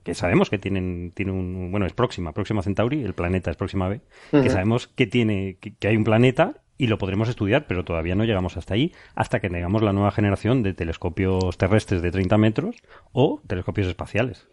[0.02, 3.88] que sabemos que tienen, tiene un, bueno, es Próxima, Próxima Centauri, el planeta es Próxima
[3.88, 8.14] B, que sabemos que tiene, que hay un planeta y lo podremos estudiar, pero todavía
[8.14, 12.38] no llegamos hasta ahí, hasta que tengamos la nueva generación de telescopios terrestres de 30
[12.38, 12.76] metros
[13.12, 14.46] o telescopios espaciales.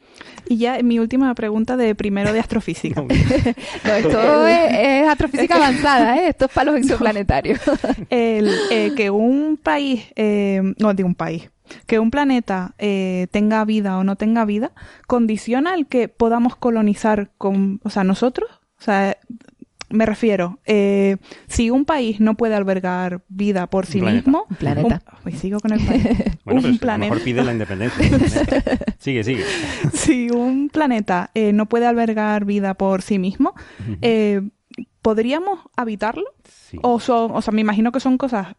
[0.48, 3.02] Y ya mi última pregunta de primero de astrofísica.
[3.02, 3.08] no,
[3.96, 6.30] esto es, astrofísica avanzada, ¿eh?
[6.30, 7.62] esto es para los exoplanetarios.
[8.10, 11.52] El, eh, que un país, eh, no digo un país,
[11.88, 14.72] que un planeta eh, tenga vida o no tenga vida,
[15.08, 18.50] condiciona el que podamos colonizar con, o sea, nosotros.
[18.80, 19.18] O sea,
[19.90, 21.18] me refiero, eh,
[21.48, 25.02] si un país no puede albergar vida por sí mismo, un planeta.
[25.38, 26.04] sigo con el país.
[26.46, 27.12] bueno, un planeta.
[27.14, 28.04] mejor pide la independencia.
[28.98, 29.44] sigue, sigue.
[29.94, 33.54] Si un planeta eh, no puede albergar vida por sí mismo,
[34.02, 34.42] eh,
[35.02, 36.26] ¿podríamos habitarlo?
[36.82, 38.56] O, son, o sea, me imagino que son cosas,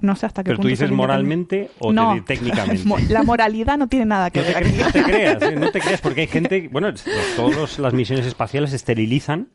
[0.00, 0.62] no sé hasta qué punto.
[0.62, 1.92] ¿Pero tú dices moralmente o
[2.24, 2.84] técnicamente?
[3.08, 4.66] La moralidad no tiene nada que ver.
[4.76, 6.92] no te creas, no te creas, porque hay gente, bueno,
[7.36, 9.48] todas las misiones espaciales esterilizan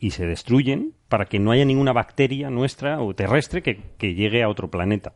[0.00, 4.42] y se destruyen para que no haya ninguna bacteria nuestra o terrestre que, que llegue
[4.42, 5.12] a otro planeta.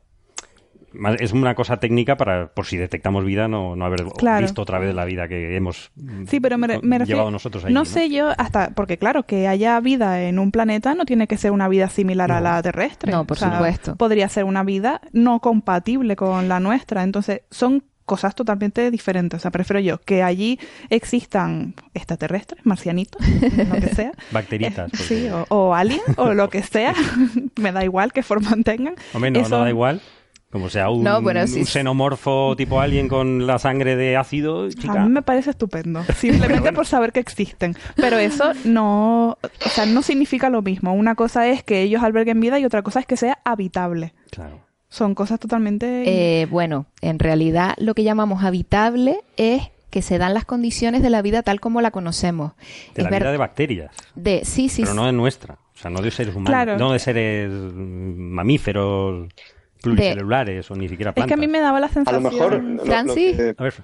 [1.18, 4.42] Es una cosa técnica para, por si detectamos vida, no, no haber Claro.
[4.42, 5.90] visto otra vez la vida que hemos
[6.28, 7.04] Sí, pero me, refiero.
[7.04, 7.74] llevado nosotros allí.
[7.74, 8.70] no sé yo, hasta.
[8.76, 12.30] Porque, claro, que haya vida en un planeta no tiene que ser una vida similar
[12.30, 13.10] a la terrestre.
[13.10, 13.96] No, por O sea, supuesto.
[13.96, 17.02] Podría ser una vida no compatible con la nuestra.
[17.02, 19.38] Entonces, son cosas totalmente diferentes.
[19.38, 20.58] O sea, prefiero yo que allí
[20.90, 23.20] existan extraterrestres, marcianitos,
[23.68, 24.12] lo que sea.
[24.30, 24.88] Bacteritas.
[24.88, 26.94] Eh, porque- sí, o, o alien, o lo que sea.
[27.56, 28.94] me da igual qué forma tengan.
[29.12, 30.00] Hombre, no, Eso- no da igual.
[30.50, 31.58] Como sea un, No, bueno, sí.
[31.58, 35.00] un xenomorfo tipo alien con la sangre de ácido, A chica.
[35.04, 37.74] mí me parece estupendo, simplemente por saber que existen.
[37.96, 40.94] Pero eso no, o sea, no significa lo mismo.
[40.94, 44.14] Una cosa es que ellos alberguen vida y otra cosa es que sea habitable.
[44.30, 44.63] Claro.
[44.94, 46.04] Son cosas totalmente...
[46.42, 51.10] Eh, bueno, en realidad lo que llamamos habitable es que se dan las condiciones de
[51.10, 52.52] la vida tal como la conocemos.
[52.94, 53.90] De Es la vida de bacterias.
[54.14, 54.96] de- sí, sí, pero sí.
[55.00, 55.54] no de nuestra.
[55.54, 56.50] O sea, no de seres humanos.
[56.50, 56.78] Claro.
[56.78, 59.28] No de seres mamíferos,
[59.82, 61.28] pluricelulares o ni siquiera es plantas.
[61.28, 62.22] que a mí me daba la A lo sensación...
[62.22, 62.52] mejor.
[62.62, 63.36] lo- lo Francis.
[63.36, 63.74] que- A ver,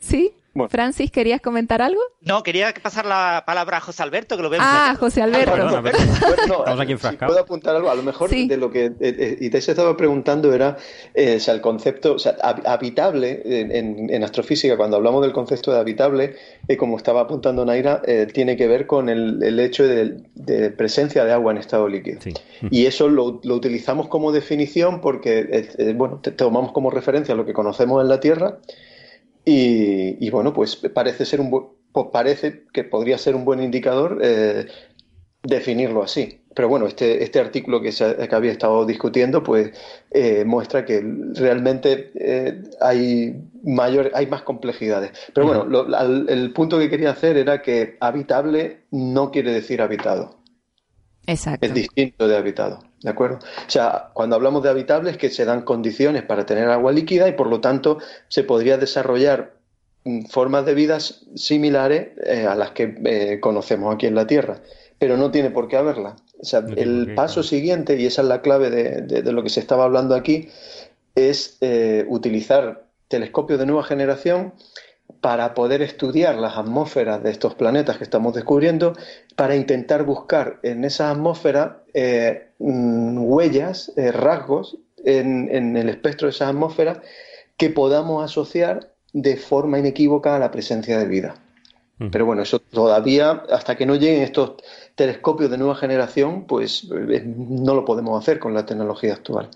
[0.00, 0.32] ¿Sí?
[0.58, 0.70] Bueno.
[0.70, 2.00] Francis, ¿querías comentar algo?
[2.22, 4.60] No, quería pasar la palabra a José Alberto, que lo veo.
[4.62, 5.52] Ah, José Alberto.
[5.52, 6.18] Perdona, perdona.
[6.20, 7.32] Bueno, no, Estamos aquí si enfrascados.
[7.32, 8.46] puedo apuntar algo, a lo mejor Sí.
[8.48, 10.76] de lo que eh, eh, y te estaba preguntando era
[11.14, 15.22] eh, o sea, el concepto, o sea, hab- habitable en, en- en astrofísica, cuando hablamos
[15.22, 16.36] del concepto de habitable,
[16.66, 20.70] eh, como estaba apuntando Naira, eh, tiene que ver con el, el hecho de, de
[20.70, 22.20] presencia de agua en estado líquido.
[22.20, 22.32] Sí.
[22.70, 27.44] Y eso lo, lo utilizamos como definición porque, eh, eh, bueno, tomamos como referencia lo
[27.46, 28.58] que conocemos en la Tierra
[29.48, 33.62] y, y, bueno, pues parece ser un bu- pues parece que podría ser un buen
[33.62, 34.66] indicador eh,
[35.42, 36.42] definirlo así.
[36.54, 39.70] Pero bueno, este, este artículo que, se, que había estado discutiendo, pues
[40.10, 41.00] eh, muestra que
[41.34, 45.12] realmente eh, hay mayor, hay más complejidades.
[45.32, 49.80] Pero bueno, lo- al- el punto que quería hacer era que habitable no quiere decir
[49.80, 50.37] habitado.
[51.28, 51.66] Exacto.
[51.66, 53.38] Es distinto de habitado, ¿de acuerdo?
[53.38, 57.28] O sea, cuando hablamos de habitable es que se dan condiciones para tener agua líquida
[57.28, 57.98] y por lo tanto
[58.28, 59.52] se podría desarrollar
[60.04, 64.62] mm, formas de vidas similares eh, a las que eh, conocemos aquí en la Tierra,
[64.98, 66.16] pero no tiene por qué haberla.
[66.40, 69.42] O sea, No el paso siguiente, y esa es la clave de, de- de lo
[69.42, 70.48] que se estaba hablando aquí,
[71.14, 74.54] es eh, utilizar telescopios de nueva generación
[75.20, 78.92] para poder estudiar las atmósferas de estos planetas que estamos descubriendo,
[79.36, 86.26] para intentar buscar en esa atmósfera eh, mm, huellas, eh, rasgos en, en el espectro
[86.26, 87.02] de esa atmósfera
[87.56, 91.34] que podamos asociar de forma inequívoca a la presencia de vida.
[92.12, 94.52] Pero bueno, eso todavía, hasta que no lleguen estos
[94.94, 99.48] telescopios de nueva generación, pues eh, no lo podemos hacer con la tecnología actual.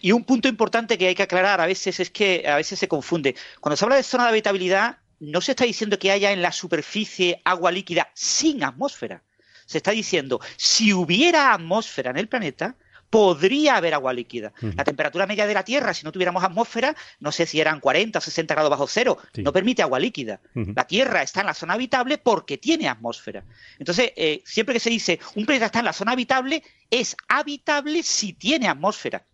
[0.00, 2.88] Y un punto importante que hay que aclarar a veces es que a veces se
[2.88, 3.36] confunde.
[3.60, 6.52] Cuando se habla de zona de habitabilidad, no se está diciendo que haya en la
[6.52, 9.22] superficie agua líquida sin atmósfera.
[9.66, 12.76] Se está diciendo, si hubiera atmósfera en el planeta,
[13.10, 14.52] podría haber agua líquida.
[14.76, 18.18] La temperatura media de la Tierra, si no tuviéramos atmósfera, no sé si eran 40
[18.18, 19.42] o 60 grados bajo cero, Sí.
[19.42, 20.40] no permite agua líquida.
[20.54, 23.44] La Tierra está en la zona habitable porque tiene atmósfera.
[23.78, 28.02] Entonces, eh, siempre que se dice un planeta está en la zona habitable, es habitable
[28.02, 29.24] si tiene atmósfera.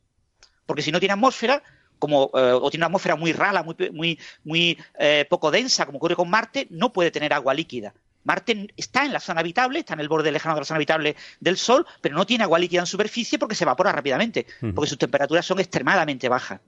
[0.67, 1.63] Porque si no tiene atmósfera,
[1.99, 5.99] como, eh, o tiene una atmósfera muy rala, muy, muy, muy eh, poco densa, como
[5.99, 7.95] ocurre con Marte, no puede tener agua líquida.
[8.25, 11.17] Marte está en la zona habitable, está en el borde lejano de la zona habitable
[11.41, 14.99] del Sol, pero no tiene agua líquida en superficie porque se evapora rápidamente, porque sus
[14.99, 16.61] temperaturas son extremadamente bajas.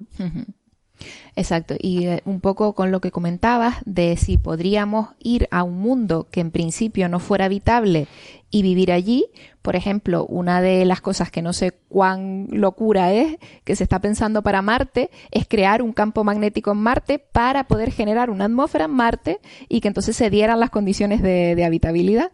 [1.34, 5.78] Exacto, y eh, un poco con lo que comentabas de si podríamos ir a un
[5.78, 8.06] mundo que en principio no fuera habitable
[8.50, 9.26] y vivir allí.
[9.60, 13.98] Por ejemplo, una de las cosas que no sé cuán locura es, que se está
[14.00, 18.84] pensando para Marte, es crear un campo magnético en Marte para poder generar una atmósfera
[18.86, 22.30] en Marte y que entonces se dieran las condiciones de, de habitabilidad.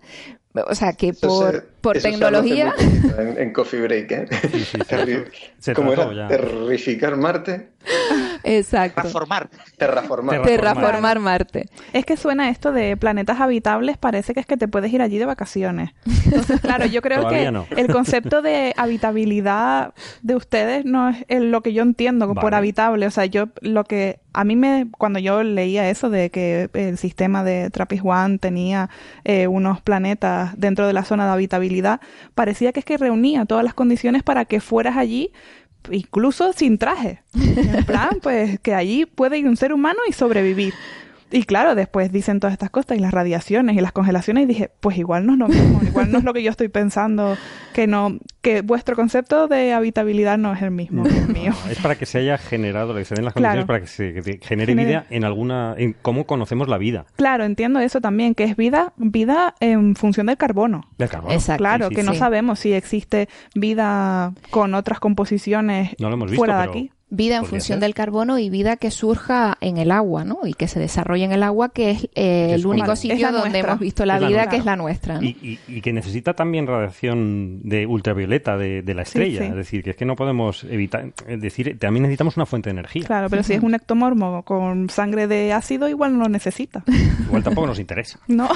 [0.68, 2.74] O sea, que Eso por, se- por eso tecnología...
[3.18, 4.26] En, en Coffee Break, ¿eh?
[4.42, 4.78] Sí, sí, sí.
[4.88, 5.24] Terri-
[5.58, 6.28] Se ¿Cómo trató era?
[6.28, 6.36] ya.
[6.36, 7.68] Terrificar Marte,
[8.44, 9.00] Exacto.
[9.00, 9.48] Transformar.
[9.76, 10.42] terraformar.
[10.42, 11.66] Terra- Terraformar Marte.
[11.92, 15.18] Es que suena esto de planetas habitables, parece que es que te puedes ir allí
[15.18, 15.90] de vacaciones.
[16.24, 17.66] Entonces, claro, yo creo que no.
[17.76, 23.06] el concepto de habitabilidad de ustedes no es el- lo que yo entiendo por habitable.
[23.06, 26.96] O sea, yo lo que a mí me, cuando yo leía eso de que el
[26.98, 28.88] sistema de Trappist One tenía
[29.24, 32.00] eh, unos planetas dentro de la zona de habitabilidad,
[32.34, 35.32] parecía que es que reunía todas las condiciones para que fueras allí
[35.90, 37.22] incluso sin traje.
[37.34, 40.74] En plan, pues que allí puede ir un ser humano y sobrevivir.
[41.32, 44.70] Y claro, después dicen todas estas cosas y las radiaciones y las congelaciones y dije,
[44.80, 47.36] pues igual no es lo mismo, igual no es lo que yo estoy pensando,
[47.72, 51.52] que no, que vuestro concepto de habitabilidad no es el mismo que el mío.
[51.70, 54.74] es para que se haya generado, que se den las condiciones para que se genere,
[54.74, 57.06] vida en alguna, en cómo conocemos la vida.
[57.16, 60.82] Claro, entiendo eso también, que es vida, vida en función del carbono.
[60.98, 61.32] Del carbono.
[61.32, 61.62] Exacto.
[61.62, 65.94] Claro, que no sabemos si existe vida con otras composiciones
[66.36, 66.90] fuera de aquí.
[67.14, 70.38] Vida en función del carbono y vida que surja en el agua, ¿no?
[70.44, 73.78] Y que se desarrolle en el agua, que es eh, el único sitio donde hemos
[73.78, 75.18] visto la, vida, que es la nuestra.
[75.20, 79.44] Y, que necesita también radiación de ultravioleta de, la estrella.
[79.44, 81.12] Es decir, que es que no podemos evitar.
[81.26, 83.04] Es decir, también necesitamos una fuente de energía.
[83.04, 86.82] Claro, pero si es un ectomormo con sangre de ácido, igual no lo necesita.
[87.26, 88.18] Igual tampoco nos interesa.
[88.32, 88.48] No.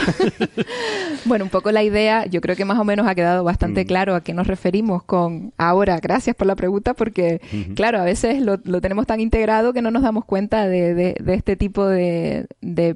[1.26, 3.86] bueno, un poco la idea, yo creo que más o menos ha quedado bastante mm.
[3.86, 6.00] claro a qué nos referimos con ahora.
[6.00, 7.40] Gracias por la pregunta, porque,
[7.74, 11.86] claro, a veces lo, tenemos tan integrado que no nos damos cuenta de, este tipo
[11.86, 12.46] de,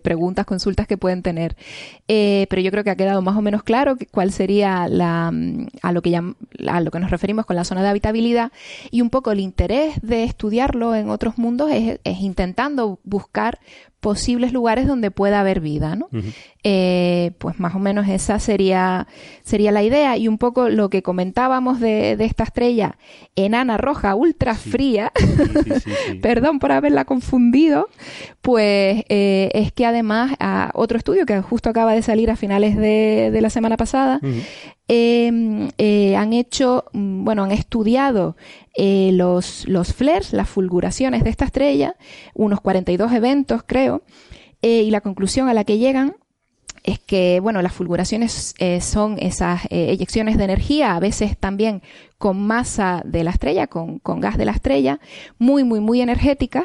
[0.03, 1.57] preguntas, consultas que pueden tener.
[2.09, 5.33] Eh, pero yo creo que ha quedado más o menos claro cuál sería la,
[5.83, 8.53] a, lo que nos referimos con la zona de habitabilidad
[8.91, 13.59] y un poco el interés de estudiarlo en otros mundos es intentando buscar
[14.01, 16.09] posibles lugares donde pueda haber vida, ¿no?
[16.63, 19.07] Eh, pues más o menos esa sería,
[19.43, 20.17] sería la idea.
[20.17, 22.97] Y un poco lo que comentábamos de, esta estrella
[23.37, 25.13] enana roja ultra fría,
[26.23, 27.89] perdón por haberla confundido,
[28.41, 32.77] pues eh, es que además a otro estudio que justo acaba de salir a finales
[32.77, 34.21] de, la semana pasada,
[34.93, 38.37] eh, han hecho, mm, bueno, han estudiado
[38.77, 41.97] los, los flares, las fulguraciones de esta estrella,
[42.35, 44.03] unos 42 eventos creo,
[44.63, 46.15] y la conclusión a la que llegan
[46.83, 51.83] es que, bueno, las fulguraciones eh, son esas eh, eyecciones de energía, a veces también
[52.19, 55.01] con masa de la estrella, con, con gas de la estrella,
[55.39, 56.65] muy, muy, muy energéticas.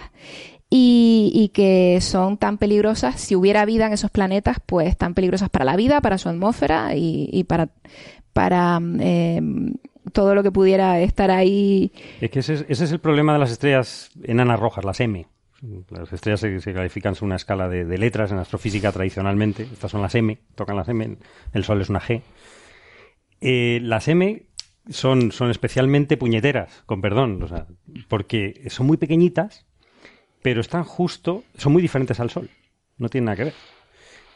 [0.70, 5.50] Y, y, que son tan peligrosas, si hubiera vida en esos planetas, pues tan peligrosas
[5.50, 7.70] para la vida, para su atmósfera y, para,
[8.34, 9.42] para eh,
[10.12, 11.92] todo lo que pudiera estar ahí.
[12.22, 15.28] Es que ese es, el problema de las estrellas enanas rojas, las M.
[15.90, 19.64] Las estrellas se, califican según una escala de, letras en astrofísica tradicionalmente.
[19.64, 21.18] Estas son las M, tocan las M,
[21.54, 22.22] el Sol es una G.
[23.42, 24.44] Eh, las M
[24.90, 27.46] son, son especialmente puñeteras, con perdón,
[28.08, 29.66] porque son muy pequeñitas,
[30.46, 32.52] pero están justo, son muy diferentes al Sol.
[33.00, 33.54] No tienen nada que ver.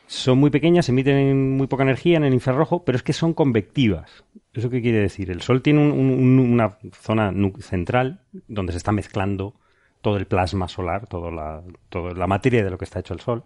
[0.08, 4.24] Son muy pequeñas, emiten muy poca energía en el infrarrojo, pero es que son convectivas.
[4.52, 5.30] ¿Eso qué quiere decir?
[5.30, 9.54] El Sol tiene una zona central donde se está mezclando
[10.02, 13.44] todo el plasma solar, toda la, materia de lo que está hecho el Sol,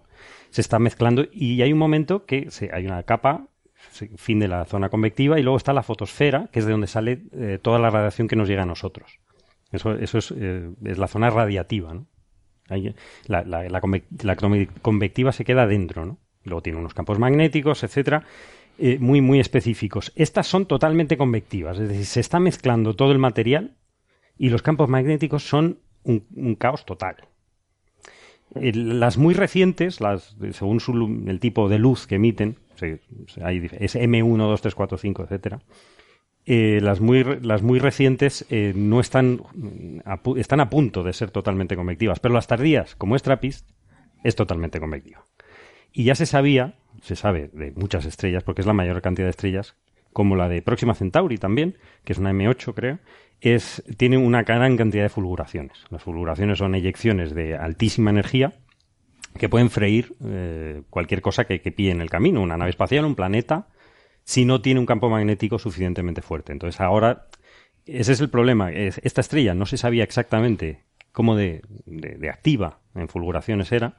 [0.50, 3.50] se está mezclando y hay un momento que hay una capa,
[4.16, 7.24] fin de la zona convectiva, y luego está la fotosfera, que es de donde sale
[7.34, 9.20] eh, toda la radiación que nos llega a nosotros.
[9.74, 12.08] Eso, eso es, eh, es la zona radiativa, ¿no?
[13.28, 13.82] La, la,
[14.82, 16.18] convectiva se queda dentro, ¿no?
[16.44, 18.24] Luego tiene unos campos magnéticos, etcétera,
[18.78, 20.12] eh, muy, muy específicos.
[20.16, 23.78] Estas son totalmente convectivas, es decir, se está mezclando todo el material
[24.38, 27.18] y los campos magnéticos son un, caos total.
[28.56, 30.00] las muy recientes,
[30.52, 35.62] según el tipo de luz que emiten, es M1, 2, 3, 4, 5, etcétera.
[36.46, 39.42] Eh, las, muy, las muy recientes eh, no están
[40.04, 43.70] a, están a punto de ser totalmente convectivas, pero las tardías, como es TRAPPIST,
[44.24, 45.26] es totalmente convectiva.
[45.94, 49.32] Y ya se sabía, se sabe de muchas estrellas, porque es la mayor cantidad de
[49.32, 49.76] estrellas,
[50.12, 53.00] como la de Próxima Centauri también, que es una M8 creo,
[53.40, 55.86] es, tiene una gran cantidad de fulguraciones.
[55.90, 58.54] Las fulguraciones son eyecciones de altísima energía
[59.38, 63.06] que pueden freír eh, cualquier cosa que, que pille en el camino, una nave espacial,
[63.06, 63.68] un planeta,
[64.24, 66.52] si no tiene un campo magnético suficientemente fuerte.
[66.52, 67.28] Entonces ahora,
[67.86, 68.72] ese es el problema.
[68.72, 73.98] esta estrella no se sabía exactamente cómo de, de, activa en fulguraciones era,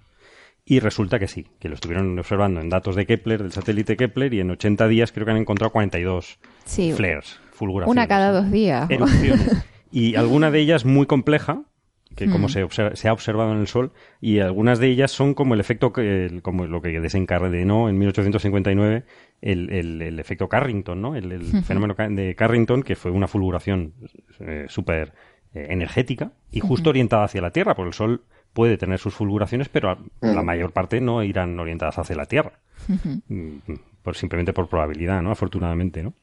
[0.66, 4.34] y resulta que sí, que lo estuvieron observando en datos de Kepler, del satélite Kepler,
[4.34, 6.38] y en 80 días creo que han encontrado 42
[6.96, 7.40] flares.
[7.86, 8.88] Una cada dos días.
[9.92, 11.62] y alguna de ellas muy compleja,
[12.16, 15.54] que como se, se, ha observado en el Sol, y algunas de ellas son como
[15.54, 19.04] el efecto, que, como lo que desencadenó en 1859
[19.44, 21.14] el, el, efecto Carrington, ¿no?
[21.14, 23.92] El, fenómeno de Carrington, que fue una fulguración
[24.40, 25.12] eh, súper
[25.52, 28.22] eh, energética y justo orientada hacia la Tierra, porque el Sol
[28.54, 32.52] puede tener sus fulguraciones, pero la mayor parte no irán orientadas hacia la Tierra.
[33.28, 33.56] Mm,
[34.02, 35.30] por, simplemente por probabilidad, ¿no?
[35.30, 36.14] Afortunadamente, ¿no?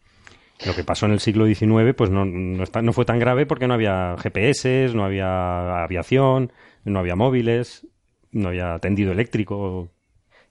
[0.65, 3.67] Lo que pasó en el siglo XIX pues no, no, no fue tan grave porque
[3.67, 6.53] no había GPS, no había aviación,
[6.85, 7.87] no había móviles,
[8.31, 9.89] no había tendido eléctrico.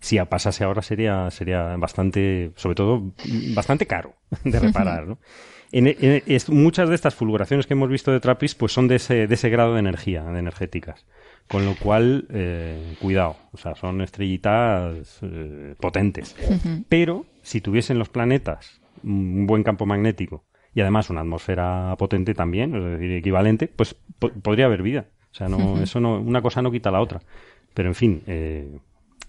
[0.01, 3.13] Si pasase ahora sería, sería bastante, sobre todo,
[3.55, 4.15] bastante caro
[4.45, 5.19] de reparar, ¿no?
[6.49, 9.51] muchas de estas fulguraciones que hemos visto de Trappist pues son de ese, de ese
[9.51, 11.07] grado de energía, de energéticas.
[11.49, 16.37] Con lo cual, eh, cuidado, o sea, son estrellitas eh, potentes.
[16.89, 20.45] Pero si tuviesen los planetas un buen campo magnético
[20.75, 23.97] y además una atmósfera potente también, es decir, equivalente, pues
[24.43, 25.07] podría haber vida.
[25.33, 27.21] O sea, no, eso no, una cosa no quita la otra.
[27.75, 28.79] Pero en fin, eh,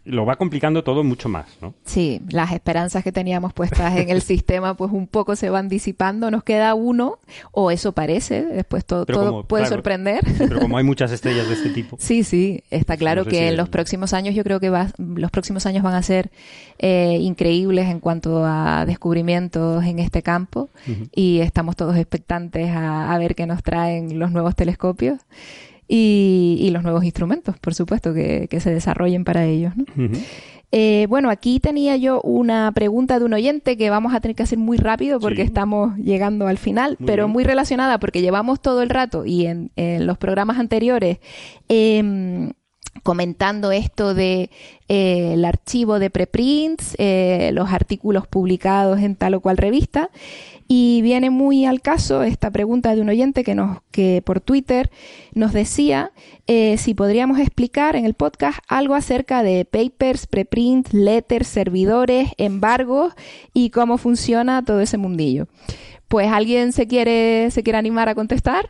[0.03, 1.75] lo va complicando todo mucho más, ¿no?
[1.85, 6.31] Sí, las esperanzas que teníamos puestas en el sistema pues un poco se van disipando,
[6.31, 7.19] nos queda uno,
[7.51, 10.21] o eso parece, después todo, todo puede sorprender.
[10.37, 11.97] pero como hay muchas estrellas de este tipo.
[11.99, 15.65] Sí, sí, está claro que en los próximos años yo creo que va, los próximos
[15.65, 16.31] años van a ser
[16.79, 20.69] eh, increíbles en cuanto a descubrimientos en este campo
[21.15, 25.19] y estamos todos expectantes a, a ver qué nos traen los nuevos telescopios
[25.93, 29.73] y, los nuevos instrumentos, por supuesto, que, se desarrollen para ellos.
[30.71, 34.43] Eh, bueno, aquí tenía yo una pregunta de un oyente que vamos a tener que
[34.43, 38.89] hacer muy rápido porque estamos llegando al final, pero muy relacionada porque llevamos todo el
[38.89, 41.17] rato y en, los programas anteriores
[41.67, 42.51] em,
[43.03, 44.49] comentando esto de
[44.87, 50.09] eh, el archivo de preprints, eh, los artículos publicados en tal o cual revista.
[50.67, 54.89] Y viene muy al caso esta pregunta de un oyente que, nos, que por Twitter
[55.33, 56.13] nos decía
[56.47, 63.13] eh, si podríamos explicar en el podcast algo acerca de papers, preprints, letters, servidores, embargos
[63.53, 65.47] y cómo funciona todo ese mundillo.
[66.07, 68.69] Pues alguien se quiere, se quiere animar a contestar.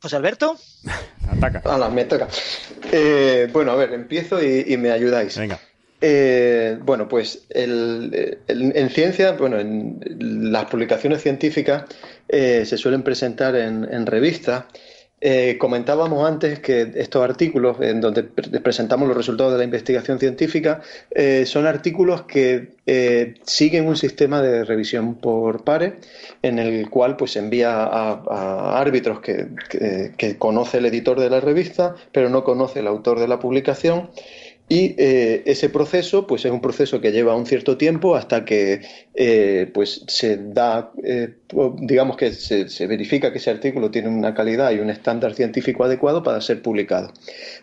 [0.00, 0.56] José Alberto.
[1.30, 1.88] Ataca.
[1.90, 2.28] Me toca.
[2.90, 5.36] Eh, bueno, a ver, empiezo y me ayudáis.
[5.38, 5.60] Venga.
[6.02, 10.00] Eh, bueno, pues en ciencia, bueno, en
[10.50, 11.84] las publicaciones científicas
[12.26, 14.64] eh, se suelen presentar en, revistas.
[15.22, 20.80] Eh, comentábamos antes que estos artículos, en donde presentamos los resultados de la investigación científica,
[21.44, 22.68] son artículos que
[23.44, 25.94] siguen un sistema de revisión por pares,
[26.42, 29.48] en el cual pues se envía a, árbitros que,
[30.16, 34.10] que conoce el editor de la revista, pero no conoce el autor de la publicación
[34.72, 38.82] y eh, ese proceso, pues es un proceso que lleva un cierto tiempo hasta que
[39.14, 41.38] eh, pues se da, eh,
[41.80, 45.82] digamos que se, se, verifica que ese artículo tiene una calidad y un estándar científico
[45.82, 47.12] adecuado para ser publicado.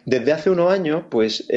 [0.04, 1.48] Desde hace unos años, pues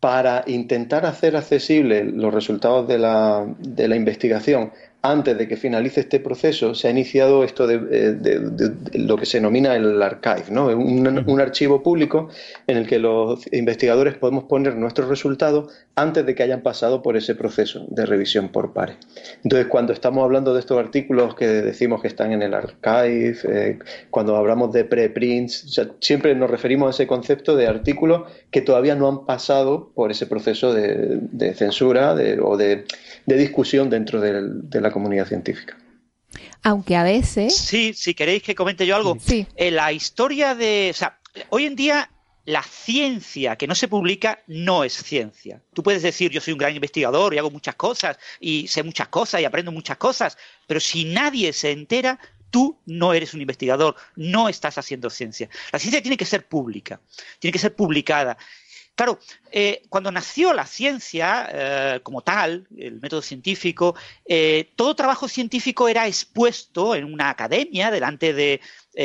[0.00, 4.72] para intentar hacer accesibles los resultados de la, de la investigación
[5.02, 9.38] antes de que finalice este proceso, se ha iniciado esto de, eh, lo que se
[9.38, 10.66] denomina el archive, ¿no?
[10.68, 12.28] Un, archivo público
[12.68, 17.16] en el que los investigadores podemos poner nuestros resultados antes de que hayan pasado por
[17.16, 18.96] ese proceso de revisión por pares.
[19.42, 23.78] Entonces, cuando estamos hablando de estos artículos que decimos que están en el archive, eh,
[24.10, 29.08] cuando hablamos de preprints, siempre nos referimos a ese concepto de artículos que todavía no
[29.08, 32.84] han pasado por ese proceso de, censura o de,
[33.26, 35.76] discusión dentro de la comunidad científica.
[36.62, 37.56] Aunque a veces.
[37.56, 39.16] Sí, si queréis que comente yo algo.
[39.20, 39.46] Sí.
[39.56, 40.88] En la historia de.
[40.90, 41.18] O sea,
[41.50, 42.08] hoy en día
[42.44, 45.62] la ciencia que no se publica no es ciencia.
[45.74, 49.08] Tú puedes decir, yo soy un gran investigador y hago muchas cosas y sé muchas
[49.08, 50.36] cosas y aprendo muchas cosas,
[50.66, 52.18] pero si nadie se entera,
[52.50, 55.48] tú no eres un investigador, no estás haciendo ciencia.
[55.72, 57.00] La ciencia tiene que ser pública,
[57.38, 58.36] tiene que ser publicada.
[58.94, 59.18] Claro,
[59.50, 63.94] eh, cuando nació la ciencia eh, como tal, el método científico,
[64.26, 68.60] eh, todo trabajo científico era expuesto en una academia delante de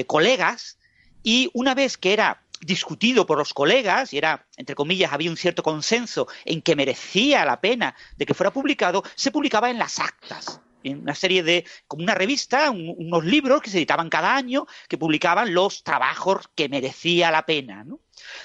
[0.06, 0.78] colegas
[1.24, 5.38] y una vez que era discutido por los colegas y era, entre comillas, había un
[5.38, 10.00] cierto consenso en que merecía la pena de que fuera publicado, se publicaba en las
[10.00, 14.68] actas en una serie de, como una revista, unos libros que se editaban cada año,
[14.88, 17.84] que publicaban los trabajos que merecía la pena.
[17.84, 18.00] ¿no?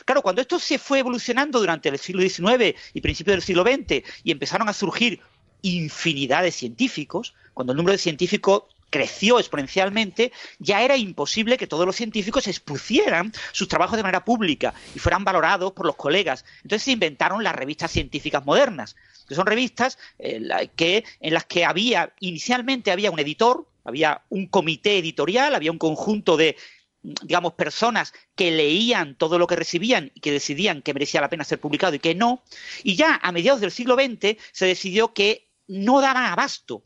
[0.04, 4.04] Claro, cuando esto se fue evolucionando durante el siglo XIX y principios del siglo XX
[4.24, 5.20] y empezaron a surgir
[5.62, 11.86] infinidad de científicos, cuando el número de científicos creció exponencialmente, ya era imposible que todos
[11.86, 16.44] los científicos expusieran sus trabajos de manera pública y fueran valorados por los colegas.
[16.62, 18.94] Entonces se inventaron las revistas científicas modernas,
[19.26, 24.46] que son revistas eh, que, en las que había, inicialmente había un editor, había un
[24.46, 26.56] comité editorial, había un conjunto de
[27.02, 31.44] digamos, personas que leían todo lo que recibían y que decidían que merecía la pena
[31.44, 32.42] ser publicado y que no.
[32.82, 36.84] Y ya a mediados del siglo XX se decidió que no daban abasto.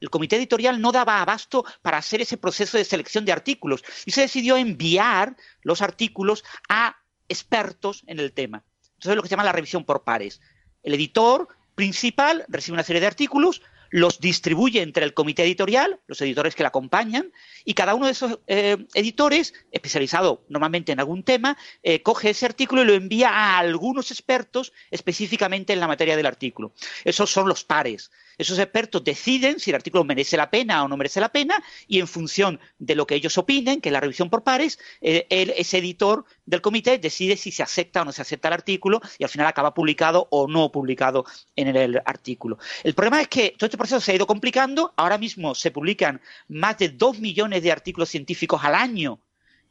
[0.00, 4.10] El comité editorial no daba abasto para hacer ese proceso de selección de artículos y
[4.10, 6.96] se decidió enviar los artículos a
[7.28, 8.64] expertos en el tema.
[9.00, 10.40] Eso es lo que se llama la revisión por pares.
[10.82, 13.62] El editor principal recibe una serie de artículos,
[13.94, 17.30] los distribuye entre el comité editorial, los editores que la acompañan,
[17.64, 22.44] y cada uno de esos eh, editores, especializado normalmente en algún tema, eh, coge ese
[22.44, 26.72] artículo y lo envía a algunos expertos específicamente en la materia del artículo.
[27.04, 28.10] Esos son los pares.
[28.38, 32.00] Esos expertos deciden si el artículo merece la pena o no merece la pena y
[32.00, 35.78] en función de lo que ellos opinen, que es la revisión por pares, eh, ese
[35.78, 39.30] editor del comité decide si se acepta o no se acepta el artículo y al
[39.30, 41.24] final acaba publicado o no publicado
[41.56, 42.58] en el, artículo.
[42.82, 44.92] El problema es que todo este proceso se ha ido complicando.
[44.96, 49.20] Ahora mismo se publican más de dos millones de artículos científicos al año.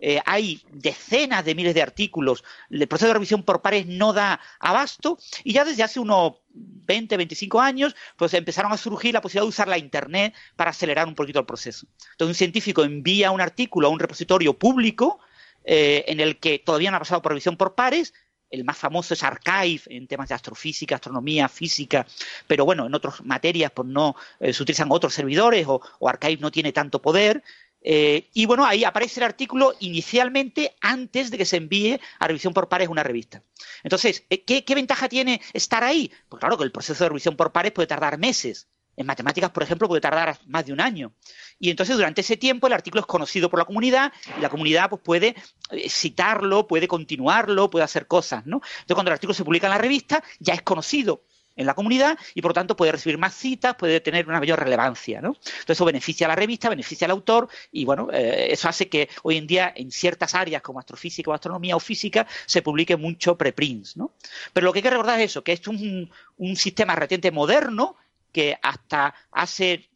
[0.06, 2.44] Eh, hay decenas de miles de artículos.
[2.70, 7.16] El proceso de revisión por pares no da abasto y ya desde hace unos 20,
[7.16, 11.16] 25 años, pues empezaron a surgir la posibilidad de usar la Internet para acelerar un
[11.16, 11.88] poquito el proceso.
[12.12, 15.22] Entonces, un científico envía un artículo a un repositorio público
[15.64, 18.14] eh, en el que todavía no ha pasado por revisión por pares.
[18.54, 22.06] El más famoso es Archive en temas de astrofísica, astronomía, física,
[22.46, 26.52] pero bueno, en otras materias pues no eh, se utilizan otros servidores o, Archive no
[26.52, 27.42] tiene tanto poder.
[27.84, 32.54] Eh, y bueno, ahí aparece el artículo inicialmente antes de que se envíe a revisión
[32.54, 33.44] por pares una revista.
[33.84, 36.12] Entonces, ¿qué, ¿qué, ventaja tiene estar ahí?
[36.30, 38.68] Pues claro que el proceso de revisión por pares puede tardar meses.
[38.96, 41.14] En matemáticas, por ejemplo, puede tardar más de un año.
[41.60, 44.90] Y entonces durante ese tiempo el artículo es conocido por la comunidad y la comunidad
[44.90, 45.36] pues, puede
[45.72, 48.46] eh, citarlo, puede continuarlo, puede hacer cosas.
[48.46, 48.58] ¿no?
[48.58, 51.24] Entonces cuando el artículo se publica en la revista ya es conocido
[51.56, 54.60] en la comunidad y por lo tanto puede recibir más citas, puede tener una mayor
[54.60, 55.22] relevancia.
[55.22, 55.30] ¿no?
[55.30, 59.10] Entonces eso beneficia a la revista, beneficia al autor y bueno, eh, eso hace que
[59.24, 63.38] hoy en día en ciertas áreas como astrofísica o astronomía o física se publique mucho
[63.38, 63.98] preprints.
[63.98, 64.12] ¿no?
[64.54, 67.32] Pero lo que hay que recordar es eso, que esto es un, un sistema reciente
[67.32, 67.96] moderno
[68.32, 69.90] que hasta hace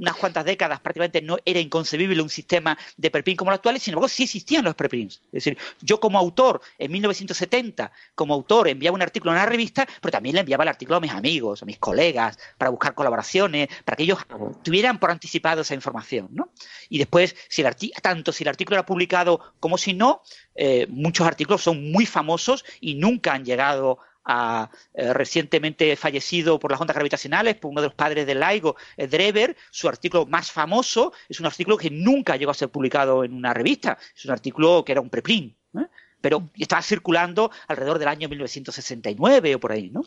[0.00, 3.92] unas cuantas décadas prácticamente no era inconcebible un sistema de preprint como el actual, sin
[3.92, 5.22] embargo sí existían los preprints.
[5.26, 9.86] Es decir, yo como autor en 1970, como autor enviaba un artículo a una revista,
[10.00, 13.68] pero también le enviaba el artículo a mis amigos, a mis colegas, para buscar colaboraciones,
[13.84, 14.18] para que ellos
[14.62, 16.28] tuvieran por anticipado esa información.
[16.32, 16.50] ¿no?
[16.88, 20.22] Y después, si el tanto si el artículo era publicado como si no,
[20.54, 26.70] eh, muchos artículos son muy famosos y nunca han llegado a, eh, recientemente fallecido por
[26.70, 30.50] las ondas gravitacionales, por uno de los padres del LIGO, eh, Drever, su artículo más
[30.50, 34.32] famoso es un artículo que nunca llegó a ser publicado en una revista, es un
[34.32, 35.56] artículo que era un preprint.
[35.76, 35.86] ¿eh?
[36.20, 40.02] pero estaba circulando alrededor del año 1969 o por ahí, ¿no?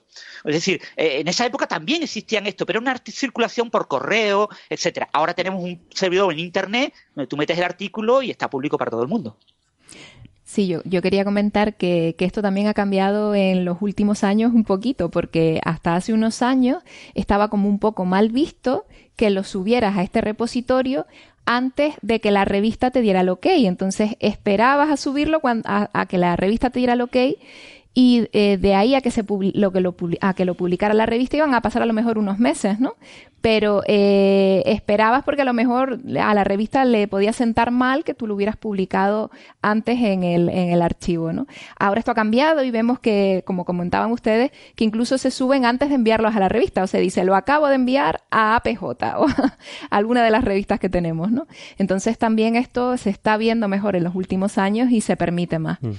[0.45, 5.09] Es decir, en esa época también existían esto, pero una circulación por correo, etcétera.
[5.11, 8.91] Ahora tenemos un servidor en internet donde tú metes el artículo y está público para
[8.91, 9.39] todo el mundo.
[10.43, 14.53] Sí, yo, yo quería comentar que, que, esto también ha cambiado en los últimos años
[14.53, 16.83] un poquito, porque hasta hace unos años
[17.13, 21.05] estaba como un poco mal visto que lo subieras a este repositorio
[21.45, 23.45] antes de que la revista te diera el ok.
[23.45, 27.17] Entonces esperabas a subirlo cuando, a, a que la revista te diera el ok
[27.93, 31.05] y eh, de ahí a que se lo que lo a que lo publicara la
[31.05, 32.95] revista iban a pasar a lo mejor unos meses, ¿no?
[33.39, 38.13] Pero eh, esperabas porque a lo mejor a la revista le podía sentar mal que
[38.13, 41.45] tú lo hubieras publicado antes en el, en el archivo, ¿no?
[41.77, 45.89] Ahora esto ha cambiado y vemos que, como comentaban ustedes, que incluso se suben antes
[45.89, 46.83] de enviarlos a la revista.
[46.83, 48.81] O sea, dice, lo acabo de enviar a APJ
[49.17, 49.27] o
[49.89, 51.45] alguna de las revistas que tenemos, ¿no?
[51.77, 55.81] Entonces también esto se está viendo mejor en los últimos años y se permite más.
[55.81, 55.91] Mm.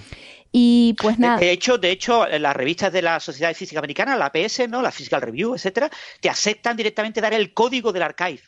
[0.56, 1.38] Y pues nada.
[1.38, 4.82] De hecho, de hecho, las revistas de la Sociedad de Física Americana, la APS, ¿no?
[4.82, 5.90] La Physical Review, etcétera,
[6.20, 8.40] te aceptan directamente dar el código del archive.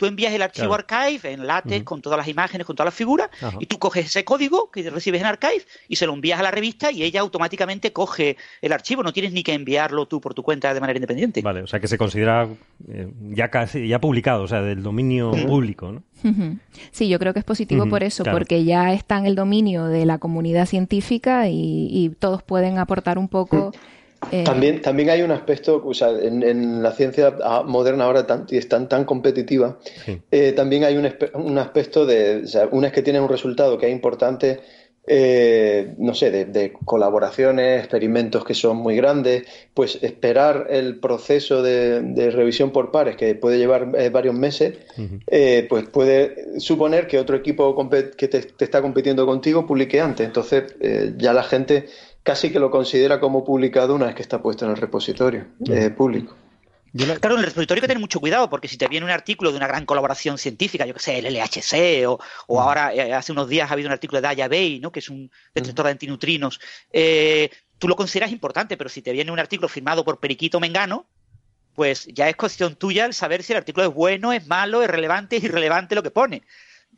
[0.00, 3.28] Tú envías el archivo archive en látex con todas las imágenes, con todas las figuras,
[3.58, 6.50] y tú coges ese código que recibes en archive y se lo envías a la
[6.50, 9.02] revista y ella automáticamente coge el archivo.
[9.02, 11.42] No tienes ni que enviarlo tú por tu cuenta de manera independiente.
[11.42, 12.48] Vale, o sea que se considera
[12.88, 16.02] eh, ya casi ya publicado, o sea, del dominio público, ¿no?
[16.92, 20.06] Sí, yo creo que es positivo por eso, porque ya está en el dominio de
[20.06, 23.72] la comunidad científica y, todos pueden aportar un poco.
[24.32, 27.34] Eh, también, también hay un aspecto, o sea, en, la ciencia
[27.64, 29.78] moderna ahora tan, y es tan, tan competitiva,
[30.30, 33.78] eh, también hay un, un aspecto de, o sea, una es que tiene un resultado
[33.78, 34.60] que es importante
[35.06, 42.30] eh, no sé, de, colaboraciones, experimentos que son muy grandes, pues esperar el proceso de,
[42.30, 44.78] revisión por pares, que puede llevar eh, varios meses,
[45.26, 47.74] eh, pues puede suponer que otro equipo
[48.16, 50.26] que te, está compitiendo contigo publique antes.
[50.26, 50.76] Entonces,
[51.16, 51.86] ya la gente
[52.22, 55.46] casi que lo considera como publicado una vez que está puesto en el repositorio
[55.96, 56.36] público.
[56.92, 59.52] Claro, en el repositorio hay que tener mucho cuidado, porque si te viene un artículo
[59.52, 62.18] de una gran colaboración científica, yo que sé, el LHC, o,
[62.48, 62.58] o mm.
[62.58, 64.90] ahora eh, hace unos días ha habido un artículo de Daya Bay, ¿no?
[64.90, 66.60] que es un detector de antinutrinos,
[66.92, 71.06] eh, tú lo consideras importante, pero si te viene un artículo firmado por Periquito Mengano,
[71.76, 74.90] pues ya es cuestión tuya el saber si el artículo es bueno, es malo, es
[74.90, 76.42] relevante, es irrelevante lo que pone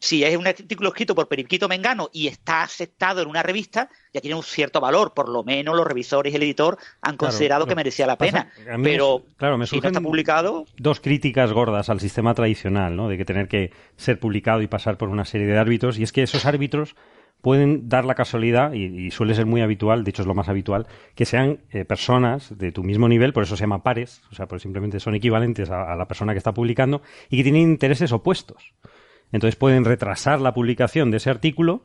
[0.02, 4.20] si es un artículo escrito por Periquito Mengano y está aceptado en una revista, ya
[4.20, 7.76] tiene un cierto valor, por lo menos los revisores y el editor han considerado que
[7.76, 8.50] merecía la pena.
[8.82, 10.64] pero claro, me si no está publicado...
[10.76, 13.08] Dos críticas gordas al sistema tradicional, ¿no?
[13.08, 16.10] De que tener que ser publicado y pasar por una serie de árbitros, y es
[16.10, 16.96] que esos árbitros
[17.40, 20.88] pueden dar la casualidad, y, suele ser muy habitual, de hecho es lo más habitual,
[21.14, 24.46] que sean eh, personas de tu mismo nivel, por eso se llama pares, o sea,
[24.46, 28.72] pues simplemente son equivalentes a la persona que está publicando, y que tienen intereses opuestos.
[29.32, 31.82] Entonces pueden retrasar la publicación de ese artículo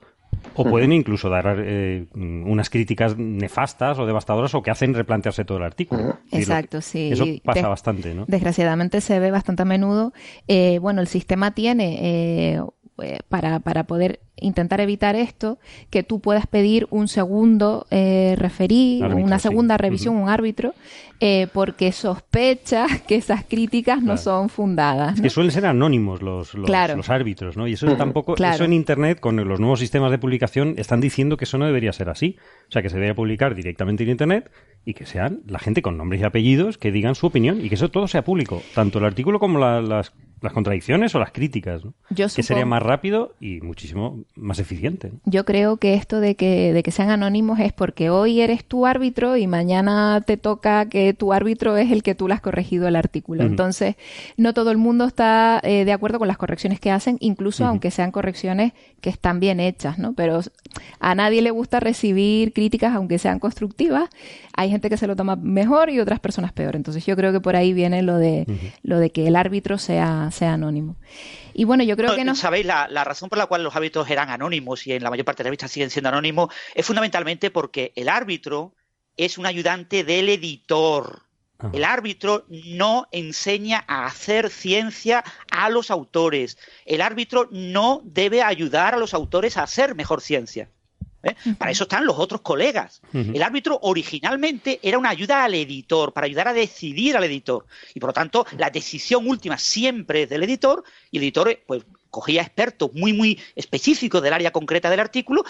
[0.54, 5.58] O pueden incluso dar eh, unas críticas nefastas o devastadoras o que hacen replantearse todo
[5.60, 6.20] el artículo.
[6.32, 7.10] Exacto, sí.
[7.12, 8.26] Eso pasa bastante, ¿no?
[8.28, 10.14] Desgraciadamente se ve bastante a menudo.
[10.48, 12.00] Eh, bueno, el sistema tiene
[12.56, 12.62] eh,
[13.04, 15.58] eh, para, para, poder intentar evitar esto,
[15.90, 20.74] que tú puedas pedir un segundo eh, referí, una segunda revisión, un árbitro,
[21.20, 25.16] eh, porque sospecha que esas críticas no son fundadas.
[25.16, 27.68] Es que suelen ser anónimos los, los, los árbitros, ¿no?
[27.68, 31.46] Y eso tampoco, eso en Internet, con los nuevos sistemas de publicación, están diciendo que
[31.46, 32.38] eso no debería ser así.
[32.68, 34.52] O sea, que se debería publicar directamente en Internet
[34.86, 37.76] y que sean la gente con nombres y apellidos que digan su opinión y que
[37.76, 41.94] eso todo sea público, tanto el artículo como las las contradicciones o las críticas, ¿no?
[42.16, 45.12] que sería más rápido y muchísimo más eficiente.
[45.26, 48.86] Yo creo que esto de que, de que sean anónimos es porque hoy eres tu
[48.86, 52.88] árbitro y mañana te toca que tu árbitro es el que tú le has corregido
[52.88, 53.44] el artículo.
[53.44, 53.96] Entonces,
[54.36, 57.90] no todo el mundo está eh, de acuerdo con las correcciones que hacen, incluso aunque
[57.90, 60.14] sean correcciones que están bien hechas, ¿no?
[60.14, 60.42] Pero
[61.00, 64.10] a nadie le gusta recibir críticas aunque sean constructivas.
[64.56, 66.76] Hay gente que se lo toma mejor y otras personas peor.
[66.76, 68.46] Entonces, yo creo que por ahí viene lo de,
[68.84, 70.96] lo de que el árbitro sea sea, anónimo.
[71.54, 72.36] Y bueno, yo creo que no.
[72.36, 75.44] Sabéis, la, razón por la cual los árbitros eran anónimos y en la mayor parte
[75.44, 78.74] de las revistas siguen siendo anónimos es fundamentalmente porque el árbitro
[79.16, 81.24] es un ayudante del editor.
[81.74, 86.60] El árbitro no enseña a hacer ciencia a los autores.
[86.86, 90.70] El árbitro no debe ayudar a los autores a hacer mejor ciencia.
[91.24, 91.36] ¿Eh?
[91.58, 93.02] Para eso están los otros colegas.
[93.14, 97.66] El árbitro originalmente era una ayuda al editor, para ayudar a decidir al editor.
[97.94, 101.84] Y por lo tanto, la decisión última siempre es del editor, y el editor pues,
[102.10, 105.44] cogía expertos muy, muy específicos del área concreta del artículo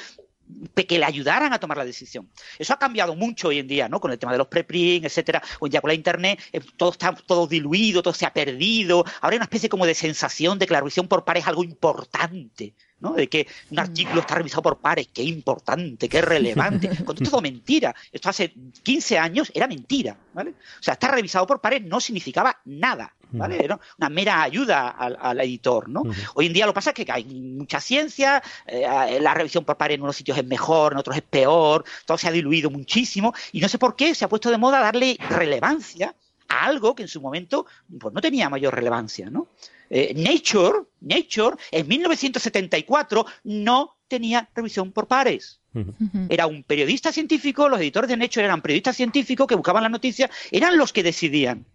[0.75, 2.29] que le ayudaran a tomar la decisión.
[2.57, 3.99] Eso ha cambiado mucho hoy en día, ¿no?
[3.99, 5.41] Con el tema de los preprint, etcétera.
[5.59, 9.03] Hoy día con la internet eh, todo está todo diluido, todo se ha perdido.
[9.21, 11.63] Ahora hay una especie como de sensación de que la revisión por pares es algo
[11.63, 12.73] importante.
[12.99, 13.13] ¿no?
[13.13, 16.89] De que un artículo está revisado por pares, qué importante, qué relevante.
[17.05, 17.95] Cuando es todo mentira.
[18.11, 18.53] Esto hace
[18.83, 20.51] 15 años era mentira, ¿vale?
[20.51, 23.63] O sea, estar revisado por pares no significaba nada, ¿vale?
[23.63, 26.03] Era una mera ayuda al, editor, ¿no?
[26.35, 29.77] Hoy en día lo que pasa es que hay mucha ciencia, eh, la revisión por
[29.77, 33.33] pares en unos sitios es mejor, en otros es peor, todo se ha diluido muchísimo
[33.51, 36.15] y no sé por qué se ha puesto de moda darle relevancia
[36.49, 37.65] a algo que en su momento
[37.99, 39.47] pues, no tenía mayor relevancia, ¿no?
[39.89, 45.59] Eh, Nature, Nature, en 1974 no tenía revisión por pares.
[46.29, 50.31] Era un periodista científico, los editores de Nature eran periodistas científicos que buscaban las noticias,
[50.49, 51.65] eran los que decidían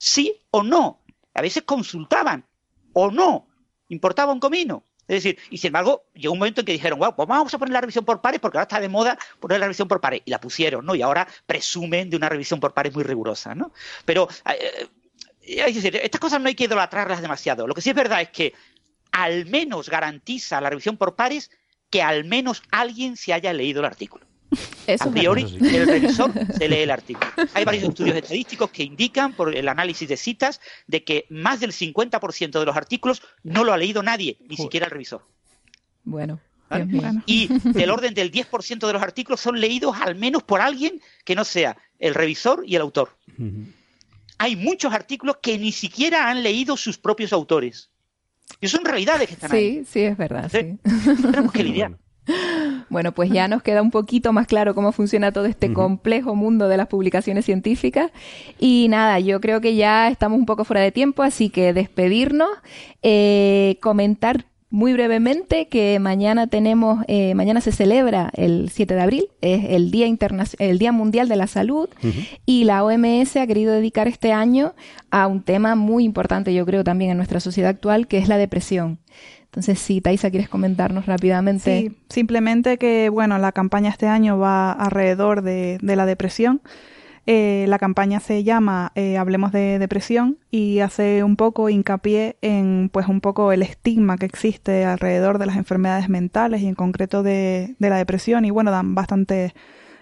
[0.00, 1.00] sí o no.
[1.34, 2.44] A veces consultaban
[2.92, 3.46] o no,
[3.88, 4.82] importaba un comino.
[5.06, 7.58] Es decir, y sin embargo, llegó un momento en que dijeron, wow, pues vamos a
[7.58, 10.22] poner la revisión por pares porque ahora está de moda poner la revisión por pares.
[10.24, 10.94] Y la pusieron, ¿no?
[10.94, 13.72] Y ahora presumen de una revisión por pares muy rigurosa, ¿no?
[14.04, 14.88] Pero eh,
[15.42, 17.66] es decir, estas cosas no hay que idolatrarlas demasiado.
[17.66, 18.54] Lo que sí es verdad es que
[19.10, 21.50] al menos garantiza la revisión por pares
[21.90, 24.29] que al menos alguien se haya leído el artículo.
[24.98, 27.30] A priori, el revisor se lee el artículo.
[27.54, 31.72] Hay varios estudios estadísticos que indican, por el análisis de citas, de que más del
[31.72, 35.22] 50% de los artículos no lo ha leído nadie, ni siquiera el revisor.
[36.04, 36.40] Bueno.
[37.26, 41.34] Y del orden del 10% de los artículos son leídos al menos por alguien que
[41.34, 43.16] no sea el revisor y el autor
[44.40, 47.90] hay muchos artículos que ni siquiera han leído sus propios autores.
[48.58, 49.80] Y son realidades que están ahí.
[49.80, 50.50] Sí, sí, es verdad.
[50.50, 50.78] Sí.
[51.20, 51.90] Tenemos que lidiar.
[51.90, 52.02] Bueno,
[53.14, 56.76] pues ya nos queda un poquito más claro cómo funciona todo este complejo mundo de
[56.76, 58.10] las publicaciones científicas.
[58.58, 62.48] Y nada, yo creo que ya estamos un poco fuera de tiempo, así que despedirnos,
[63.02, 69.26] eh, comentar muy brevemente que mañana tenemos, eh, mañana se celebra el 7 de abril,
[69.40, 70.06] es el Día,
[70.58, 71.88] el Día Mundial de la Salud
[72.46, 74.74] y la OMS ha querido dedicar este año
[75.10, 78.38] a un tema muy importante, yo creo, también en nuestra sociedad actual, que es la
[78.38, 79.00] depresión.
[79.50, 81.80] Entonces, si Taisa, ¿quieres comentarnos rápidamente?
[81.80, 86.60] Sí, simplemente que, bueno, la campaña este año va alrededor de, de la depresión.
[87.26, 92.90] Eh, la campaña se llama eh, Hablemos de depresión y hace un poco hincapié en
[92.92, 97.22] pues un poco el estigma que existe alrededor de las enfermedades mentales y en concreto
[97.22, 99.52] de, la depresión y bueno, dan bastantes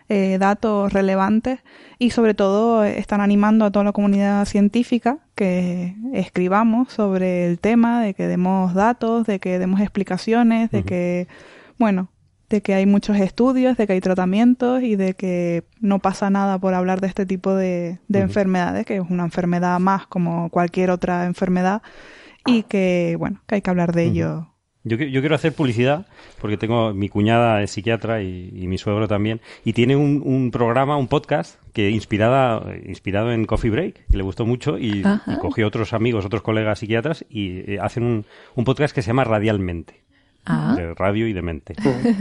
[0.09, 1.61] eh, datos relevantes
[1.99, 8.03] y sobre todo están animando a toda la comunidad científica que escribamos sobre el tema,
[8.03, 11.29] de que demos datos, de que demos explicaciones, de que,
[11.79, 12.09] bueno,
[12.49, 16.59] de que hay muchos estudios, de que hay tratamientos y de que no pasa nada
[16.59, 21.27] por hablar de este tipo de, enfermedades, que es una enfermedad más como cualquier otra
[21.27, 21.83] enfermedad
[22.47, 24.49] y que, bueno, que hay que hablar de ello.
[24.89, 26.06] Yo, yo, quiero hacer publicidad
[26.40, 31.09] porque tengo mi cuñada es psiquiatra y, mi suegro también y tiene un, programa, un
[31.09, 35.02] podcast que inspirada, inspirado en Coffee Break, que le gustó mucho y,
[35.40, 39.24] cogió otros amigos, otros colegas psiquiatras y eh, hacen un, un podcast que se llama
[39.24, 40.02] Radialmente
[40.47, 40.74] ah.
[40.77, 41.74] de radio y de mente.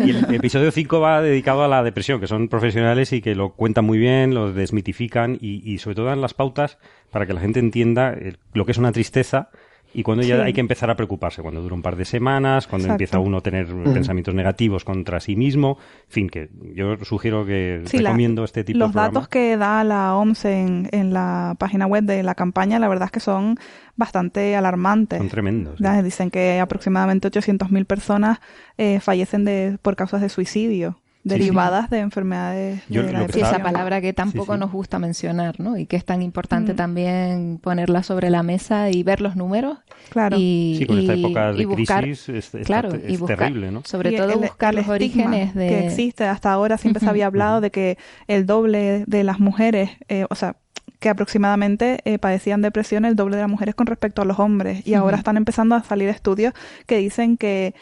[0.06, 3.54] Y el episodio 5 va dedicado a la depresión, que son profesionales y que lo
[3.54, 6.78] cuentan muy bien, lo desmitifican y, y sobre todo dan las pautas
[7.12, 8.16] para que la gente entienda
[8.54, 9.50] lo que es una tristeza
[9.98, 12.88] y cuando ya hay que empezar a preocuparse, cuando dura un par de semanas, cuando
[12.88, 17.82] empieza uno a tener pensamientos negativos contra sí mismo, en fin, que yo sugiero que
[17.92, 22.04] recomiendo este tipo de Los datos que da la OMS en, en, la página web
[22.04, 23.58] de la campaña, la verdad es que son
[23.96, 25.18] bastante alarmantes.
[25.18, 25.82] Son tremendos.
[26.04, 28.38] Dicen que aproximadamente 800.000 personas
[28.78, 34.14] eh, fallecen de, por causas de suicidio derivadas de enfermedades de la esa palabra que
[34.14, 35.78] tampoco nos gusta mencionar, ¿no?
[35.78, 36.76] Y que es tan importante mm.
[36.76, 39.78] también ponerla sobre la mesa y ver los números.
[40.10, 40.38] Claro.
[40.40, 43.84] Y, sí, con esta época de crisis es, claro, y terrible, ¿no?
[43.86, 45.68] Sobre todo buscar los orígenes de...
[45.68, 46.26] que existe.
[46.26, 47.98] Hasta ahora siempre se había hablado de que
[48.28, 50.56] el doble de las mujeres, eh, o sea,
[51.00, 54.86] que aproximadamente eh, padecían depresión el doble de las mujeres con respecto a los hombres.
[54.88, 56.54] Y ahora están empezando a salir estudios
[56.86, 57.76] que dicen que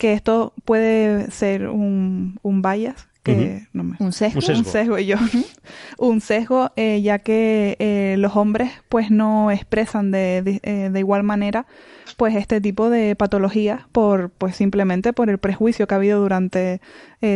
[0.00, 4.40] que esto puede ser un, un bias, que, un, sesgo.
[4.56, 5.16] un sesgo, yo,
[5.98, 10.98] un sesgo, eh, ya que eh, los hombres pues no expresan de, de, eh, de,
[10.98, 11.66] igual manera
[12.16, 16.80] pues este tipo de patologías por pues simplemente por el prejuicio que ha habido durante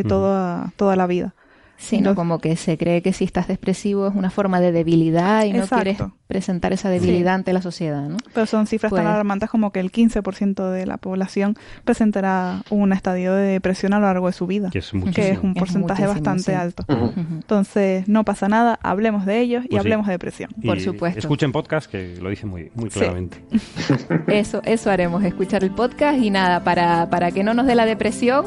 [0.08, 1.34] toda, toda la vida.
[1.76, 5.52] Sino como que se cree que si estás depresivo es una forma de debilidad y
[5.52, 8.16] no quieres presentar esa debilidad ante la sociedad, ¿no?
[8.32, 12.92] Pero son cifras tan pues alarmantes como que el 15% de la población presentará un
[12.92, 16.84] estadio de depresión a lo largo de su vida, que es, un porcentaje bastante alto.
[16.88, 20.50] Entonces, no pasa nada, hablemos de ellos y pues hablemos de depresión.
[20.64, 21.18] Por supuesto.
[21.18, 23.44] Escuchen podcast que lo dice muy, muy claramente.
[24.28, 27.86] eso, eso haremos, escuchar el podcast y nada, para, para que no nos dé la
[27.86, 28.46] depresión,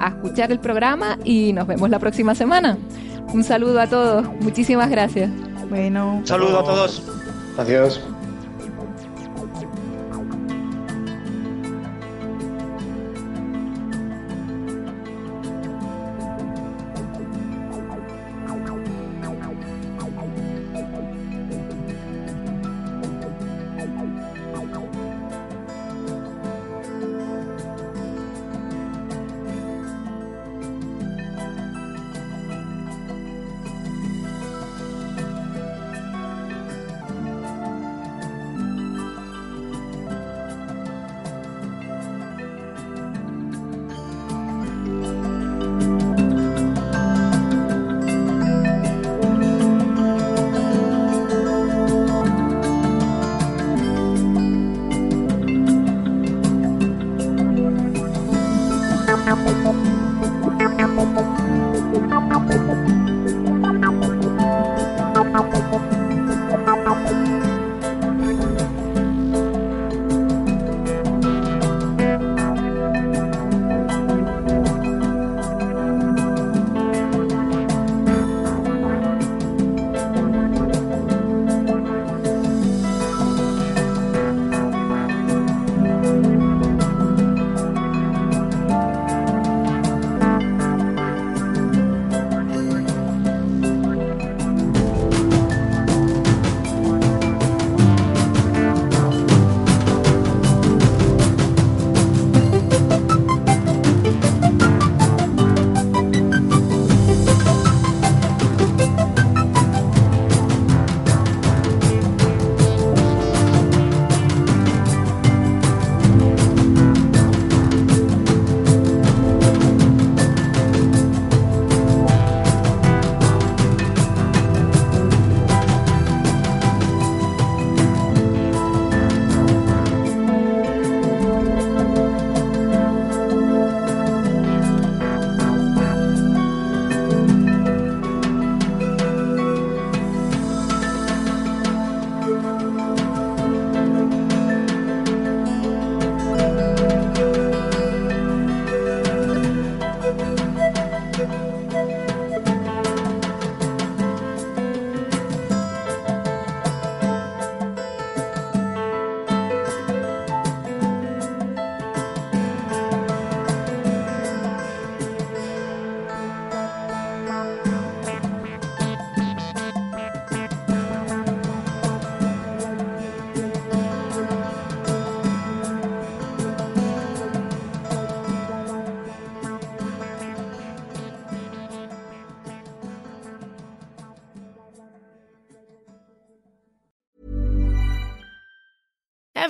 [0.00, 2.67] a escuchar el programa y nos vemos la próxima semana.
[3.32, 5.30] Un saludo a todos, muchísimas gracias.
[5.68, 7.02] Bueno, saludo a todos.
[7.58, 8.00] Adiós.